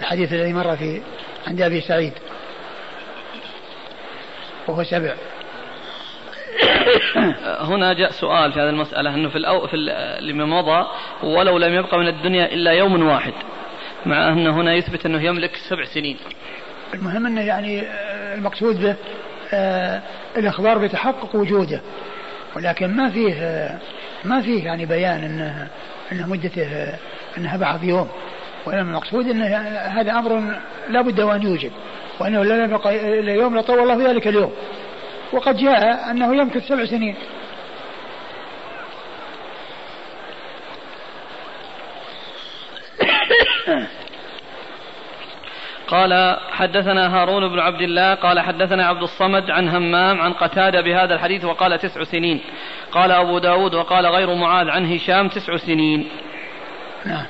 [0.00, 1.02] الحديث الذي مر في
[1.46, 2.12] عند أبي سعيد
[4.68, 5.14] وهو سبع.
[7.70, 9.76] هنا جاء سؤال في هذه المسألة أنه في الأو في
[10.20, 10.86] لما مضى
[11.22, 13.32] ولو لم يبقى من الدنيا إلا يوم واحد
[14.06, 16.16] مع أن هنا يثبت أنه يملك سبع سنين.
[16.94, 18.96] المهم أنه يعني آه، المقصود به
[19.54, 20.02] آه
[20.36, 21.80] الإخبار بتحقق وجوده
[22.56, 23.70] ولكن ما فيه
[24.24, 25.68] ما فيه يعني بيان أنه
[26.12, 26.98] أنه مدته
[27.38, 28.08] أنها بعض يوم.
[28.66, 31.72] وإنما المقصود أن هذا أمر لا بد وأن يوجد
[32.20, 34.52] وأنه لا يبقى إلا يوم لطول الله ذلك اليوم.
[35.32, 37.16] وقد جاء أنه يمكث سبع سنين.
[45.88, 51.14] قال حدثنا هارون بن عبد الله قال حدثنا عبد الصمد عن همام عن قتادة بهذا
[51.14, 52.40] الحديث وقال تسع سنين.
[52.92, 56.08] قال أبو داود وقال غير معاذ عن هشام تسع سنين.
[57.04, 57.26] نعم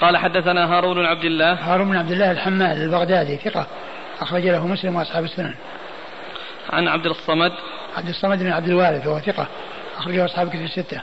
[0.00, 1.52] قال حدثنا هارون بن عبد الله.
[1.52, 3.66] هارون بن عبد الله الحمال البغدادي ثقة
[4.20, 5.54] أخرج له مسلم وأصحاب السنن.
[6.70, 7.52] عن عبد الصمد.
[7.96, 9.46] عبد الصمد بن عبد الوارث وهو ثقة
[9.98, 11.00] أخرجه أصحاب كتب الستة.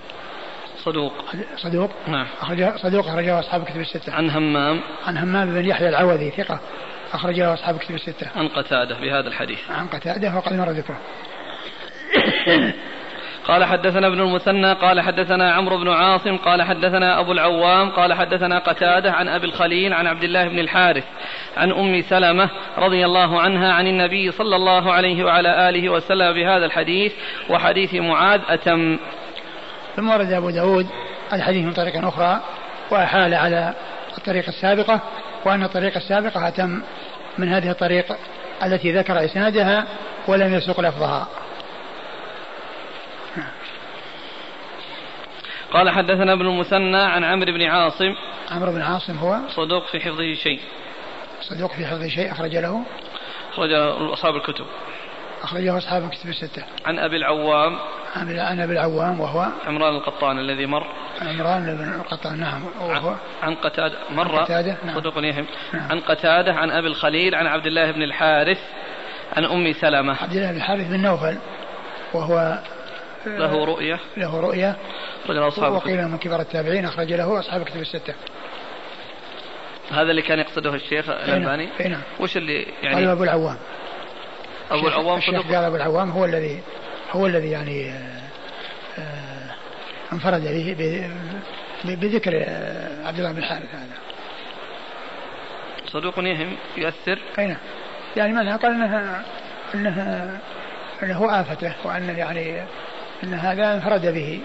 [0.86, 1.14] صدوق.
[1.58, 2.28] صدوق؟ نعم.
[2.42, 4.14] أخرجه صدوق أخرجه أصحاب كتب الستة.
[4.14, 4.80] عن همام.
[5.08, 6.60] عن همام بن يحيى العوذي ثقة.
[7.14, 8.28] أخرجه أصحاب كتب الستة.
[8.36, 9.60] عن قتادة بهذا الحديث.
[9.72, 10.98] عن قتادة وقد مر ذكره.
[13.48, 18.60] قال حدثنا ابن المثنى قال حدثنا عمرو بن عاصم قال حدثنا أبو العوام قال حدثنا
[18.60, 21.04] قتادة عن أبي الخليل عن عبد الله بن الحارث
[21.58, 26.66] عن أم سلمة رضي الله عنها عن النبي صلى الله عليه وعلى آله وسلم بهذا
[26.66, 27.14] الحديث
[27.50, 28.98] وحديث معاذ أتم.
[29.96, 30.88] ثم ورد أبو داود
[31.34, 32.42] الحديث من طريق أخرى
[32.92, 33.74] وأحال على
[34.18, 35.00] الطريقة السابقة
[35.46, 36.82] وأن الطريقة السابقة أتم
[37.38, 38.06] من هذه الطريق
[38.64, 39.88] التي ذكر إسنادها
[40.28, 41.28] ولم يسوق لفظها.
[45.72, 48.16] قال حدثنا ابن المثنى عن عمرو بن عاصم.
[48.52, 50.60] عمرو بن عاصم هو صدوق في حفظه شيء.
[51.42, 52.84] صدوق في حفظه شيء أخرج له.
[53.54, 53.72] أخرج
[54.14, 54.66] أصحاب الكتب.
[55.44, 56.64] أخرجه أصحاب الكتب الستة.
[56.86, 57.80] عن أبي العوام.
[58.16, 60.88] عن أبي العوام وهو عمران القطان الذي مر.
[61.22, 62.64] عمران بن القطان نعم.
[62.82, 63.98] وهو عن قتادة.
[64.10, 64.36] مر.
[64.36, 64.96] عن قتادة نعم.
[64.96, 65.46] صدوق يهم.
[65.74, 65.92] نعم.
[65.92, 68.60] عن قتادة عن أبي الخليل عن عبد الله بن الحارث
[69.38, 70.16] عن أم سلمة.
[70.22, 71.38] عبد الله بن الحارث بن نوفل
[72.14, 72.60] وهو
[73.26, 74.00] له رؤية.
[74.18, 74.76] له رؤية.
[75.30, 78.14] رجل أصحاب وقيل من كبار التابعين أخرج له أصحاب الكتب الستة.
[79.92, 82.02] هذا اللي كان يقصده الشيخ الألباني؟ أي نعم.
[82.20, 83.58] وش اللي يعني؟ قال أبو العوام.
[84.72, 86.60] أبو العوام الشيخ قال أبو العوام هو الذي
[87.12, 88.22] هو الذي يعني آه،
[89.00, 89.56] آه،
[90.14, 91.10] انفرد به
[91.84, 93.98] بذكر آه، عبد الله بن الحارث هذا.
[95.88, 97.58] صدوق يهم يؤثر؟ أي نعم.
[98.18, 99.24] يعني معناها قال انها
[99.76, 100.40] انها
[101.04, 102.62] إنه آفته وانه يعني
[103.24, 104.42] إن هذا انفرد به.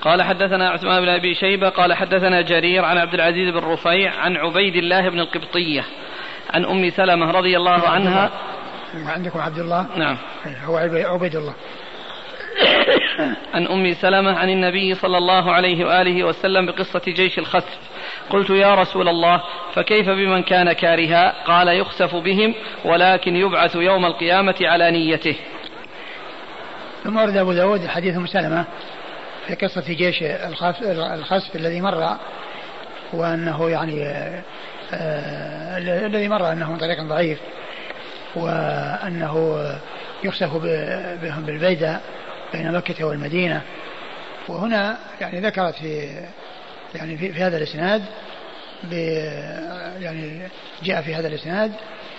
[0.00, 4.36] قال حدثنا عثمان بن أبي شيبة قال حدثنا جرير عن عبد العزيز بن رفيع عن
[4.36, 5.84] عبيد الله بن القبطية
[6.50, 8.30] عن أم سلمة رضي الله عنها.
[8.94, 10.16] عندكم عبد الله؟ نعم.
[10.64, 11.54] هو عبيد الله.
[13.54, 17.78] عن أم سلمة عن النبي صلى الله عليه وآله وسلم بقصة جيش الخسف
[18.30, 19.42] قلت يا رسول الله
[19.74, 25.36] فكيف بمن كان كارها؟ قال يخسف بهم ولكن يبعث يوم القيامة على نيته.
[27.04, 28.64] ثم ورد أبو داود حديث أم سلمة
[29.46, 32.16] في قصة جيش الخسف الذي مر
[33.12, 34.04] وأنه يعني
[34.92, 37.38] الذي مر أنه من طريق ضعيف
[38.36, 39.64] وأنه
[40.24, 40.56] يخسف
[41.22, 42.00] بهم بالبيدة
[42.52, 43.62] بين مكة والمدينة.
[44.48, 46.08] وهنا يعني ذكرت في
[46.94, 48.04] يعني في, في هذا الإسناد
[50.00, 50.48] يعني
[50.82, 51.72] جاء في هذا الإسناد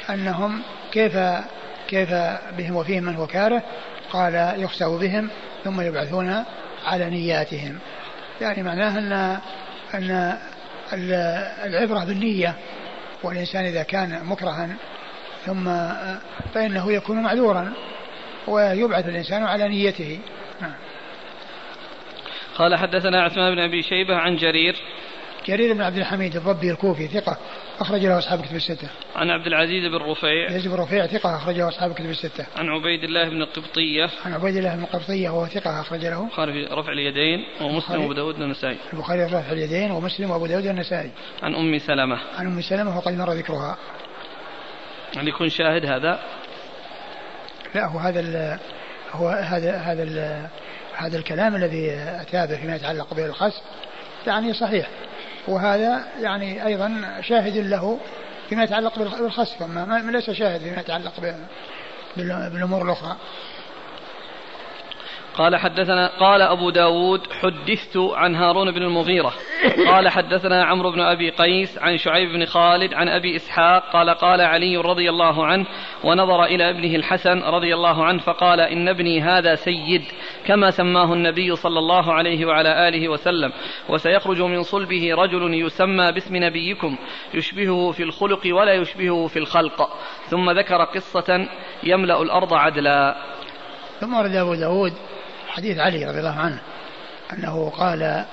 [0.10, 0.62] أنهم
[0.92, 1.18] كيف
[1.88, 2.10] كيف
[2.58, 3.64] بهم وفيهم من هو كاره.
[4.10, 5.30] قال يخسف بهم
[5.64, 6.44] ثم يبعثون
[6.86, 7.80] على نياتهم.
[8.42, 9.40] يعني معناه أن
[9.94, 10.38] أن
[10.94, 12.56] العبرة بالنية
[13.24, 14.76] والإنسان إذا كان مكرها
[15.46, 15.64] ثم
[16.54, 17.74] فإنه يكون معذورا
[18.48, 20.20] ويبعث الإنسان على نيته.
[20.62, 20.74] نعم.
[22.56, 24.76] قال حدثنا عثمان بن أبي شيبة عن جرير.
[25.48, 27.38] جرير بن عبد الحميد الضبي الكوفي ثقة.
[27.80, 28.88] أخرج له أصحاب كتب الستة.
[29.16, 30.48] عن عبد العزيز بن رفيع.
[30.48, 32.46] العزيز بن رفيع ثقة أخرج له أصحاب كتب الستة.
[32.56, 34.10] عن عبيد الله بن القبطية.
[34.26, 36.24] عن عبيد الله بن القبطية وهو ثقة أخرج له.
[36.24, 38.78] البخاري في رفع اليدين ومسلم وأبو داود والنسائي.
[38.94, 41.12] البخاري في رفع اليدين ومسلم وأبو داود والنسائي.
[41.44, 42.20] عن أم سلمة.
[42.38, 43.78] عن أم سلمة وقد مر ذكرها.
[45.16, 46.20] يعني يكون شاهد هذا؟
[47.76, 48.60] لا هو هذا
[49.12, 50.50] هو هذا هذا
[50.94, 53.62] هذا الكلام الذي أتى به فيما يتعلق بالخصم
[54.28, 54.90] يعني صحيح
[55.48, 58.00] وهذا يعني أيضا شاهد له
[58.50, 61.14] فيما يتعلق بالخسف ما ليس شاهد فيما يتعلق
[62.18, 63.16] بالأمور الأخرى.
[65.38, 69.34] قال حدثنا قال أبو داود حدثت عن هارون بن المغيرة.
[69.88, 74.42] قال حدثنا عمرو بن أبي قيس عن شعيب بن خالد عن أبي إسحاق قال قال
[74.42, 75.66] علي رضي الله عنه
[76.04, 80.04] ونظر إلى ابنه الحسن رضي الله عنه فقال إن ابني هذا سيد
[80.46, 83.52] كما سماه النبي صلى الله عليه وعلى آله وسلم.
[83.90, 86.98] وسيخرج من صلبه رجل يسمى باسم نبيكم
[87.34, 89.90] يشبهه في الخلق ولا يشبهه في الخلق.
[90.30, 91.48] ثم ذكر قصة
[91.84, 93.16] يملأ الأرض عدلا.
[94.00, 94.94] ثم ورد أبو داود
[95.58, 96.60] حديث علي رضي الله عنه
[97.34, 98.26] أنه قال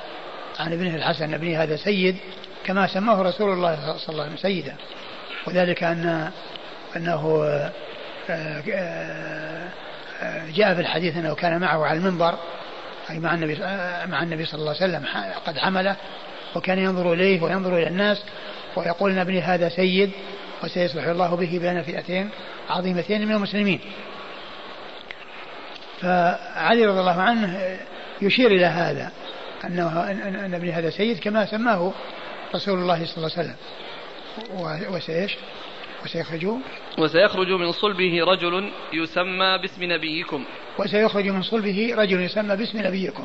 [0.58, 2.16] عن ابنه الحسن أبني هذا سيد
[2.64, 4.74] كما سماه رسول الله صلى الله عليه وسلم سيدا.
[5.46, 6.30] وذلك أن
[6.96, 7.44] أنه
[8.30, 8.62] آه،
[10.22, 12.34] آه، جاء في الحديث أنه كان معه على المنبر
[13.10, 13.58] أي مع النبي
[14.06, 15.06] مع النبي صلى الله عليه وسلم
[15.46, 15.96] قد حمله
[16.54, 18.22] وكان ينظر إليه وينظر إلى الناس
[18.76, 20.10] ويقول أبني هذا سيد
[20.64, 22.30] وسيصلح الله به بين فئتين
[22.70, 23.80] عظيمتين من المسلمين.
[26.04, 27.78] فعلي رضي الله عنه
[28.22, 29.12] يشير إلى هذا
[29.64, 31.92] أنه أن ابن هذا سيد كما سماه
[32.54, 33.56] رسول الله صلى الله عليه وسلم.
[34.94, 35.36] وسيش؟
[36.04, 36.46] وسيخرج
[36.98, 40.44] وسيخرج من صلبه رجل يسمى باسم نبيكم.
[40.78, 43.24] وسيخرج من صلبه رجل يسمى باسم نبيكم.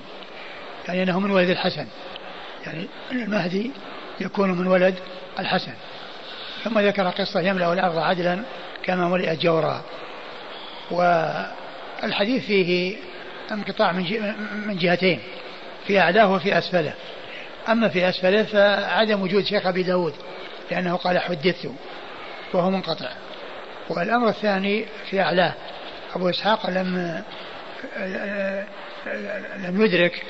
[0.87, 1.87] يعني أنه من ولد الحسن.
[2.65, 3.71] يعني المهدي
[4.21, 4.95] يكون من ولد
[5.39, 5.73] الحسن.
[6.63, 8.39] ثم ذكر قصة يملأ الأرض عدلا
[8.83, 9.81] كما ملئت جورا.
[12.03, 12.97] والحديث فيه
[13.51, 14.03] انقطاع من
[14.67, 15.19] من جهتين
[15.87, 16.93] في أعلاه وفي أسفله.
[17.69, 20.13] أما في أسفله فعدم وجود شيخ أبي داود
[20.71, 21.71] لأنه قال حدثت
[22.53, 23.09] وهو منقطع.
[23.89, 25.53] والأمر الثاني في أعلاه
[26.15, 27.23] أبو إسحاق لم
[29.57, 30.23] لم يدرك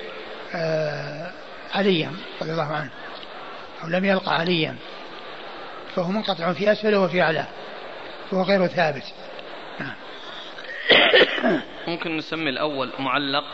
[0.56, 1.32] آه،
[1.74, 2.12] عليا
[2.42, 2.90] رضي الله عنه
[3.84, 4.76] أو لم يلقى عليا
[5.96, 7.48] فهو منقطع في أسفله وفي أعلاه
[8.32, 9.04] وهو غير ثابت.
[11.88, 13.46] ممكن نسمي الأول معلق.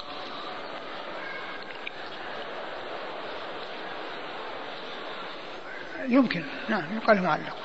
[6.09, 6.43] يمكن.
[6.69, 7.55] نعم يقال معلق.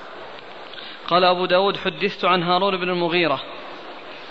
[1.06, 3.40] قال أبو داود حدثت عن هارون بن المغيرة.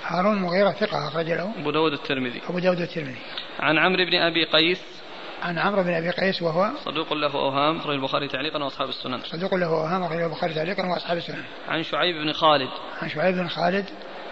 [0.05, 1.53] هارون المغيرة ثقة أخرج له.
[1.57, 2.41] أبو داود الترمذي.
[2.49, 3.21] أبو داود الترمذي.
[3.59, 4.81] عن عمرو بن أبي قيس.
[5.43, 9.19] عن عمرو بن أبي قيس وهو صدوق له أوهام أخرج البخاري تعليقا وأصحاب السنن.
[9.23, 11.43] صدوق له أوهام أخرج البخاري تعليقا وأصحاب السنن.
[11.67, 12.69] عن شعيب بن خالد.
[13.01, 13.85] عن شعيب بن خالد.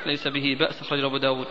[0.08, 1.48] ليس به بأس أخرج أبو داود.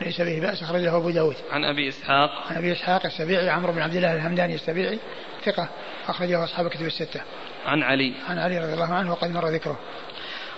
[0.00, 1.36] ليس به بأس أخرجه أبو داود.
[1.50, 2.30] عن أبي إسحاق.
[2.50, 4.98] عن أبي إسحاق السبيعي عمرو بن عبد الله الهمداني السبيعي
[5.44, 5.68] ثقة
[6.08, 7.20] أخرجه أصحاب الكتب الستة.
[7.66, 8.12] عن علي.
[8.28, 9.78] عن علي رضي الله عنه وقد مر ذكره.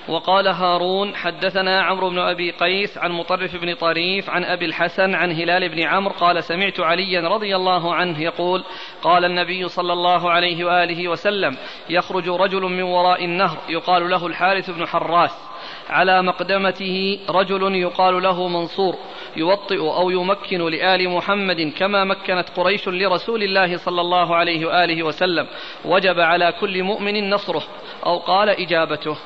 [0.08, 5.32] وقال هارون حدثنا عمرو بن أبي قيس عن مطرف بن طريف عن أبي الحسن عن
[5.32, 8.64] هلال بن عمرو قال سمعت عليا رضي الله عنه يقول
[9.02, 11.56] قال النبي صلى الله عليه وآله وسلم
[11.90, 15.47] يخرج رجل من وراء النهر يقال له الحارث بن حراس.
[15.88, 18.94] على مقدمته رجل يقال له منصور
[19.36, 25.46] يوطئ أو يمكن لآل محمد كما مكنت قريش لرسول الله صلى الله عليه وآله وسلم.
[25.84, 27.62] وجب على كل مؤمن نصره.
[28.06, 29.16] أو قال إجابته.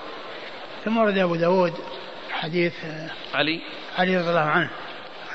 [0.85, 1.73] ثم ورد أبو داود
[2.31, 2.75] حديث
[3.35, 3.61] علي.
[3.99, 4.71] علي رضي الله عنه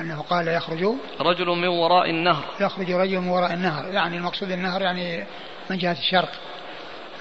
[0.02, 2.44] أنه قال يخرج رجل من وراء النهر.
[2.62, 5.26] يخرج رجل من وراء النهر يعني المقصود النهر يعني
[5.70, 6.32] من جهة الشرق.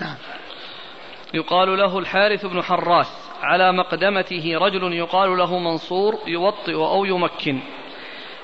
[0.00, 0.16] نعم.
[1.34, 7.61] يقال له الحارث بن حراس على مقدمته رجل يقال له منصور يوطئ أو يمكن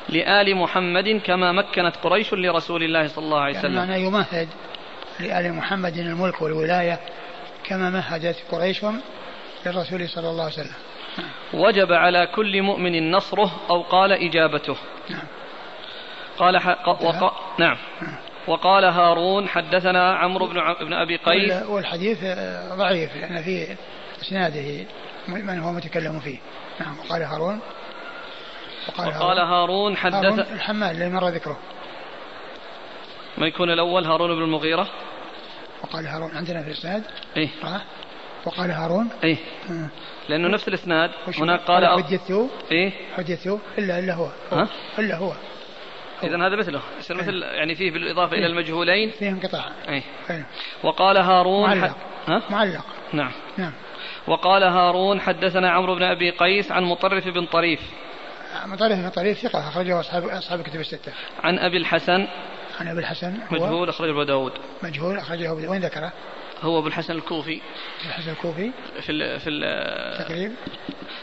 [0.09, 3.77] لآل محمد كما مكنت قريش لرسول الله صلى الله عليه وسلم.
[3.77, 4.49] يعني يمهد
[5.21, 7.01] لآل محمد الملك والولاية
[7.65, 8.85] كما مهدت قريش
[9.67, 10.75] للرسول صلى الله عليه وسلم.
[11.55, 14.77] وجب على كل مؤمن نصره أو قال إجابته.
[15.11, 15.27] نعم.
[16.39, 16.89] قال ح...
[16.89, 17.35] وق...
[17.59, 17.77] نعم.
[18.47, 20.73] وقال هارون حدثنا عمرو بن ع...
[20.73, 21.63] بن أبي قيس.
[21.69, 22.19] والحديث
[22.73, 23.77] ضعيف لأن في
[24.23, 24.87] إسناده
[25.29, 26.39] من هو متكلم فيه.
[26.81, 27.61] نعم وقال هارون.
[28.89, 31.59] وقال, وقال هارون, هارون حدث الحمال الذي مر ذكره.
[33.39, 34.89] ما يكون الأول هارون بن المغيرة؟
[35.83, 37.05] وقال هارون عندنا في الإسناد.
[37.37, 37.49] إيه.
[37.65, 37.81] آه.
[38.45, 39.09] وقال هارون.
[39.25, 39.37] إيه.
[39.71, 39.89] آه.
[40.29, 41.11] لأنه نفس الإسناد.
[41.39, 42.93] هناك قال حدثته إيه.
[43.17, 44.31] حدثته الا إلا هو, هو.
[44.53, 44.69] ها؟
[44.99, 45.33] إلا هو.
[46.23, 46.81] اذا هذا مثله.
[46.99, 50.03] يصير مثل يعني فيه بالإضافة إلى المجهولين؟ فيه انقطاع اي
[50.83, 51.83] وقال هارون معلق.
[51.83, 51.95] حد...
[52.29, 52.85] ها؟ معلق.
[53.13, 53.33] نعم.
[53.57, 53.73] نعم.
[54.27, 57.81] وقال هارون حدثنا عمرو بن أبي قيس عن مطرف بن طريف.
[58.67, 61.13] مطرف بن طريف ثقة أخرجه اصحاب أصحاب الكتب الستة.
[61.43, 62.27] عن أبي الحسن.
[62.81, 64.53] عن أبي الحسن مجهول أخرجه أبو داود.
[64.83, 66.13] مجهول أخرجه أبو وين ذكره؟
[66.63, 67.61] هو أبو الحسن الكوفي.
[68.07, 68.71] الحسن الكوفي.
[69.01, 70.53] في ال في التقريب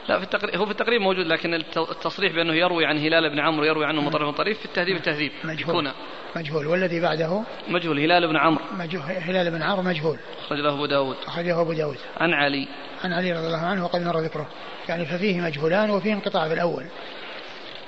[0.10, 3.66] لا في التقريب هو في التقريب موجود لكن التصريح بأنه يروي عن هلال بن عمرو
[3.66, 5.32] يروي عنه مطرف بن طريف في التهذيب التهذيب.
[5.44, 5.92] مجهول.
[6.36, 6.68] مجهول.
[6.68, 8.64] والذي بعده؟ مجهول هلال بن عمرو.
[8.72, 9.12] مجهول.
[9.12, 10.18] هلال بن عمرو مجهول.
[10.46, 11.16] أخرج له أبو داود.
[11.28, 11.98] أخرجه أبو داود.
[12.18, 12.68] عن علي.
[13.04, 14.48] عن علي رضي الله عنه وقد مر ذكره.
[14.90, 16.86] يعني ففيه مجهولان وفيه انقطاع في الأول.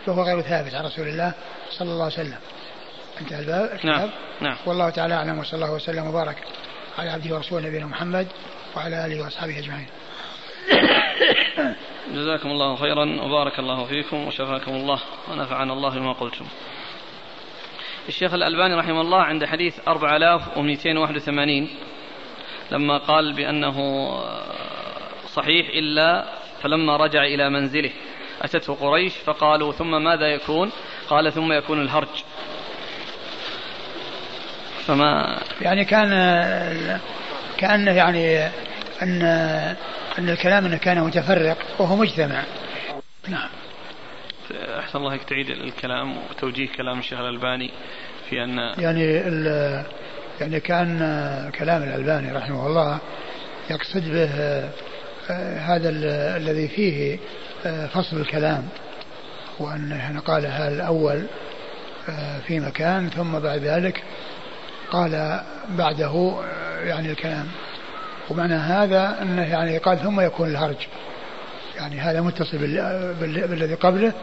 [0.05, 1.33] فهو غير ثابت عن رسول الله
[1.69, 2.37] صلى الله عليه وسلم.
[3.21, 3.79] انتهى الباب.
[3.83, 4.09] نعم.
[4.41, 4.57] نعم.
[4.65, 6.37] والله تعالى أعلم وصلى الله وسلم وبارك.
[6.97, 8.27] على عبده ورسوله نبينا محمد
[8.75, 9.87] وعلى آله وأصحابه أجمعين.
[12.15, 14.99] جزاكم الله خيرا وبارك الله فيكم وشفاكم الله
[15.31, 16.45] ونفعنا الله بما قلتم.
[18.07, 21.69] الشيخ الألباني رحمه الله عند حديث 4281
[22.71, 24.09] لما قال بأنه
[25.27, 26.25] صحيح إلا
[26.61, 27.91] فلما رجع إلى منزله
[28.41, 30.71] أتته قريش فقالوا ثم ماذا يكون
[31.09, 32.23] قال ثم يكون الهرج
[34.87, 36.09] فما يعني كان
[37.57, 38.45] كأنه يعني
[39.01, 39.21] أن
[40.19, 42.43] أن الكلام أنه كان متفرق وهو مجتمع.
[43.27, 43.49] نعم.
[44.79, 47.71] أحسن الله تعيد الكلام وتوجيه كلام الشيخ الألباني
[48.29, 49.03] في أن يعني
[50.41, 52.99] يعني كأن كلام الألباني رحمه الله
[53.69, 54.29] يقصد به
[55.29, 55.89] آه، هذا
[56.37, 57.19] الذي فيه
[57.65, 58.67] آه، فصل الكلام
[59.59, 61.25] وأنه قالها الأول
[62.09, 64.03] آه، في مكان ثم بعد ذلك
[64.91, 66.33] قال بعده
[66.83, 67.47] يعني الكلام.
[68.29, 70.87] ومعنى هذا أنه يعني قال ثم يكون الهرج.
[71.75, 74.13] يعني هذا متصل بالذي قبله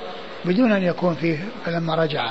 [0.44, 2.30] بدون أن يكون فيه فلما رجع.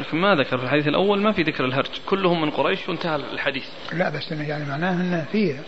[0.00, 1.90] لكن ما ذكر في الحديث الأول ما في ذكر الهرج.
[2.06, 3.64] كلهم من قريش وانتهى الحديث.
[3.92, 5.60] لا بس إنه يعني معناه أنه فيه.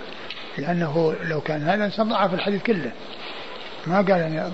[0.59, 2.93] لأنه لو كان هذا ضعف الحديث كله.
[3.87, 4.51] ما قال يعني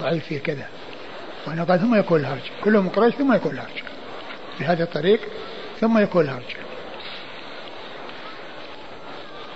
[0.00, 0.66] ضعيف فيه كذا.
[1.46, 2.40] وأنه قال ثم يكون الهرج.
[2.64, 3.82] كلهم من قريش ثم يكون الهرج.
[4.60, 5.20] بهذا الطريق
[5.80, 6.56] ثم يكون الهرج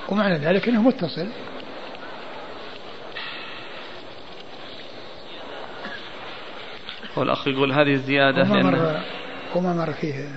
[0.08, 1.26] ومعنى ذلك إنه متصل.
[7.16, 9.00] والأخ يقول هذه الزيادة وما مر
[9.54, 10.28] وما مر فيه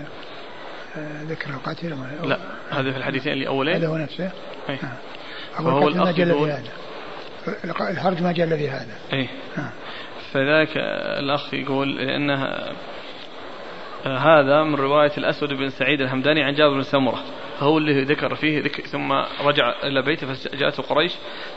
[0.98, 2.38] آه، ذكر القاتل لا
[2.70, 3.76] هذا في الحديثين الأولين.
[3.76, 4.32] هذا هو نفسه.
[4.70, 4.80] أي.
[4.84, 4.96] نعم
[5.58, 6.52] فهو الأخ يقول
[7.82, 8.98] الهرج ما جل في هذا.
[9.14, 9.30] أي.
[9.58, 9.70] نعم.
[10.34, 10.78] فذاك
[11.20, 12.74] الأخ يقول لأنها
[14.06, 17.20] هذا من رواية الأسود بن سعيد الهمداني عن جابر بن سمرة.
[17.60, 21.12] هو اللي ذكر فيه ذكر ثم رجع إلى بيته فجاءته قريش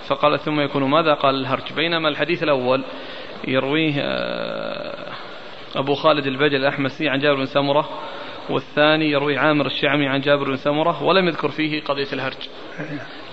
[0.09, 1.73] فقال ثم يكون ماذا؟ قال الهرج.
[1.73, 2.85] بينما الحديث الأول
[3.49, 5.13] يرويه آه،
[5.77, 7.89] أبو خالد البجل الأحمسي عن جابر بن سمرة
[8.51, 12.49] والثاني يروي عامر الشعمي عن جابر بن سمرة ولم يذكر فيه قضية الهرج.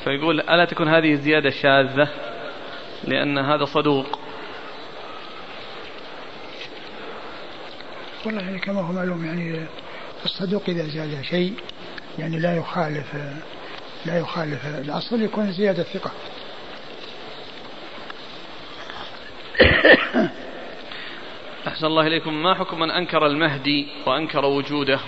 [0.04, 2.10] فيقول ألا تكون هذه زيادة شاذة؟
[3.08, 4.20] لأن هذا صدوق.
[8.26, 9.66] والله يعني كما هو معلوم يعني
[10.26, 11.54] الصدوق إذا زاد شيء
[12.20, 13.16] يعني لا يخالف
[14.06, 16.12] لا يخالف الأصل يكون زيادة ثقة.
[21.68, 22.44] أحسن الله إليكم.
[22.44, 25.00] ما حكم من أنكر المهدي وأنكر وجوده؟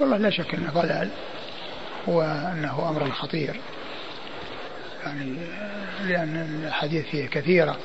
[0.00, 1.10] والله لا شك أنه ضلال.
[2.06, 3.60] وأنه أمر خطير.
[5.04, 5.36] يعني
[6.06, 7.76] لأن الحديث فيه كثيرة.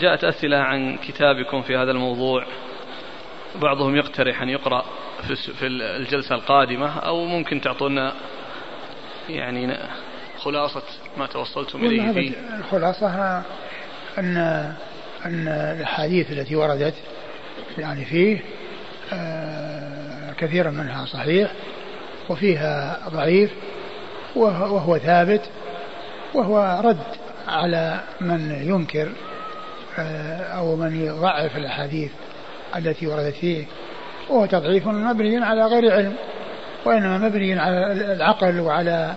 [0.00, 2.46] جاءت أسئلة عن كتابكم في هذا الموضوع.
[3.62, 4.84] بعضهم يقترح أن يقرأ
[5.58, 8.12] في الجلسة القادمة أو ممكن تعطونا
[9.28, 9.76] يعني
[10.38, 10.82] خلاصة
[11.16, 12.32] ما توصلتم إليه فيه.
[12.58, 13.42] الخلاصة
[14.18, 14.36] أن
[15.26, 16.94] أن الأحاديث التي وردت
[17.78, 18.42] يعني فيه
[19.12, 21.52] آه، كثيرا منها صحيح
[22.28, 23.50] وفيها ضعيف
[24.36, 25.42] وهو ثابت
[26.34, 27.16] وهو رد
[27.48, 29.12] على من ينكر
[29.98, 32.10] أو من يضعف الأحاديث
[32.76, 33.64] التي وردت فيه
[34.28, 36.14] وهو تضعيف مبني على غير علم
[36.84, 39.14] وإنما مبني على العقل وعلى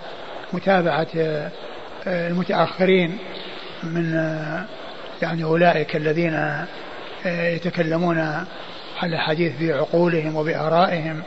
[0.52, 3.18] متابعة آه، المتأخرين
[3.82, 4.64] من آه،
[5.22, 6.64] يعني أولئك الذين
[7.26, 8.18] يتكلمون
[9.02, 11.22] على الحديث بعقولهم وبآرائهم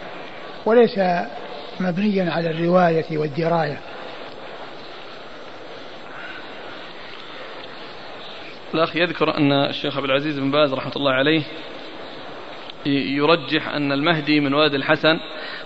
[0.66, 1.00] وليس
[1.80, 3.78] مبنيا على الرواية والدراية.
[8.74, 11.44] الأخ يذكر أن الشيخ عبد العزيز بن باز رحمة الله عليه
[12.86, 15.20] يرجح أن المهدي من ولد الحسن.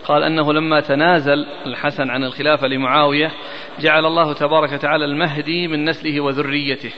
[0.04, 3.32] قال أنه لما تنازل الحسن عن الخلافة لمعاوية
[3.80, 6.92] جعل الله تبارك وتعالى المهدي من نسله وذريته.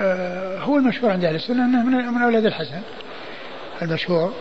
[0.00, 2.80] آه، هو المشهور عند أهل السنة أنه من أولاد الحسن.
[3.82, 4.32] المشهور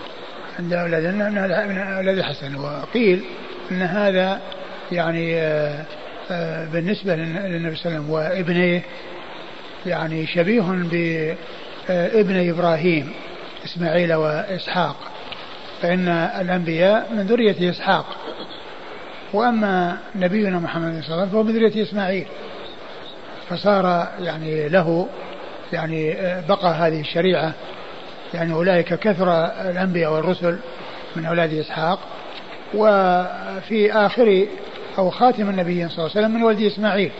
[0.59, 2.55] عند أولاد من أولاد الحسن.
[2.55, 3.23] وقيل
[3.71, 4.41] أن هذا
[4.91, 5.85] يعني آه،
[6.73, 8.81] بالنسبة للنبي صلى الله عليه وسلم وابنيه
[9.85, 13.13] يعني شبيه بابن إبراهيم
[13.65, 14.95] إسماعيل وإسحاق.
[15.81, 16.07] فإن
[16.41, 18.05] الأنبياء من ذرية إسحاق.
[19.33, 22.25] وأما نبينا محمد صلى الله عليه وسلم فهو من ذرية إسماعيل.
[23.49, 25.07] فصار يعني له
[25.73, 27.53] يعني آه، بقى هذه الشريعة.
[28.33, 30.57] يعني أولئك كثر الأنبياء والرسل
[31.15, 31.99] من أولاد إسحاق.
[32.73, 34.47] وفي آخر
[34.97, 37.11] أو خاتم النبي صلى الله عليه وسلم من ولد إسماعيل.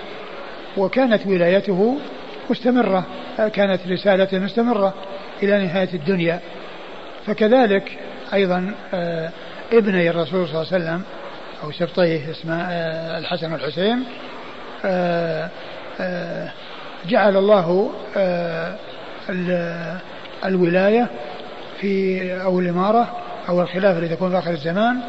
[0.78, 1.97] وكانت ولايته
[2.49, 3.05] مستمرة
[3.38, 4.93] كانت رسالته مستمرة
[5.43, 6.39] إلى نهاية الدنيا.
[7.26, 7.99] فكذلك
[8.34, 9.30] أيضا آه،
[9.73, 11.01] ابني الرسول صلى الله عليه وسلم
[11.63, 14.03] أو سبطيه اسمه آه، الحسن والحسين
[14.86, 15.49] آه،
[17.07, 17.91] جعل الله
[20.45, 21.07] الولاية
[21.82, 23.17] في أو الإمارة
[23.49, 24.99] أو الخلافة التي تكون في آخر الزمان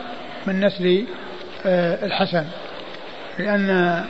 [0.47, 1.07] من نسل
[1.67, 2.45] الحسن
[3.39, 4.05] لأن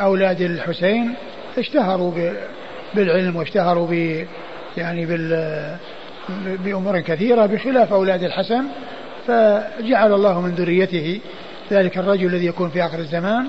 [0.00, 1.14] أولاد الحسين
[1.58, 2.32] اشتهروا
[2.94, 4.26] بالعلم واشتهروا ب
[4.76, 5.76] يعني بال
[6.44, 8.64] بأمور كثيرة بخلاف أولاد الحسن
[9.26, 11.20] فجعل الله من ذريته
[11.70, 13.46] ذلك الرجل الذي يكون في آخر الزمان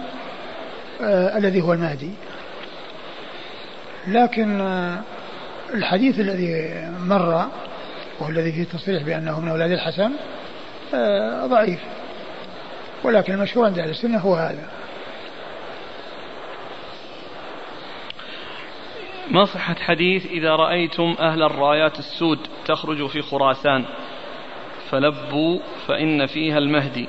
[1.03, 2.11] آه الذي هو المهدي.
[4.07, 4.99] لكن آه
[5.73, 7.45] الحديث الذي مر
[8.19, 10.11] والذي فيه تصريح بأنه من أولاد الحسن
[10.93, 11.79] آه ضعيف.
[13.03, 14.69] ولكن المشهور عند أهل السنة هو هذا.
[19.31, 23.85] ما صحة حديث إذا رأيتم أهل الرايات السود تخرج في خراسان؟
[24.89, 27.07] فلبوا فإن فيها المهدي.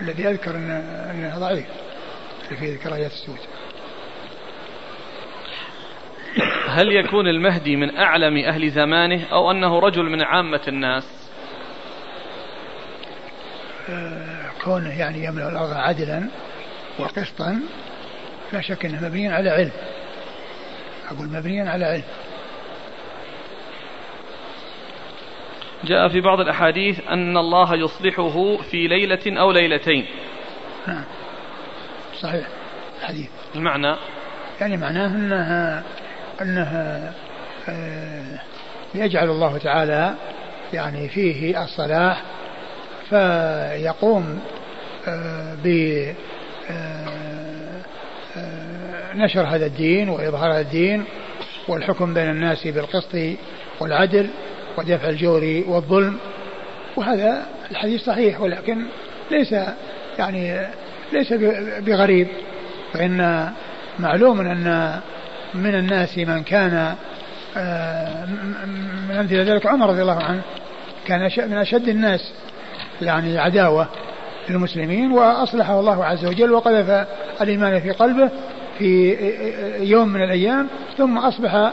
[0.00, 1.66] الذي أذكر أنه ضعيف
[2.44, 3.38] اللي فيه ذكر رايات السود.
[6.68, 11.30] هل يكون المهدي من أعلم أهل زمانه أو أنه رجل من عامة الناس؟
[13.88, 14.33] آه،
[14.64, 16.28] كونه يعني يملأ الأرض عدلا
[16.98, 17.60] وقسطا
[18.52, 19.70] لا شك أنه مبني على علم.
[21.10, 22.04] أقول مبنيا على علم.
[25.84, 30.06] جاء في بعض الأحاديث أن الله يصلحه في ليلة أو ليلتين.
[30.86, 31.04] نعم.
[32.20, 32.46] صحيح.
[33.00, 33.96] الحديث المعنى؟
[34.60, 35.82] يعني معناه أنها
[36.42, 37.12] أنها
[37.68, 38.40] آه
[38.94, 40.14] يجعل الله تعالى
[40.72, 42.22] يعني فيه الصلاح
[43.10, 44.40] فيقوم
[45.08, 45.66] آه ب
[46.70, 47.82] آه,
[48.36, 51.04] آه، نشر هذا الدين وإظهار هذا الدين
[51.68, 53.16] والحكم بين الناس بالقسط
[53.80, 54.30] والعدل
[54.78, 56.18] ودفع الجور والظلم.
[56.96, 58.86] وهذا الحديث صحيح ولكن
[59.30, 59.54] ليس
[60.18, 60.66] يعني
[61.12, 61.32] ليس
[61.78, 62.28] بغريب
[62.92, 63.50] فإن
[63.98, 65.00] معلوم أن
[65.54, 66.94] من الناس من كان
[69.08, 70.42] من أمثلة ذلك عمر رضي الله عنه
[71.06, 72.32] كان من أشد الناس
[73.02, 73.88] يعني عداوة
[74.48, 77.06] للمسلمين وأصلحه الله عز وجل وقذف
[77.40, 78.30] الإيمان في قلبه
[78.78, 79.16] في
[79.80, 80.68] يوم من الأيام
[80.98, 81.72] ثم أصبح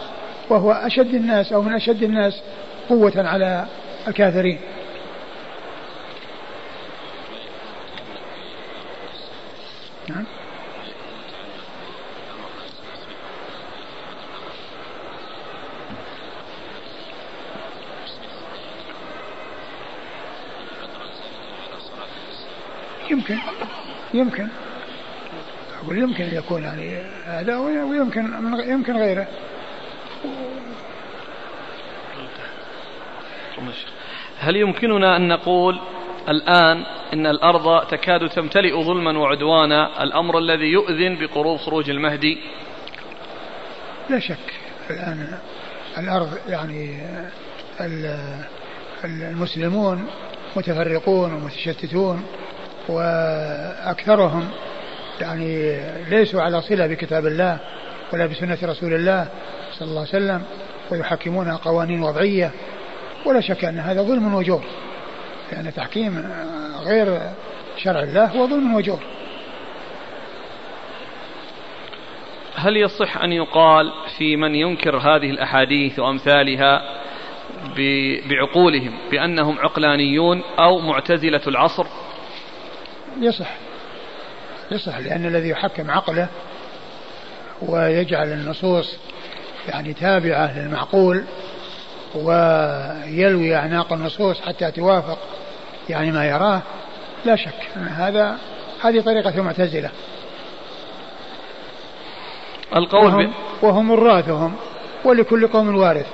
[0.49, 2.41] وهو أشد الناس أو من أشد الناس
[2.89, 3.65] قوة على
[4.07, 4.59] الكافرين
[10.09, 10.25] نعم
[23.11, 23.37] يمكن
[24.13, 24.47] يمكن.
[25.83, 28.33] أقول يمكن أن يكون يعني هذا ويمكن
[28.67, 29.27] يمكن غيره.
[34.39, 35.79] هل يمكننا أن نقول
[36.29, 36.83] الآن
[37.13, 42.37] إن الأرض تكاد تمتلئ ظلما وعدوانا الأمر الذي يؤذن بقروب خروج المهدي؟
[44.09, 44.53] لا شك.
[44.89, 45.37] الآن
[45.97, 46.99] الأرض يعني
[49.03, 50.07] المسلمون
[50.55, 52.23] متفرقون ومتشتتون.
[52.87, 54.49] وأكثرهم
[55.21, 55.79] يعني
[56.09, 57.57] ليسوا على صلة بكتاب الله
[58.13, 59.27] ولا بسنة رسول الله
[59.71, 60.43] صلى الله عليه وسلم
[60.91, 62.51] ويحكمون قوانين وضعية.
[63.25, 64.63] ولا شك أن هذا ظلم وجور
[65.51, 66.31] لأن تحكيم
[66.85, 67.19] غير
[67.77, 68.99] شرع الله هو ظلم وجور.
[72.55, 76.81] هل يصح أن يقال في من ينكر هذه الأحاديث وأمثالها
[78.29, 81.85] بعقولهم بأنهم عقلانيون أو معتزلة العصر؟
[83.19, 83.55] يصح.
[84.71, 86.27] يصح لأن الذي يحكم عقله
[87.61, 88.95] ويجعل النصوص
[89.67, 91.23] يعني تابعة للمعقول
[92.15, 95.17] ويلوي أعناق النصوص حتى توافق
[95.89, 96.61] يعني ما يراه
[97.25, 98.37] لا شك أن هذا
[98.83, 99.89] هذه طريقة المعتزلة.
[102.75, 104.55] القول وهم, وهم وراثهم
[105.05, 106.07] ولكل قوم وارث.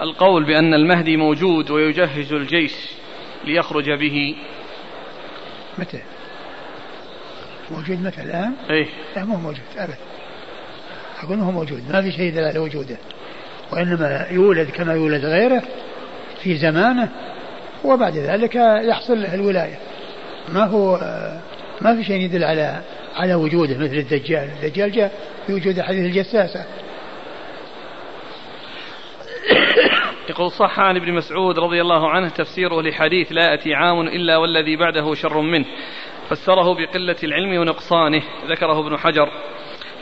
[0.00, 2.72] القول بأن المهدي موجود ويجهز الجيش.
[3.46, 4.36] ليخرج به
[5.78, 6.00] متى؟
[7.70, 8.86] موجود متى الآن؟ إيه؟
[9.16, 9.96] لا مو موجود أبدا
[11.22, 12.96] أقول هو موجود ما في شيء دلالة وجوده
[13.72, 15.62] وإنما يولد كما يولد غيره
[16.42, 17.08] في زمانه
[17.84, 19.78] وبعد ذلك يحصل له الولاية
[20.48, 21.00] ما هو
[21.80, 22.80] ما في شيء يدل على
[23.16, 25.12] على وجوده مثل الدجال الدجال جاء
[25.46, 26.64] في وجود حديث الجساسة
[30.30, 34.76] يقول صح عن ابن مسعود رضي الله عنه تفسيره لحديث لا يأتي عام إلا والذي
[34.76, 35.64] بعده شر منه.
[36.28, 39.28] فسره بقلة العلم ونقصانه ذكره ابن حجر.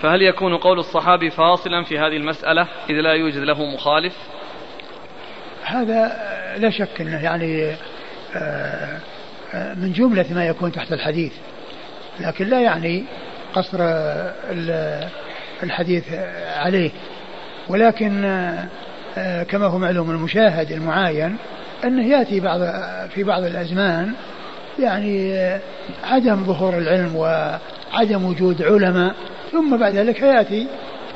[0.03, 4.17] فهل يكون قول الصحابي فاصلا في هذه المسألة إذ لا يوجد له مخالف؟
[5.65, 6.17] هذا
[6.59, 7.77] لا شك أنه يعني
[8.37, 9.01] آه،
[9.55, 11.33] آه، من جملة ما يكون تحت الحديث.
[12.21, 13.05] لكن لا يعني
[13.55, 13.79] قصر
[15.63, 16.05] الحديث
[16.57, 16.91] عليه.
[17.69, 18.69] ولكن آه،
[19.49, 21.37] كما هو معلوم المشاهد المعاين
[21.85, 22.61] أنه يأتي بعض
[23.09, 24.13] في بعض الأزمان
[24.79, 25.35] يعني
[26.05, 29.15] عدم ظهور العلم وعدم وجود علماء
[29.53, 30.67] ثم بعد ذلك يأتي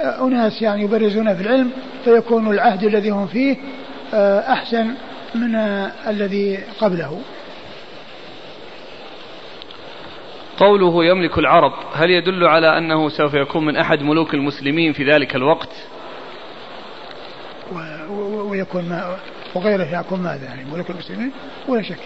[0.01, 1.71] أناس يعني يبرزون في العلم
[2.05, 3.57] فيكون العهد الذي هم فيه
[4.15, 4.95] آه، أحسن
[5.35, 5.55] من
[6.07, 7.21] الذي قبله.
[10.59, 15.37] قوله يملك العرب هل يدل على أنه سوف يكون من أحد ملوك المسلمين في ذلك
[15.37, 15.71] الوقت؟
[18.11, 19.17] ويكون ما
[19.55, 21.33] وغيره يكون ماذا يعني ملوك المسلمين
[21.69, 21.99] ولا شك.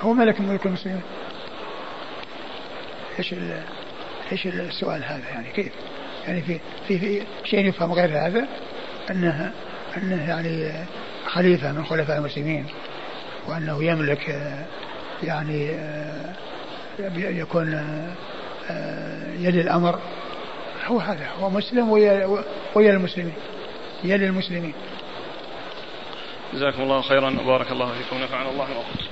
[0.00, 1.02] هو ملك ملوك المسلمين.
[3.18, 3.34] إيش
[4.32, 5.72] إيش السؤال هذا يعني؟ كيف؟
[6.26, 8.48] يعني في في في شيء يفهم غير هذا؟
[9.10, 9.52] انه
[9.96, 10.72] أنه يعني
[11.26, 12.66] خليفة من خلفاء المسلمين
[13.48, 14.40] وأنه يملك
[15.22, 15.76] يعني
[17.16, 17.68] يكون
[19.38, 19.98] يلي الأمر.
[20.86, 21.90] هو هذا هو مسلم
[22.74, 23.34] ويا المسلمين
[24.04, 24.74] يلي المسلمين.
[26.54, 28.16] جزاكم الله خيرا وبارك الله فيكم.
[28.16, 29.04] ونفعنا الله وبركاته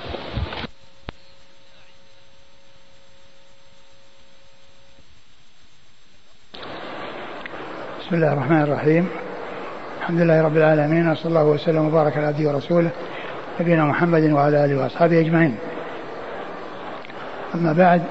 [8.01, 9.09] بسم الله الرحمن الرحيم.
[10.01, 12.90] الحمد لله رب العالمين وصلى الله وسلم وبارك على عبده ورسوله
[13.61, 15.57] نبينا محمد وعلى آله وأصحابه أجمعين.
[17.55, 18.03] أما بعد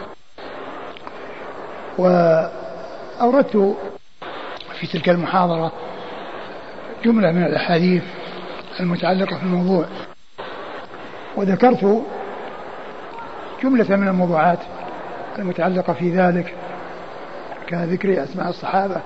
[1.98, 3.76] وأوردت
[4.80, 5.72] في تلك المحاضرة
[7.04, 8.02] جملة من الأحاديث
[8.80, 9.86] المتعلقة في الموضوع.
[11.36, 12.04] وذكرت
[13.62, 14.58] جملة من الموضوعات
[15.38, 16.54] المتعلقة في ذلك
[17.66, 19.00] كذكر أسماء الصحابة.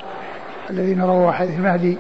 [0.71, 1.99] الذين رووا أحاديث المهدي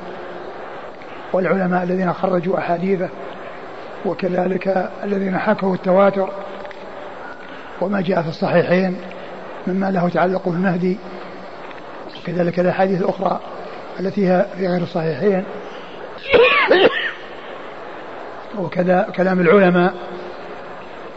[1.32, 3.09] والعلماء الذين خرجوا أحاديثه
[4.06, 6.30] وكذلك الذين حكوا التواتر
[7.80, 8.97] وما جاء في الصحيحين
[9.66, 10.98] مما له تعلق بالمهدي
[12.22, 13.40] وكذلك الأحاديث الأخرى
[14.01, 15.44] التي هي في غير الصحيحين
[18.59, 19.94] وكذا كلام العلماء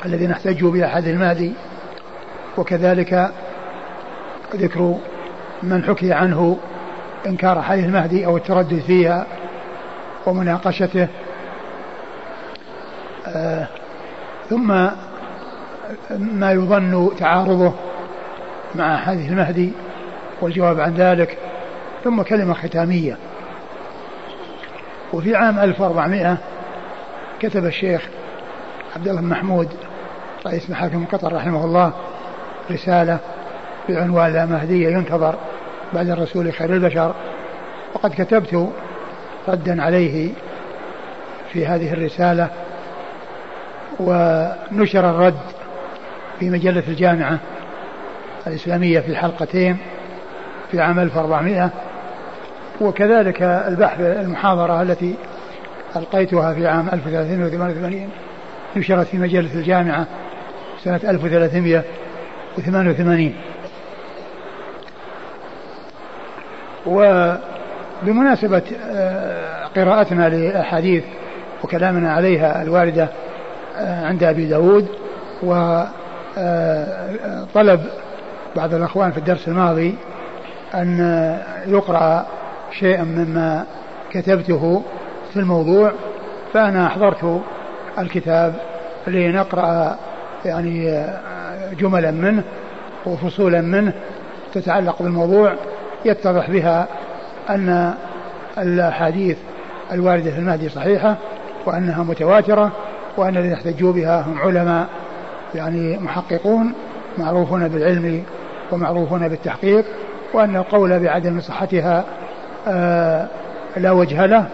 [0.05, 1.53] الذين احتجوا بأحاديث المهدي
[2.57, 3.31] وكذلك
[4.55, 4.95] ذكر
[5.63, 6.57] من حكي عنه
[7.25, 9.25] إنكار حديث المهدي أو التردد فيها
[10.25, 11.07] ومناقشته.
[13.27, 13.67] آه
[14.49, 14.67] ثم
[16.19, 17.73] ما يظن تعارضه
[18.75, 19.71] مع حديث المهدي
[20.41, 21.37] والجواب عن ذلك
[22.03, 23.17] ثم كلمة ختامية.
[25.13, 26.37] وفي عام 1400
[27.39, 28.07] كتب الشيخ
[28.95, 29.69] عبد الله بن محمود
[30.45, 31.93] رئيس محاكم قطر رحمه الله
[32.71, 33.19] رسالة
[33.89, 35.35] بعنوان لا مهدي ينتظر.
[35.94, 37.14] بعد الرسول خير البشر.
[37.94, 38.70] وقد كتبت
[39.48, 40.30] ردا عليه
[41.53, 42.49] في هذه الرسالة
[43.99, 45.40] ونشر الرد
[46.40, 47.40] في مجلة الجامعة
[48.48, 49.78] الإسلامية في الحلقتين
[50.72, 51.70] في عام 1400
[52.82, 55.16] وكذلك البحث المحاضرة التي
[55.95, 58.10] ألقيتها في عام 1388
[58.76, 60.07] نشرت في مجلة الجامعة
[60.84, 63.34] سنة 1388
[68.03, 68.61] بمناسبة
[68.91, 71.03] آه، قراءتنا لأحاديث
[71.64, 73.07] وكلامنا عليها الواردة
[73.77, 74.88] آه، عند أبي داود
[75.43, 76.39] وطلب
[78.56, 79.95] بعض الأخوان في الدرس الماضي
[80.73, 80.99] أن
[81.68, 82.26] يقرأ
[82.80, 83.65] شيئا مما
[84.11, 84.84] كتبته
[85.34, 85.91] في الموضوع
[86.53, 87.41] فأنا أحضرت
[87.99, 88.53] الكتاب
[89.07, 89.97] لنقرأ
[90.45, 91.06] يعني
[91.80, 92.43] جملا منه
[93.06, 93.93] وفصولا منه
[94.53, 95.53] تتعلق بالموضوع.
[96.05, 96.88] يتضح بها
[97.49, 97.93] أن
[98.57, 99.38] الأحاديث
[99.91, 101.15] الواردة في المهدي صحيحة
[101.65, 102.71] وأنها متواترة
[103.17, 104.88] وأن الذين احتجوا بها هم علماء
[105.55, 106.73] يعني محققون
[107.17, 108.23] معروفون بالعلم
[108.71, 109.85] ومعروفون بالتحقيق
[110.34, 112.03] وأن القول بعدم صحتها
[112.67, 113.27] آه
[113.77, 114.45] لا وجه له.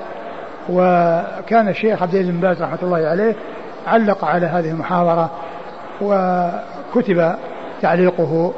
[0.70, 3.36] وكان الشيخ عبد العزيز بن باز رحمة الله عليه
[3.88, 5.30] علق على هذه المحاضرة
[6.02, 7.36] وكتب
[7.82, 8.54] تعليقه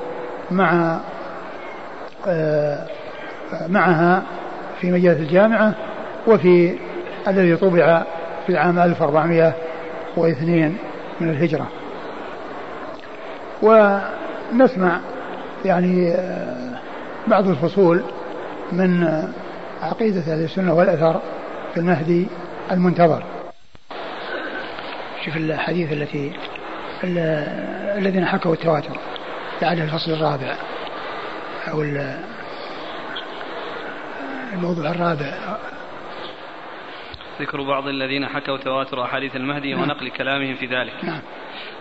[0.52, 1.00] مع
[3.68, 4.24] معها
[4.82, 5.74] في مجلة الجامعة
[6.28, 6.78] وفي
[7.28, 8.04] الذي طبع
[8.46, 10.78] في العام 1402
[11.22, 11.68] من الهجرة.
[13.62, 15.00] ونسمع
[15.66, 16.80] يعني آه،
[17.28, 18.04] بعض الفصول
[18.72, 19.08] من
[19.82, 21.22] عقيدة أهل السنة والأثر
[21.74, 22.28] في المهدي
[22.72, 23.24] المنتظر.
[25.26, 26.32] شوف الحديث التي
[27.98, 28.98] الذين حكوا التواتر
[29.62, 30.56] لعل الفصل الرابع.
[31.72, 31.82] أو
[34.54, 35.58] الموضوع الرابع
[37.42, 39.82] ذكر بعض الذين حكوا تواتر أحاديث المهدي نعم.
[39.82, 41.22] ونقل كلامهم في ذلك نعم.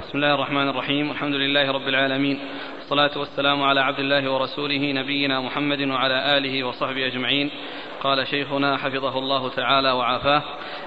[0.07, 2.39] بسم الله الرحمن الرحيم الحمد لله رب العالمين
[2.77, 7.51] والصلاة والسلام على عبد الله ورسوله نبينا محمد وعلى آله وصحبه أجمعين
[8.01, 10.43] قال شيخنا حفظه الله تعالى وعافاه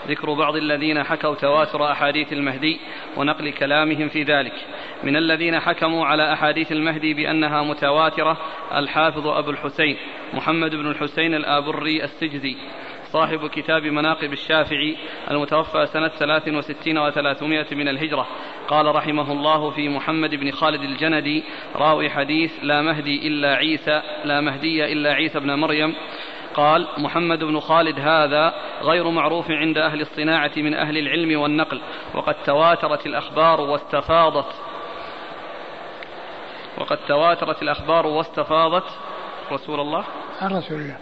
[0.08, 2.80] ذكر بعض الذين حكوا تواتر أحاديث المهدي
[3.18, 4.54] ونقل كلامهم في ذلك
[5.04, 8.38] من الذين حكموا على أحاديث المهدي بأنها متواترة
[8.76, 9.98] الحافظ أبو الحسين
[10.34, 12.56] محمد بن الحسين الآبري السجزي
[13.12, 14.98] صاحب كتاب مناقب الشافعي
[15.32, 18.28] المتوفى سنة ثلاث وستين وثلاثمائة من الهجرة.
[18.68, 21.44] قال رحمه الله في محمد بن خالد الجندي
[21.76, 25.96] راوي حديث لا مهدي إلا عيسى لا مهدي إلا عيسى بن مريم.
[26.54, 31.82] قال محمد بن خالد هذا غير معروف عند أهل الصناعة من أهل العلم والنقل
[32.14, 34.56] وقد تواترت الأخبار واستفاضت
[36.78, 38.86] وقد تواترت الأخبار واستفاضت.
[39.52, 40.04] رسول الله؟
[40.42, 40.98] عن رسول الله.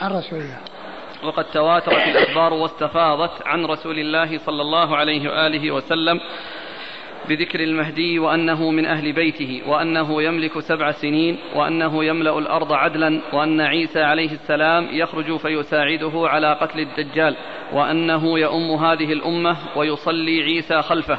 [0.00, 0.71] عن رسول الله.
[1.24, 6.20] وقد تواترت الأخبار واستفاضت عن رسول الله صلى الله عليه وآله وسلم
[7.28, 13.60] بذكر المهدي وأنه من أهل بيته وأنه يملك سبع سنين وأنه يملأ الأرض عدلا وأن
[13.60, 17.36] عيسى عليه السلام يخرج فيساعده على قتل الدجال
[17.72, 21.18] وأنه يؤم هذه الأمة ويصلي عيسى خلفه.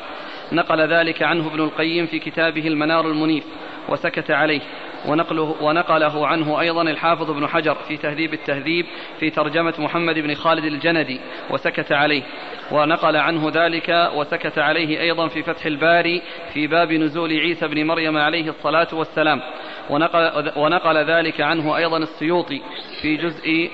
[0.51, 3.43] نقل ذلك عنه ابن القيم في كتابه المنار المنيف
[3.89, 4.61] وسكت عليه.
[5.05, 8.85] ونقله, ونقله عنه أيضا الحافظ ابن حجر في تهذيب التهذيب
[9.19, 11.19] في ترجمة محمد بن خالد الجندي
[11.49, 12.23] وسكت عليه.
[12.71, 16.21] ونقل عنه ذلك وسكت عليه أيضا في فتح الباري
[16.53, 19.41] في باب نزول عيسى بن مريم عليه الصلاة والسلام.
[19.89, 22.61] ونقل, ونقل ذلك عنه أيضا السيوطي
[23.01, 23.71] في جزء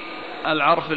[0.48, 0.92] العرف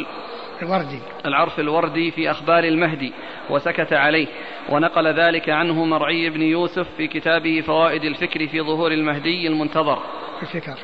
[0.61, 0.99] الوردي.
[1.25, 3.13] العرف الوردي في أخبار المهدي
[3.49, 4.27] وسكت عليه.
[4.69, 9.99] ونقل ذلك عنه مرعي بن يوسف في كتابه فوائد الفكر في ظهور المهدي المنتظر.
[10.41, 10.77] الفكر.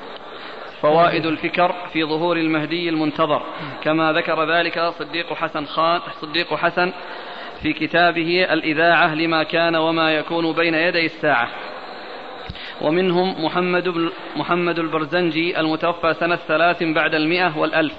[0.82, 3.42] فوائد الفكر في ظهور المهدي المنتظر.
[3.84, 6.94] كما ذكر ذلك صديق حسن خان صديق حسن
[7.62, 11.50] في كتابه الإذاعة لما كان وما يكون بين يدي الساعة.
[12.82, 17.94] ومنهم محمد بن محمد البرزنجي المتوفى سنة ثلاث بعد المئة والألف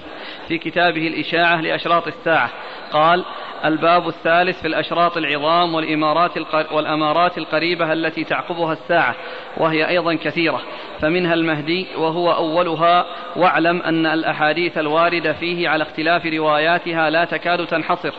[0.47, 2.49] في كتابه الإشاعة لأشراط الساعة.
[2.91, 3.25] قال
[3.65, 6.31] الباب الثالث في الأشراط العظام والإمارات
[6.71, 9.15] والأمارات القريبة التي تعقبها الساعة
[9.57, 10.61] وهي أيضا كثيرة
[10.99, 13.05] فمنها المهدي وهو أولها
[13.35, 18.13] واعلم أن الأحاديث الواردة فيه على اختلاف رواياتها لا تكاد تنحصر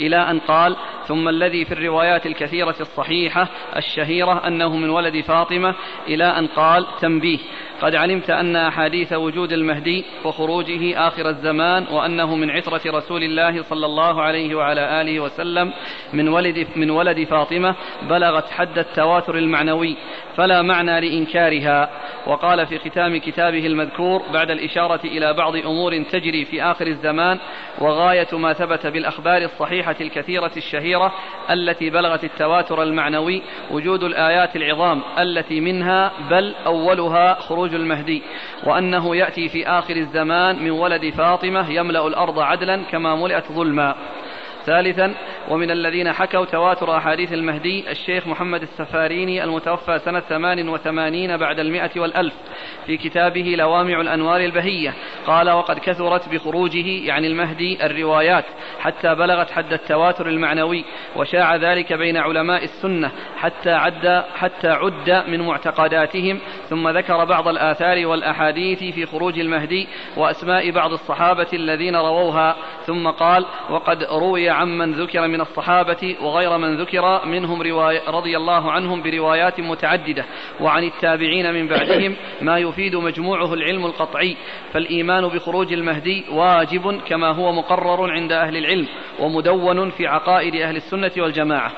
[0.00, 0.76] إلى أن قال
[1.06, 5.74] ثم الذي في الروايات الكثيرة الصحيحة الشهيرة أنه من ولد فاطمة
[6.06, 7.38] إلى أن قال تنبيه
[7.80, 13.86] قد علمت أن أحاديث وجود المهدي وخروجه آخر الزمان وأنه من عترة رسول الله صلى
[13.86, 15.72] الله عليه وعلى آله وسلم
[16.12, 19.96] من ولد من ولد فاطمة بلغت حد التواتر المعنوي
[20.36, 21.90] فلا معنى لإنكارها.
[22.26, 27.38] وقال في ختام كتابه المذكور بعد الإشارة إلى بعض أمور تجري في آخر الزمان
[27.78, 31.12] وغاية ما ثبت بالأخبار الصحيحة الكثيرة الشهيرة
[31.50, 38.22] التي بلغت التواتر المعنوي وجود الآيات العظام التي منها بل أولها خروج المهدي
[38.64, 43.94] وأنه يأتي في آخر الزمان من ولد فاطمة يملأ الأرض عدلا كما ملئت ظلما.
[44.68, 45.14] ثالثا
[45.48, 51.90] ومن الذين حكوا تواتر أحاديث المهدي الشيخ محمد السفاريني المتوفى سنة ثمان وثمانين بعد المئة
[51.96, 52.34] والألف
[52.86, 54.94] في كتابه لوامع الأنوار البهية.
[55.26, 58.44] قال وقد كثرت بخروجه يعني المهدي الروايات
[58.80, 60.84] حتى بلغت حد التواتر المعنوي
[61.16, 66.38] وشاع ذلك بين علماء السنة حتى عد حتى عد من معتقداتهم
[66.68, 73.46] ثم ذكر بعض الآثار والأحاديث في خروج المهدي وأسماء بعض الصحابة الذين رووها ثم قال
[73.70, 79.60] وقد روي عمن ذكر من الصحابة وغير من ذكر منهم رواية رضي الله عنهم بروايات
[79.60, 80.24] متعددة.
[80.60, 82.16] وعن التابعين من بعدهم
[82.48, 84.36] ما يفيد مجموعه العلم القطعي.
[84.72, 88.86] فالإيمان بخروج المهدي واجب كما هو مقرر عند أهل العلم
[89.18, 91.72] ومدون في عقائد أهل السنة والجماعة.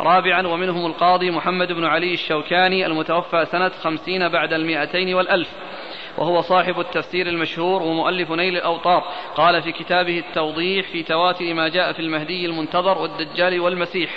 [0.00, 5.48] رابعا ومنهم القاضي محمد بن علي الشوكاني المتوفى سنة خمسين بعد المئتين والألف.
[6.18, 9.04] وهو صاحب التفسير المشهور ومؤلف نيل الأوطار.
[9.34, 14.10] قال في كتابه التوضيح في تواتر ما جاء في المهدي المنتظر والدجال والمسيح.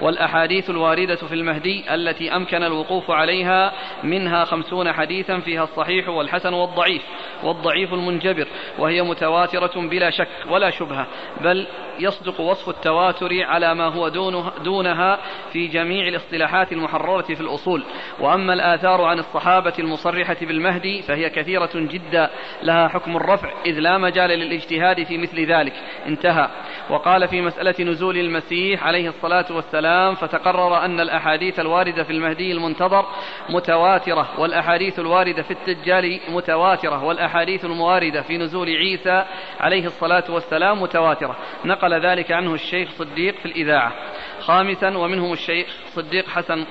[0.00, 3.72] والأحاديث الواردة في المهدي التي أمكن الوقوف عليها
[4.04, 7.02] منها خمسون حديثا فيها الصحيح والحسن والضعيف
[7.42, 8.46] والضعيف المنجبر
[8.78, 11.06] وهي متواترة بلا شك ولا شبهة
[11.40, 11.66] بل
[12.00, 15.18] يصدق وصف التواتر على ما هو دونه دونها
[15.52, 17.84] في جميع الاصطلاحات المحررة في الأصول.
[18.20, 22.30] وأما الآثار عن الصحابة المصرحة بالمهدي فهي كثيرة جدا
[22.62, 25.72] لها حكم الرفع إذ لا مجال للاجتهاد في مثل ذلك.
[26.06, 26.48] انتهى.
[26.90, 33.06] وقال في مسألة نزول المسيح عليه الصلاة والسلام فتقرر أن الأحاديث الواردة في المهدي المنتظر
[33.48, 39.24] متواترة والأحاديث الواردة في الدجال متواترة والأحاديث المواردة في نزول عيسى
[39.60, 41.36] عليه الصلاة والسلام متواترة.
[41.64, 43.92] نقل ذلك عنه الشيخ صديق في الإذاعة.
[44.40, 46.64] خامسا ومنهم الشيخ صديق حسن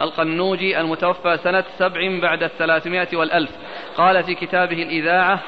[0.00, 3.50] القنوجي المتوفى سنة سبع بعد الثلاثمائة والألف.
[3.96, 5.40] قال في كتابه الإذاعة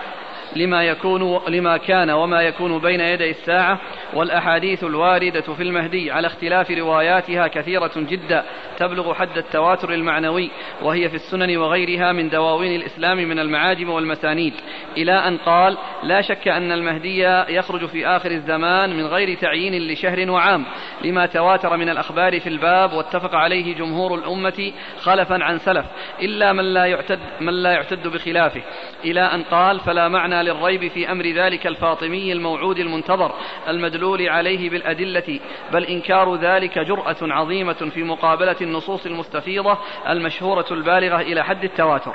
[0.56, 3.80] لما يكون لما كان وما يكون بين يدي الساعة
[4.14, 8.44] والأحاديث الواردة في المهدي على اختلاف رواياتها كثيرة جدا
[8.78, 10.50] تبلغ حد التواتر المعنوي
[10.82, 14.54] وهي في السنن وغيرها من دواوين الإسلام من المعاجم والمسانيد
[14.96, 20.30] إلى أن قال لا شك أن المهدي يخرج في آخر الزمان من غير تعيين لشهر
[20.30, 20.64] وعام
[21.04, 25.86] لما تواتر من الأخبار في الباب واتفق عليه جمهور الأمة خلفا عن سلف
[26.20, 28.62] إلا من لا يعتد من لا يعتد بخلافه.
[29.04, 33.34] إلى أن قال فلا معنى للريب في أمر ذلك الفاطمي الموعود المنتظر
[33.68, 35.40] المدلول عليه بالأدلة
[35.72, 42.14] بل إنكار ذلك جرأة عظيمة في مقابلة النصوص المستفيضة المشهورة البالغة إلى حد التواتر.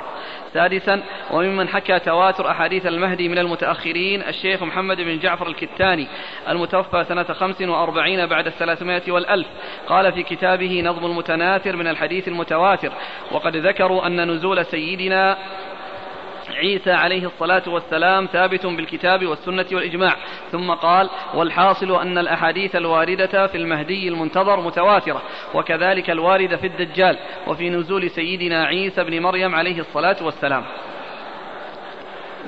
[0.54, 6.06] سادسا وممن حكى تواتر أحاديث المهدي من المتأخرين الشيخ محمد بن جعفر الكتاني
[6.48, 9.46] المتوفى سنة خمس وأربعين بعد الثلاثمائة والألف.
[9.88, 12.92] قال في كتابه نظم المتناثر من الحديث المتواتر
[13.32, 15.38] وقد ذكروا أن نزول سيدنا
[16.54, 20.16] عيسى عليه الصلاة والسلام ثابت بالكتاب والسنة والإجماع.
[20.52, 25.22] ثم قال والحاصل أن الأحاديث الواردة في المهدي المنتظر متواترة
[25.54, 30.64] وكذلك الواردة في الدجال وفي نزول سيدنا عيسى بن مريم عليه الصلاة والسلام.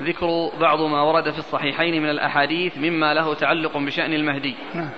[0.01, 4.55] ذكر بعض ما ورد في الصحيحين من الأحاديث مما له تعلق بشأن المهدي.
[4.75, 4.91] نعم.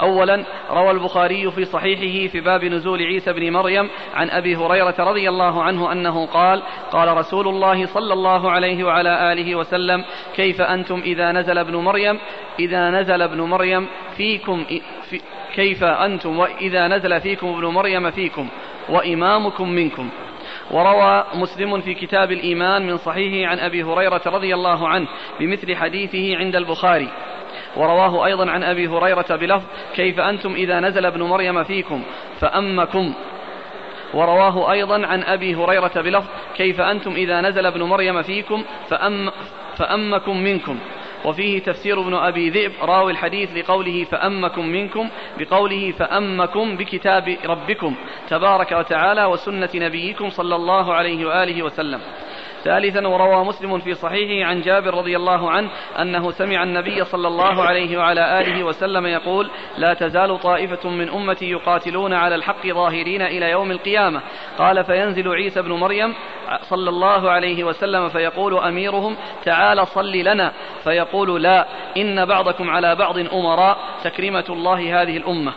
[0.00, 5.28] أولا روى البخاري في صحيحه في باب نزول عيسى بن مريم عن أبي هريرة رضي
[5.28, 6.62] الله عنه أنه قال
[6.92, 10.04] قال رسول الله صلى الله عليه وعلى آله وسلم
[10.36, 12.18] كيف أنتم إذا نزل ابن مريم؟
[12.58, 13.86] إذا نزل ابن مريم
[14.16, 14.64] فيكم
[15.10, 15.20] في
[15.54, 18.48] كيف أنتم وإذا نزل فيكم ابن مريم فيكم
[18.88, 20.10] وإمامكم منكم؟
[20.70, 25.08] وروى مسلم في كتاب الإيمان من صحيحه عن أبي هريرة رضي الله عنه
[25.40, 27.08] بمثل حديثه عند البخاري.
[27.76, 32.02] ورواه أيضا عن أبي هريرة بلفظ كيف أنتم إذا نزل ابن مريم فيكم
[32.40, 33.14] فأمكم.
[34.14, 36.26] ورواه أيضا عن أبي هريرة بلفظ
[36.56, 39.30] كيف أنتم إذا نزل ابن مريم فيكم فأم
[39.76, 40.78] فأمكم منكم.
[41.24, 45.08] وفيه تفسير ابن أبي ذئب راوي الحديث لقوله فأمكم منكم
[45.38, 47.94] بقوله فأمكم بكتاب ربكم
[48.28, 52.00] تبارك وتعالى وسنة نبيكم صلى الله عليه وآله وسلم.
[52.66, 55.70] ثالثا وروى مسلم في صحيحه عن جابر رضي الله عنه
[56.00, 61.50] أنه سمع النبي صلى الله عليه وعلى آله وسلم يقول لا تزال طائفة من أمتي
[61.50, 64.22] يقاتلون على الحق ظاهرين إلى يوم القيامة.
[64.58, 66.14] قال فينزل عيسى بن مريم
[66.62, 70.52] صلى الله عليه وسلم فيقول أميرهم تعال صل لنا.
[70.84, 71.66] فيقول لا
[71.96, 75.52] إن بعضكم على بعض أمراء تكريمة الله هذه الأمة.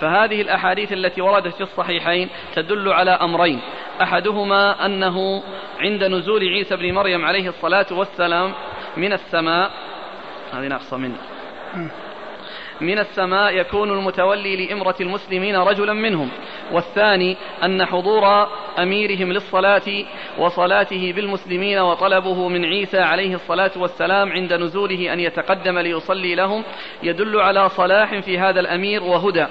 [0.00, 3.60] فهذه الأحاديث التي وردت في الصحيحين تدل على أمرين.
[4.02, 5.42] أحدهما أنه
[5.80, 8.52] عند نزول عيسى بن مريم عليه الصلاة والسلام
[8.96, 9.70] من السماء
[10.52, 11.16] هذه ناقصة منه
[12.80, 16.30] من السماء يكون المتولي لإمرة المسلمين رجلا منهم.
[16.72, 18.48] والثاني أن حضور
[18.78, 20.04] أميرهم للصلاة
[20.38, 26.64] وصلاته بالمسلمين وطلبه من عيسى عليه الصلاة والسلام عند نزوله أن يتقدم ليصلي لهم
[27.02, 29.46] يدل على صلاح في هذا الأمير وهدى.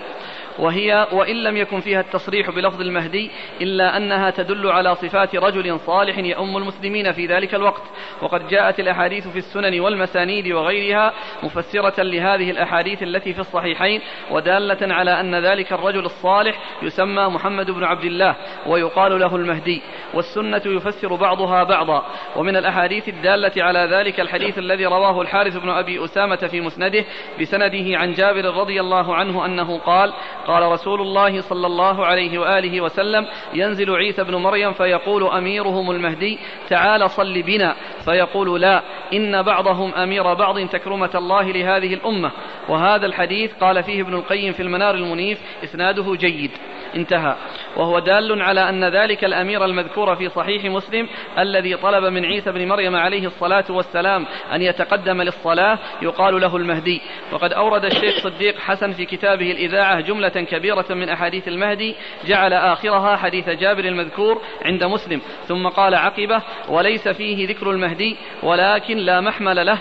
[0.59, 3.31] وهي وإن لم يكن فيها التصريح بلفظ المهدي
[3.61, 7.81] إلا أنها تدل على صفات رجل صالح يؤم المسلمين في ذلك الوقت.
[8.21, 11.13] وقد جاءت الأحاديث في السنن والمسانيد وغيرها
[11.43, 14.01] مفسرة لهذه الأحاديث التي في الصحيحين
[14.31, 18.35] ودالة على أن ذلك الرجل الصالح يسمى محمد بن عبد الله
[18.67, 19.81] ويقال له المهدي.
[20.13, 22.05] والسنة يفسر بعضها بعضا.
[22.35, 27.05] ومن الأحاديث الدالة على ذلك الحديث الذي رواه الحارث بن أبي أسامة في مسنده
[27.41, 30.13] بسنده عن جابر رضي الله عنه أنه قال
[30.47, 36.39] قال رسول الله صلى الله عليه وآله وسلم ينزل عيسى بن مريم فيقول أميرهم المهدي
[36.69, 37.75] تعال صل بنا.
[38.05, 38.83] فيقول لا
[39.13, 42.31] إن بعضهم أمير بعض تكرمة الله لهذه الأمة.
[42.69, 46.51] وهذا الحديث قال فيه ابن القيم في المنار المنيف إسناده جيد.
[46.95, 47.35] انتهى.
[47.77, 51.07] وهو دال على أن ذلك الأمير المذكور في صحيح مسلم
[51.39, 57.01] الذي طلب من عيسى بن مريم عليه الصلاة والسلام أن يتقدم للصلاة يقال له المهدي.
[57.31, 61.95] وقد أورد الشيخ صديق حسن في كتابه الإذاعة جملة كبيرة من أحاديث المهدي
[62.25, 65.21] جعل آخرها حديث جابر المذكور عند مسلم.
[65.47, 69.79] ثم قال عقبة وليس فيه ذكر المهدي ولكن لا محمل له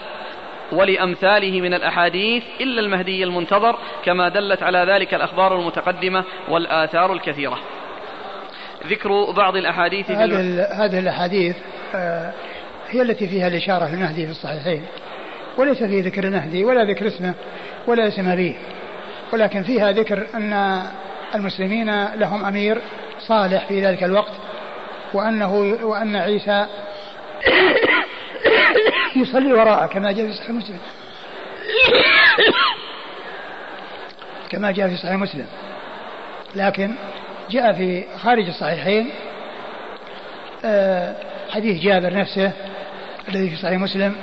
[0.72, 7.58] ولأمثاله من الأحاديث إلا المهدي المنتظر كما دلت على ذلك الأخبار المتقدمة والآثار الكثيرة.
[8.86, 11.56] ذكر بعض الأحاديث هذه, هذه الأحاديث
[11.94, 12.32] آه،
[12.90, 14.82] هي التي فيها الإشارة للمهدي في الصحيحين.
[15.56, 17.34] وليس فيه ذكر المهدي ولا ذكر اسمه
[17.86, 18.54] ولا اسم أبيه.
[19.32, 20.82] ولكن فيها ذكر أن
[21.34, 22.78] المسلمين لهم أمير
[23.18, 24.32] صالح في ذلك الوقت
[25.14, 26.66] وأنه وأن عيسى
[29.16, 30.78] يصلي وراءه كما جاء في صحيح مسلم.
[34.50, 35.46] كما جاء في صحيح مسلم.
[36.54, 36.94] لكن
[37.50, 39.10] جاء في خارج الصحيحين
[40.64, 41.14] آه،
[41.50, 42.52] حديث جابر نفسه
[43.28, 44.14] الذي في صحيح مسلم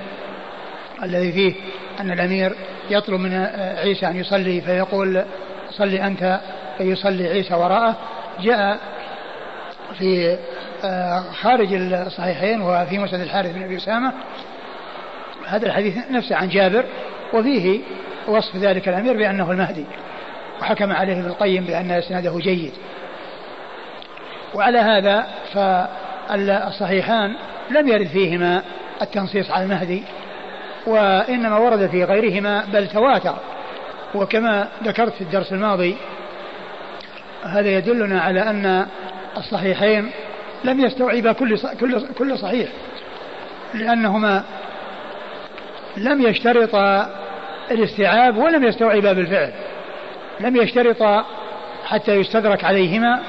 [1.04, 1.54] الذي فيه
[2.00, 2.56] أن الأمير
[2.90, 3.34] يطلب من
[3.78, 5.26] عيسى أن يصلي فيقول
[5.72, 6.40] صلي أنت
[6.78, 7.98] فيصلي عيسى وراءه.
[8.42, 8.80] جاء
[9.98, 10.38] في
[10.84, 14.14] آه، خارج الصحيحين وفي مسند الحارث بن أبي أسامة
[15.50, 16.86] هذا الحديث نفسه عن جابر
[17.34, 17.80] وفيه
[18.28, 19.86] وصف ذلك الأمير بأنه المهدي
[20.62, 22.74] وحكم عليه ابن القيم بأن إسناده جيد.
[24.54, 27.36] وعلى هذا فالصحيحان
[27.72, 28.64] لم يرد فيهما
[29.02, 30.04] التنصيص على المهدي
[30.86, 33.36] وإنما ورد في غيرهما بل تواتر.
[34.16, 35.98] وكما ذكرت في الدرس الماضي
[37.44, 38.88] هذا يدلنا على أن
[39.38, 40.12] الصحيحين
[40.64, 42.70] لم يستوعبا كل كل كل صحيح
[43.74, 44.44] لأنهما
[45.98, 46.76] لم يشترط
[47.72, 49.52] الاستيعاب ولم يستوعبا بالفعل.
[50.40, 51.26] لم يشترط
[51.86, 53.20] حتى يستدرك عليهما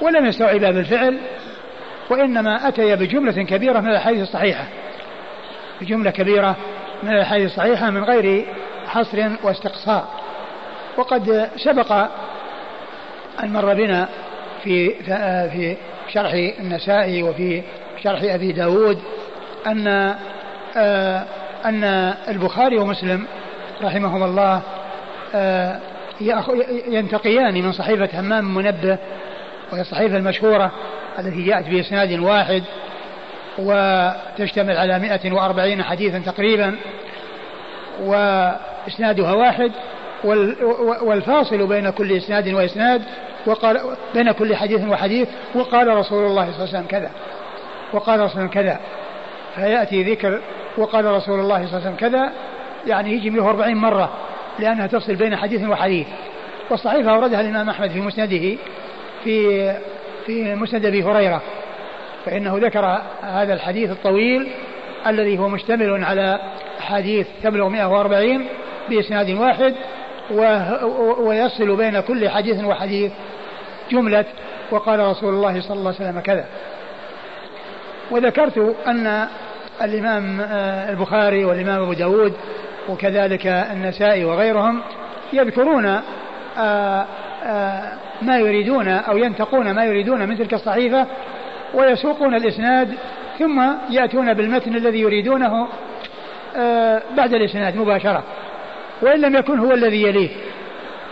[0.00, 1.18] ولم يستوعبا بالفعل
[2.10, 4.64] وإنما أتي بجملة كبيرة من الأحاديث الصحيحة.
[5.80, 6.56] بجملة كبيرة
[7.02, 8.46] من الأحاديث الصحيحة من غير
[8.86, 10.08] حصر واستقصاء.
[10.96, 11.92] وقد سبق
[13.42, 14.08] أن مر بنا
[14.64, 14.94] في
[15.50, 15.76] في
[16.12, 17.62] شرح النسائي وفي
[18.02, 18.98] شرح أبي داود
[19.66, 20.14] أن
[20.76, 21.24] آه،
[21.64, 21.84] أن
[22.28, 23.26] البخاري ومسلم
[23.82, 24.62] رحمهما الله
[25.34, 25.78] آه،
[26.88, 28.98] ينتقيان من صحيفة همام منبه
[29.72, 30.72] وهي الصحيفة المشهورة
[31.18, 32.62] التي جاءت بإسناد واحد
[33.58, 36.76] وتشتمل على 140 حديثا تقريبا
[38.00, 39.72] وإسنادها واحد
[41.02, 43.02] والفاصل بين كل إسناد وإسناد
[43.46, 47.10] وقال بين كل حديث وحديث وقال رسول الله صلى الله عليه وسلم كذا
[47.92, 48.80] وقال رسول الله كذا.
[49.54, 50.40] فيأتي ذكر
[50.76, 52.32] وقال رسول الله صلى الله عليه وسلم كذا
[52.86, 54.10] يعني يجي 140 مرة
[54.58, 56.06] لأنها تفصل بين حديث وحديث.
[56.70, 58.56] والصحيفة أوردها الإمام أحمد في مسنده
[59.24, 59.72] في
[60.26, 61.42] في مسند أبي هريرة
[62.24, 64.48] فإنه ذكر هذا الحديث الطويل
[65.06, 66.40] الذي هو مشتمل على
[66.80, 68.46] حديث تبلغ 140
[68.88, 69.74] بإسناد واحد
[71.18, 73.12] ويصل بين كل حديث وحديث
[73.90, 74.24] جملة
[74.70, 76.44] وقال رسول الله صلى الله عليه وسلم كذا.
[78.10, 79.28] وذكرت أن
[79.82, 82.32] الإمام آه، البخاري والإمام أبو داود
[82.88, 84.80] وكذلك النسائي وغيرهم
[85.32, 85.86] يذكرون
[86.58, 87.06] آه،
[87.44, 87.92] آه،
[88.22, 91.06] ما يريدون أو ينتقون ما يريدون من تلك الصحيفة
[91.74, 92.94] ويسوقون الإسناد
[93.38, 95.68] ثم يأتون بالمتن الذي يريدونه
[97.16, 98.22] بعد الإسناد مباشرة
[99.02, 100.28] وإن لم يكن هو الذي يليه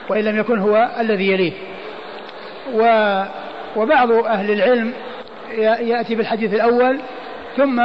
[0.08, 1.52] وإن لم يكن هو الذي يليه.
[2.74, 2.82] و
[3.76, 4.92] وبعض أهل العلم
[5.80, 7.00] يأتي بالحديث الأول
[7.56, 7.82] ثم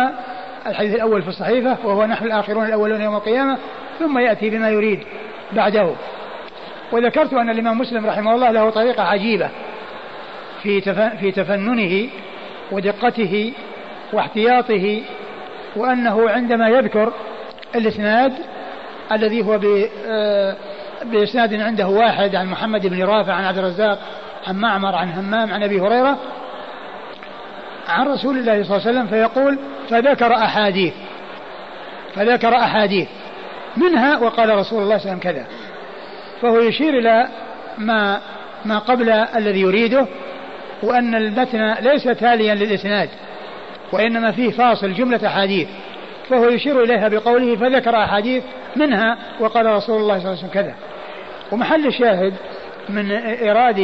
[0.67, 3.57] الحديث الأول في الصحيفة وهو نحن الآخرون الأولون يوم القيامة
[3.99, 4.99] ثم يأتي بما يريد
[5.51, 5.89] بعده.
[6.91, 9.49] وذكرت أن الإمام مسلم رحمه الله له طريقة عجيبة
[10.63, 10.81] في
[11.19, 12.09] في تفننه
[12.71, 13.53] ودقته
[14.13, 15.01] واحتياطه
[15.75, 17.13] وأنه عندما يذكر
[17.75, 18.33] الإسناد
[19.11, 19.59] الذي هو
[20.07, 20.55] آه،
[21.03, 23.99] بإسناد عنده واحد عن محمد بن رافع عن عبد الرزاق
[24.47, 26.17] عن معمر عن همام عن أبي هريرة
[27.87, 29.59] عن رسول الله صلى الله عليه وسلم فيقول
[29.89, 30.93] فذكر أحاديث.
[32.15, 33.07] فذكر أحاديث.
[33.77, 35.45] منها وقال رسول الله صلى الله عليه وسلم كذا.
[36.41, 37.27] فهو يشير إلى
[37.77, 38.21] ما
[38.65, 40.07] ما قبل الذي يريده
[40.83, 43.09] وأن المتن ليس تاليا للإسناد
[43.91, 45.67] وإنما فيه فاصل جملة أحاديث.
[46.29, 48.43] فهو يشير إليها بقوله فذكر أحاديث
[48.75, 50.75] منها وقال رسول الله صلى الله عليه وسلم كذا.
[51.51, 52.33] ومحل الشاهد
[52.89, 53.79] من إيراد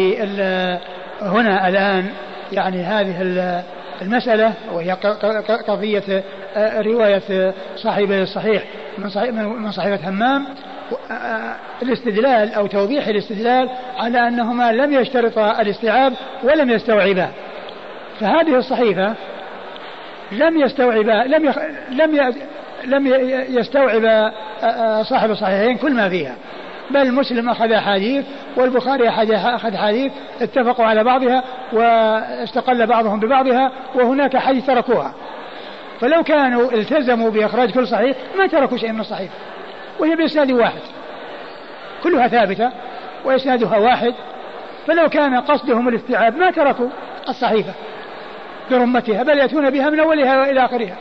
[1.22, 2.10] هنا الآن
[2.52, 3.22] يعني هذه
[4.04, 4.92] المسألة وهي
[5.68, 6.24] قضية
[6.58, 8.64] رواية صاحب الصحيح
[8.98, 10.46] من صحيفة همام.
[11.82, 16.14] الاستدلال أو توضيح الاستدلال على أنهما لم يشترطا الاستيعاب
[16.44, 17.28] ولم يستوعبا.
[18.20, 19.14] فهذه الصحيفة
[20.32, 21.58] لم يستوعب لم يخ...
[21.90, 22.34] لم ي...
[22.86, 23.08] لم
[23.60, 24.32] يستوعب
[25.04, 26.36] صاحب الصحيحين كل ما فيها.
[26.92, 28.26] بل مسلم أخذ أحاديث
[28.58, 30.12] والبخاري أخذ حديث
[30.42, 31.44] اتفقوا على بعضها
[31.74, 35.14] واستقل بعضهم ببعضها وهناك حديث تركوها.
[36.00, 39.30] فلو كانوا التزموا بإخراج كل صحيح ما تركوا شيء من الصحيح.
[40.00, 40.82] وهي بإسناد واحد.
[42.04, 42.72] كلها ثابتة
[43.26, 44.14] وإسنادها واحد.
[44.88, 46.90] فلو كان قصدهم الاستيعاب ما تركوا
[47.30, 47.74] الصحيفة
[48.72, 50.96] برمتها بل يأتون بها من أولها إلى آخرها.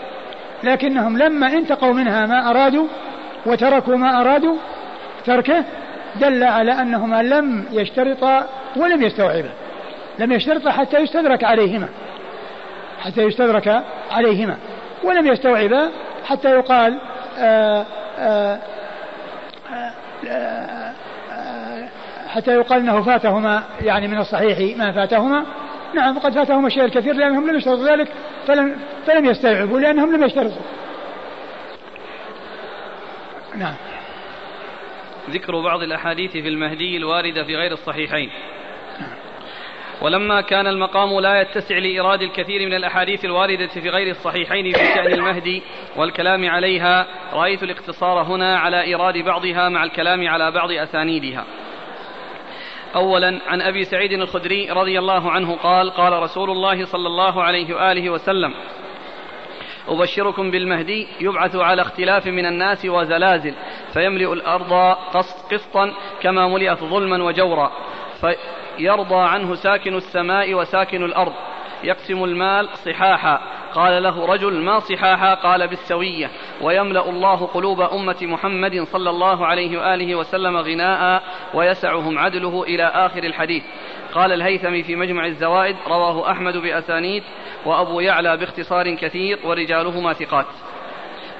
[0.64, 2.86] لكنهم لما انتقوا منها ما أرادوا
[3.46, 4.56] وتركوا ما أرادوا
[5.24, 5.64] تركه
[6.20, 8.46] دل على أنهما لم يشترطا
[8.76, 9.50] ولم يستوعبا.
[10.18, 11.88] لم يشترطا حتى يستدرك عليهما.
[13.00, 14.56] حتى يستدرك عليهما.
[15.04, 15.90] ولم يستوعبا
[16.24, 17.00] حتى يقال
[17.38, 17.84] آآ
[18.18, 18.60] آآ
[20.28, 20.92] آآ
[22.28, 25.44] حتى يقال إنه فاتهما يعني من الصحيح ما فاتهما.
[25.94, 28.08] نعم قد فاتهم الشيء الكثير لأنهم لم يشترطوا ذلك
[28.46, 28.76] فلم,
[29.06, 30.62] فلم يستوعبوا لأنهم لم يشترطوا.
[33.56, 33.74] نعم.
[35.30, 38.30] ذكر بعض الأحاديث في المهدي الواردة في غير الصحيحين.
[40.02, 45.12] ولما كان المقام لا يتسع لإيراد الكثير من الأحاديث الواردة في غير الصحيحين في شأن
[45.12, 45.62] المهدي
[45.96, 51.44] والكلام عليها رأيت الاقتصار هنا على إيراد بعضها مع الكلام على بعض أسانيدها.
[52.94, 57.74] أولا عن أبي سعيد الخدري رضي الله عنه قال قال رسول الله صلى الله عليه
[57.74, 58.54] وآله وسلم
[59.88, 63.54] أبشركم بالمهدي يبعث على اختلاف من الناس وزلازل
[63.92, 64.96] فيملئ الأرض
[65.50, 65.92] قسطا
[66.22, 67.72] كما ملئت ظلما وجورا
[68.76, 71.32] فيرضى عنه ساكن السماء وساكن الأرض
[71.84, 73.40] يقسم المال صحاحا.
[73.74, 76.30] قال له رجل ما صحاحا؟ قال بالسوية.
[76.60, 81.22] ويملأ الله قلوب أمة محمد صلى الله عليه وآله وسلم غناء
[81.54, 83.62] ويسعهم عدله إلى آخر الحديث.
[84.14, 87.22] قال الهيثمي في مجمع الزوائد رواه أحمد بأسانيد
[87.64, 90.46] وأبو يعلى باختصار كثير ورجالهما ثقات.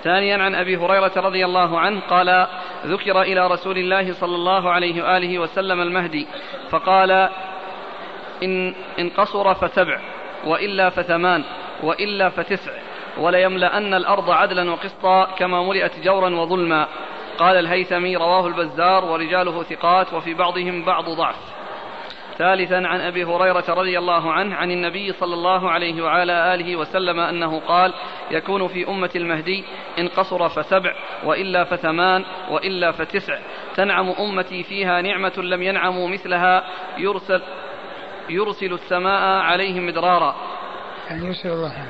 [0.02, 2.46] ثانيا عن أبي هريرة رضي الله عنه قال
[2.86, 6.26] ذكر إلى رسول الله صلى الله عليه وآله وسلم المهدي
[6.70, 7.10] فقال
[8.42, 10.00] إن إن قصر فسبع
[10.44, 11.44] وإلا فثمان
[11.82, 12.72] وإلا فتسع
[13.18, 16.88] وليملأن الأرض عدلا وقسطا كما ملئت جورا وظلما.
[17.38, 21.51] قال الهيثمي رواه البزار ورجاله ثقات وفي بعضهم بعض ضعف.
[22.42, 27.20] ثالثا عن أبي هريرة رضي الله عنه عن النبي صلى الله عليه وعلى آله وسلم
[27.20, 27.94] أنه قال
[28.30, 29.64] يكون في أمة المهدي
[29.98, 30.94] إن قصر فسبع
[31.24, 33.38] وإلا فثمان وإلا فتسع.
[33.76, 36.64] تنعم أمتي فيها نعمة لم ينعموا مثلها.
[36.98, 37.42] يرسل
[38.28, 40.36] يرسل السماء عليهم مدرارا.
[41.10, 41.86] يعني يسر الله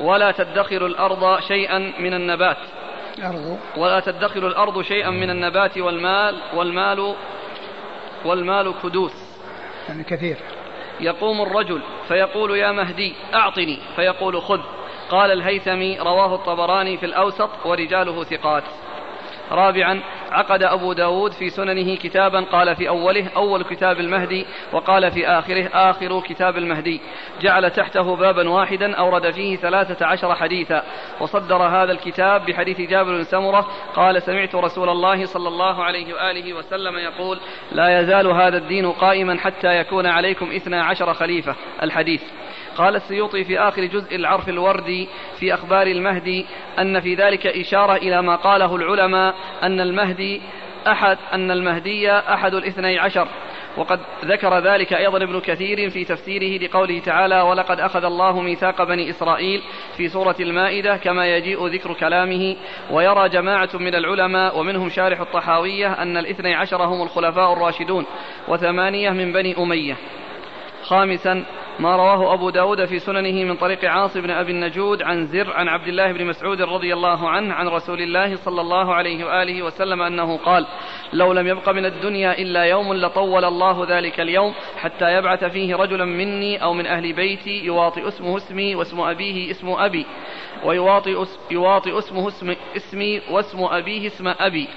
[0.00, 2.58] ولا تدخر الأرض شيئا من النبات.
[3.18, 3.58] الأرض.
[3.76, 7.14] ولا تدخر الأرض شيئا من النبات والمال والمال
[8.24, 9.21] والمال كدوس.
[9.88, 10.36] يعني كثير.
[11.00, 14.60] يقوم الرجل فيقول يا مهدي أعطني فيقول خذ.
[15.10, 18.64] قال الهيثمي رواه الطبراني في الأوسط ورجاله ثقات.
[19.50, 20.00] رابعا
[20.32, 25.68] عقد أبو داود في سننه كتابا قال في أوله أول كتاب المهدي وقال في آخره
[25.72, 27.00] آخر كتاب المهدي.
[27.40, 30.82] جعل تحته بابا واحدا أورد فيه ثلاثة عشر حديثا.
[31.20, 36.54] وصدر هذا الكتاب بحديث جابر بن سمرة قال سمعت رسول الله صلى الله عليه وآله
[36.54, 37.38] وسلم يقول
[37.72, 41.56] لا يزال هذا الدين قائما حتى يكون عليكم اثنا عشر خليفة.
[41.82, 42.22] الحديث.
[42.76, 45.08] قال السيوطي في آخر جزء العرف الوردي
[45.38, 46.46] في أخبار المهدي
[46.78, 50.40] أن في ذلك إشارة إلى ما قاله العلماء أن المهدي
[50.86, 53.28] أحد أن المهدي أحد الاثني عشر.
[53.76, 59.10] وقد ذكر ذلك أيضا ابن كثير في تفسيره لقوله تعالى ولقد أخذ الله ميثاق بني
[59.10, 59.62] إسرائيل
[59.96, 62.56] في سورة المائدة كما يجيء ذكر كلامه
[62.90, 68.06] ويرى جماعة من العلماء ومنهم شارح الطحاوية أن الاثني عشر هم الخلفاء الراشدون
[68.48, 69.96] وثمانية من بني أمية.
[70.92, 71.44] خامسا
[71.80, 75.68] ما رواه أبو داود في سننه من طريق عاص بن أبي النجود عن زر عن
[75.68, 80.02] عبد الله بن مسعود رضي الله عنه عن رسول الله صلى الله عليه وآله وسلم
[80.02, 80.66] أنه قال
[81.12, 86.04] لو لم يبق من الدنيا إلا يوم لطول الله ذلك اليوم حتى يبعث فيه رجلا
[86.04, 90.06] مني أو من أهل بيتي يواطئ اسمه اسمي واسم أبيه اسم أبي
[90.64, 94.68] ويواطئ يواطئ اسمه اسم اسمي واسم أبيه اسم أبي.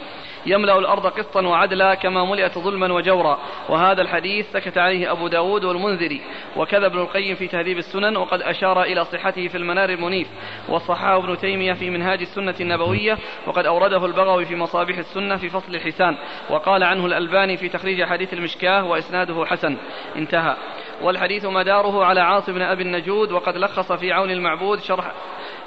[0.45, 3.39] يملأ الأرض قسطا وعدلا كما ملئت ظلما وجورا.
[3.69, 6.21] وهذا الحديث سكت عليه أبو داود والمنذري.
[6.57, 10.27] وكذا ابن القيم في تهذيب السنن وقد أشار إلى صحته في المنار المنيف.
[10.69, 13.17] وصححه ابن تيمية في منهاج السنة النبوية
[13.47, 16.17] وقد أورده البغوي في مصابيح السنة في فصل الحسان.
[16.49, 19.77] وقال عنه الألباني في تخريج حديث المشكاه وإسناده حسن.
[20.15, 20.55] انتهى.
[21.01, 25.11] والحديث مداره على عاصم بن أبي النجود وقد لخص في عون المعبود شرح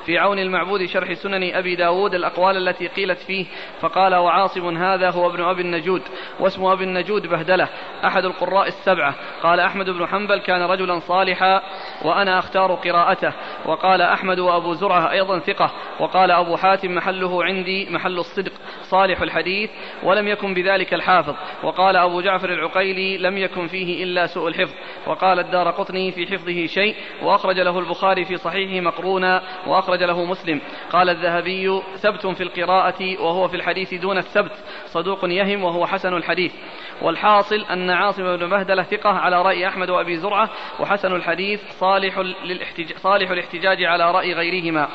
[0.09, 3.47] في عون المعبود شرح سنن أبي داود الأقوال التي قيلت فيه
[3.81, 6.03] فقال وعاصم هذا هو ابن أبي النجود
[6.41, 7.69] واسم أبي النجود بهدلة
[8.05, 9.15] أحد القراء السبعة.
[9.43, 11.63] قال أحمد بن حنبل كان رجلا صالحا
[12.05, 13.33] وأنا أختار قراءته.
[13.67, 15.71] وقال أحمد وأبو زرعة أيضا ثقة.
[16.01, 18.53] وقال أبو حاتم محله عندي محل الصدق
[18.83, 19.71] صالح الحديث
[20.03, 21.35] ولم يكن بذلك الحافظ.
[21.63, 24.75] وقال أبو جعفر العقيلي لم يكن فيه إلا سوء الحفظ.
[25.07, 26.95] وقال الدار قطني في حفظه شيء.
[27.23, 30.61] وأخرج له البخاري في صحيحه مقرونا وأخرج له مسلم.
[30.93, 34.65] قال الذهبي ثبت في القراءة وهو في الحديث دون الثبت.
[34.87, 36.53] صدوق يهم وهو حسن الحديث.
[37.03, 40.51] والحاصل أن عاصم بن بهدلة ثقة على رأي أحمد وأبي زرعة
[40.81, 44.89] وحسن الحديث صالح, للاحتجاج صالح الاحتجاج على رأي غيرهما.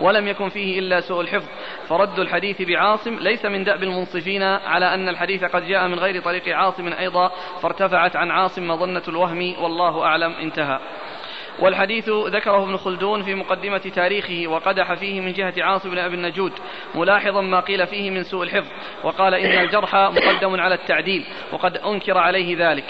[0.00, 1.48] ولم يكن فيه إلا سوء الحفظ.
[1.88, 6.56] فرد الحديث بعاصم ليس من دأب المنصفين على أن الحديث قد جاء من غير طريق
[6.56, 7.28] عاصم أيضا
[7.62, 10.78] فارتفعت عن عاصم مظنة الوهم والله أعلم انتهى.
[11.60, 16.52] والحديث ذكره ابن خلدون في مقدمة تاريخه وقدح فيه من جهة عاصم بن أبي النجود
[16.94, 18.68] ملاحظا ما قيل فيه من سوء الحفظ
[19.04, 22.84] وقال إن الجرح مقدم على التعديل وقد أنكر عليه ذلك.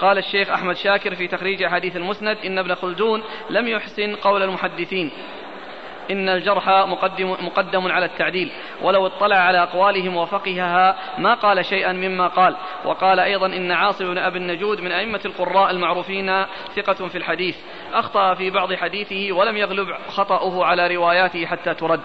[0.00, 5.10] قال الشيخ أحمد شاكر في تخريج حديث المسند إن ابن خلدون لم يحسن قول المحدثين.
[6.10, 8.50] إن الجرح مقدم, مقدم على التعديل.
[8.82, 12.56] ولو اطلع على أقوالهم وفقهها ما قال شيئا مما قال.
[12.84, 16.44] وقال أيضا إن عاصم بن أبي النجود من أئمة القراء المعروفين
[16.76, 17.56] ثقة في الحديث.
[17.92, 22.00] أخطأ في بعض حديثه ولم يغلب خطأه على رواياته حتى ترد.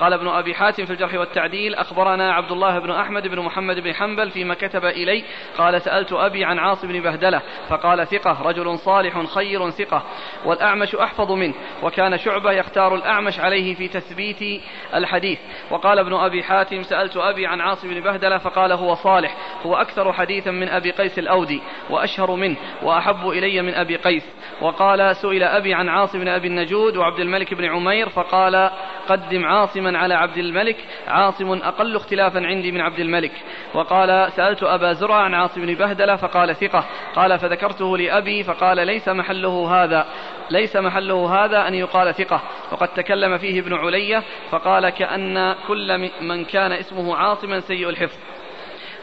[0.00, 3.94] قال ابن أبي حاتم في الجرح والتعديل أخبرنا عبد الله بن أحمد بن محمد بن
[3.94, 5.24] حنبل فيما كتب إلي
[5.58, 10.02] قال سألت أبي عن عاصم بن بهدلة فقال ثقة رجل صالح خير ثقة
[10.44, 14.62] والأعمش أحفظ منه وكان شعبة يختار الأعمش عليه في تثبيت
[14.94, 15.38] الحديث.
[15.70, 19.36] وقال ابن أبي حاتم سألت أبي عن عاصم بن بهدلة فقال هو صالح
[19.66, 24.24] هو أكثر حديثا من أبي قيس الأودي وأشهر منه وأحب إلي من أبي قيس.
[24.60, 28.70] وقال سئل أبي عن عاصم بن أبي النجود وعبد الملك بن عمير فقال
[29.08, 30.76] قدم عاصما على عبد الملك
[31.08, 33.32] عاصم أقل اختلافا عندي من عبد الملك.
[33.74, 36.84] وقال سألت أبا زرع عن عاصم بن بهدلة فقال ثقة.
[37.14, 40.06] قال فذكرته لأبي فقال ليس محله هذا
[40.50, 42.42] ليس محله هذا أن يقال ثقة.
[42.72, 48.18] وقد تكلم فيه ابن علية فقال كأن كل من كان اسمه عاصما سيء الحفظ.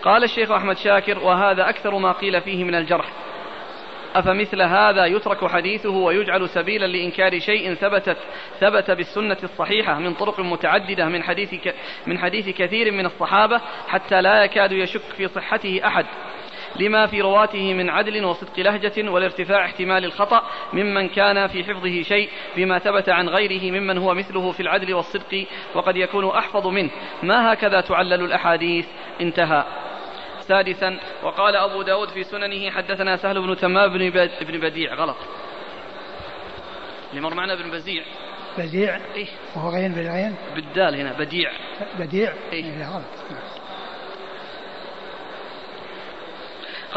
[0.04, 3.06] قال الشيخ أحمد شاكر وهذا أكثر ما قيل فيه من الجرح.
[4.16, 8.18] أفمثل هذا يترك حديثه ويجعل سبيلا لإنكار شيء ثبتت
[8.60, 11.68] ثبت بالسنة الصحيحة من طرق متعددة من حديث
[12.08, 16.06] من حديث كثير من الصحابة حتى لا يكاد يشك في صحته أحد.
[16.80, 20.42] لما في رواته من عدل وصدق لهجة والارتفاع احتمال الخطأ
[20.74, 25.46] ممن كان في حفظه شيء بما ثبت عن غيره ممن هو مثله في العدل والصدق
[25.76, 26.90] وقد يكون أحفظ منه.
[27.24, 28.86] ما هكذا تعلل الأحاديث؟
[29.22, 29.87] انتهى.
[30.48, 35.18] سادسا وقال أبو داود في سننه حدثنا سهل بن تمام بن, بن بديع غلط.
[37.10, 38.04] اللي مر معنا ابن بزيع
[38.58, 41.52] بديع؟ إيه؟ وهو غين بالعين بالدال هنا بديع.
[42.00, 43.04] بديع؟ إيه؟ إيه لا غلط.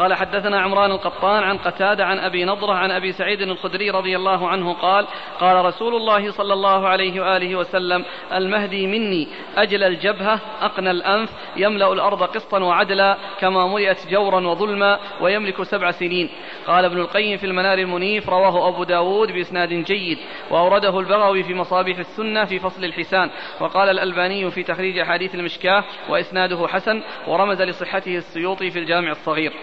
[0.01, 4.47] قال حدثنا عمران القطان عن قتادة عن أبي نضرة عن أبي سعيد الخدري رضي الله
[4.47, 5.07] عنه قال
[5.39, 11.93] قال رسول الله صلى الله عليه وآله وسلم المهدي مني أجل الجبهة أقنى الأنف يملأ
[11.93, 16.29] الأرض قسطا وعدلا كما ملئت جورا وظلما ويملك سبع سنين.
[16.67, 20.17] قال ابن القيم في المنار المنيف رواه أبو داود بإسناد جيد
[20.51, 23.29] وأورده البغوي في مصابيح السنة في فصل الحسان.
[23.59, 29.53] وقال الألباني في تخريج حديث المشكاة وإسناده حسن ورمز لصحته السيوطي في الجامع الصغير.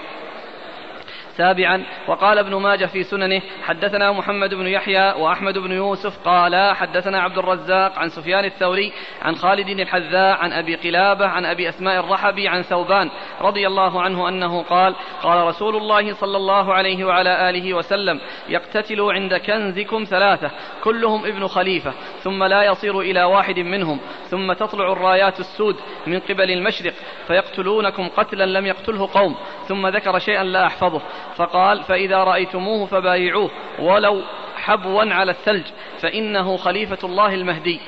[1.38, 7.20] سابعا وقال ابن ماجه في سننه حدثنا محمد بن يحيى وأحمد بن يوسف قال حدثنا
[7.22, 8.92] عبد الرزاق عن سفيان الثوري
[9.22, 13.10] عن خالد الحذاء عن أبي قلابة عن أبي أسماء الرحبي عن ثوبان
[13.40, 19.00] رضي الله عنه أنه قال قال رسول الله صلى الله عليه وعلى آله وسلم يقتتل
[19.00, 20.50] عند كنزكم ثلاثة
[20.84, 21.92] كلهم ابن خليفة
[22.22, 24.00] ثم لا يصير إلى واحد منهم
[24.30, 26.94] ثم تطلع الرايات السود من قبل المشرق
[27.26, 29.36] فيقتلونكم قتلا لم يقتله قوم
[29.68, 31.02] ثم ذكر شيئا لا أحفظه.
[31.38, 34.22] فقال فإذا رأيتموه فبايعوه ولو
[34.56, 35.64] حبوا على الثلج
[36.00, 37.80] فإنه خليفة الله المهدي.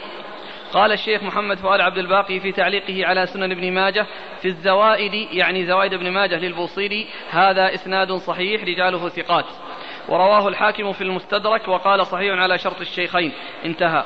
[0.72, 4.06] قال الشيخ محمد فؤاد عبد الباقي في تعليقه على سنن ابن ماجه
[4.42, 9.44] في الزوائد يعني زوائد ابن ماجه للبوصيري هذا إسناد صحيح رجاله ثقات.
[10.08, 13.32] ورواه الحاكم في المستدرك وقال صحيح على شرط الشيخين.
[13.64, 14.04] انتهى.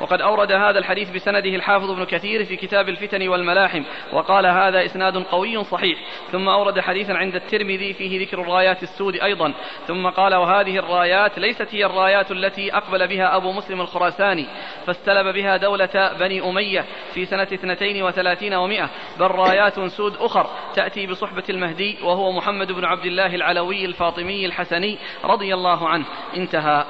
[0.00, 3.82] وقد أورد هذا الحديث بسنده الحافظ ابن كثير في كتاب الفتن والملاحم
[4.12, 5.98] وقال هذا إسناد قوي صحيح.
[6.32, 9.54] ثم أورد حديثا عند الترمذي فيه ذكر الرايات السود أيضا.
[9.86, 14.46] ثم قال وهذه الرايات ليست هي الرايات التي أقبل بها أبو مسلم الخراساني
[14.86, 21.06] فاستلب بها دولة بني أمية في سنة اثنتين وثلاثين ومائة بل رايات سود أخر تأتي
[21.06, 26.04] بصحبة المهدي وهو محمد بن عبد الله العلوي الفاطمي الحسني رضي الله عنه.
[26.36, 26.84] انتهى.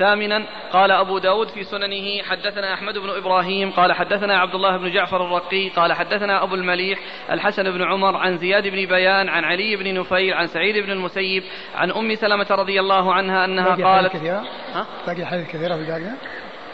[0.00, 4.92] ثامنا قال أبو داود في سننه حدثنا أحمد بن إبراهيم قال حدثنا عبد الله بن
[4.92, 6.98] جعفر الرقي قال حدثنا أبو المليح
[7.30, 11.42] الحسن بن عمر عن زياد بن بيان عن علي بن نفيل عن سعيد بن المسيب
[11.74, 14.44] عن أم سلمة رضي الله عنها أنها قالت كثيرة
[14.74, 16.16] ها؟ باقي حديث كثيرة في الباقي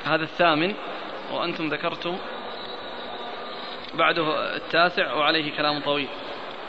[0.04, 0.74] هذا الثامن
[1.32, 2.16] وأنتم ذكرتم
[3.94, 6.08] بعده التاسع وعليه كلام طويل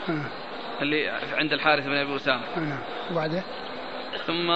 [0.09, 0.25] آه.
[0.81, 2.77] اللي عند الحارث بن أبي أسامة آه.
[3.11, 3.43] وبعده
[4.27, 4.51] ثم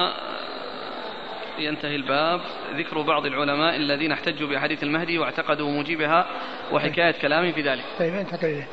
[1.61, 2.41] ينتهي الباب.
[2.75, 6.25] ذكر بعض العلماء الذين احتجوا بأحاديث المهدي واعتقدوا موجبها
[6.71, 7.83] وحكاية كلام في ذلك.
[7.99, 8.63] طيب انتقل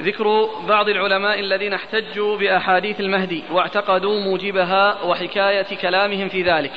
[0.00, 6.72] ذكر بعض العلماء الذين احتجوا بأحاديث المهدي واعتقدوا موجبها وحكاية كلامهم في ذلك.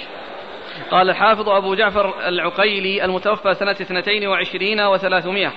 [0.92, 5.54] قال الحافظ أبو جعفر العقيلي المتوفى سنة اثنتين وعشرين وثلاثمائة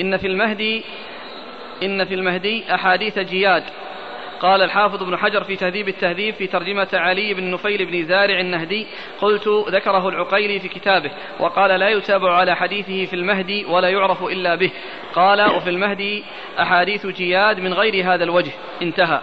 [0.00, 0.84] إن في المهدي
[1.82, 3.64] إن في المهدي أحاديث جياد.
[4.40, 8.86] قال الحافظ ابن حجر في تهذيب التهذيب في ترجمة علي بن نفيل بن زارع النهدي
[9.20, 11.10] قلت ذكره العقيلي في كتابه
[11.40, 14.70] وقال لا يتابع على حديثه في المهدي ولا يعرف إلا به
[15.14, 16.24] قال وفي المهدي
[16.60, 18.52] أحاديث جياد من غير هذا الوجه
[18.82, 19.20] انتهى.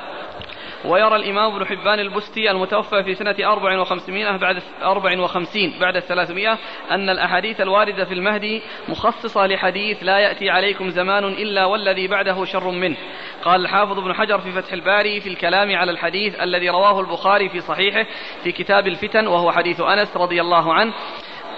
[0.86, 6.58] ويرى الإمام ابن حبان البستي المتوفى في سنة أربع وخمسمائة بعد أربع وخمسين بعد الثلاثمائة
[6.92, 12.72] أن الأحاديث الواردة في المهدي مخصصة لحديث لا يأتي عليكم زمان إلا والذي بعده شر
[12.72, 12.98] منه.
[13.44, 17.60] قال الحافظ ابن حجر في فتح الباري في الكلام على الحديث الذي رواه البخاري في
[17.60, 18.06] صحيحه
[18.44, 20.94] في كتاب الفتن وهو حديث أنس رضي الله عنه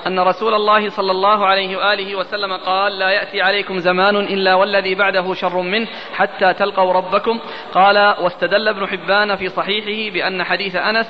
[0.07, 4.95] أن رسول الله صلى الله عليه وآله وسلم قال لا يأتي عليكم زمان إلا والذي
[4.95, 7.39] بعده شر منه حتى تلقوا ربكم.
[7.73, 11.07] قال واستدل ابن حبان في صحيحه بأن حديث أنس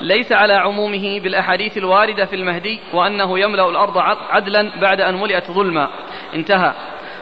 [0.00, 3.98] ليس على عمومه بالأحاديث الواردة في المهدي وأنه يملأ الأرض
[4.30, 5.88] عدلا بعد أن ملئت ظلما.
[6.34, 6.72] انتهى.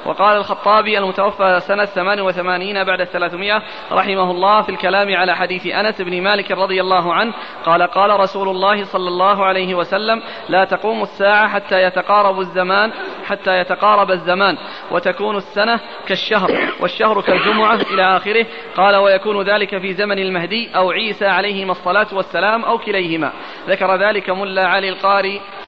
[0.07, 3.63] وقال الخطابي المتوفى سنة 88 بعد الثلاثمائة
[3.93, 7.33] رحمه الله في الكلام على حديث أنس بن مالك رضي الله عنه
[7.65, 12.93] قال قال رسول الله صلى الله عليه وسلم لا تقوم الساعة حتى يتقارب الزمان
[13.27, 14.57] حتى يتقارب الزمان
[14.91, 16.51] وتكون السنة كالشهر
[16.81, 18.47] والشهر كالجمعة إلى آخره
[18.77, 23.33] قال ويكون ذلك في زمن المهدي أو عيسى عليهما الصلاة والسلام أو كليهما
[23.69, 25.41] ذكر ذلك ملا علي القاري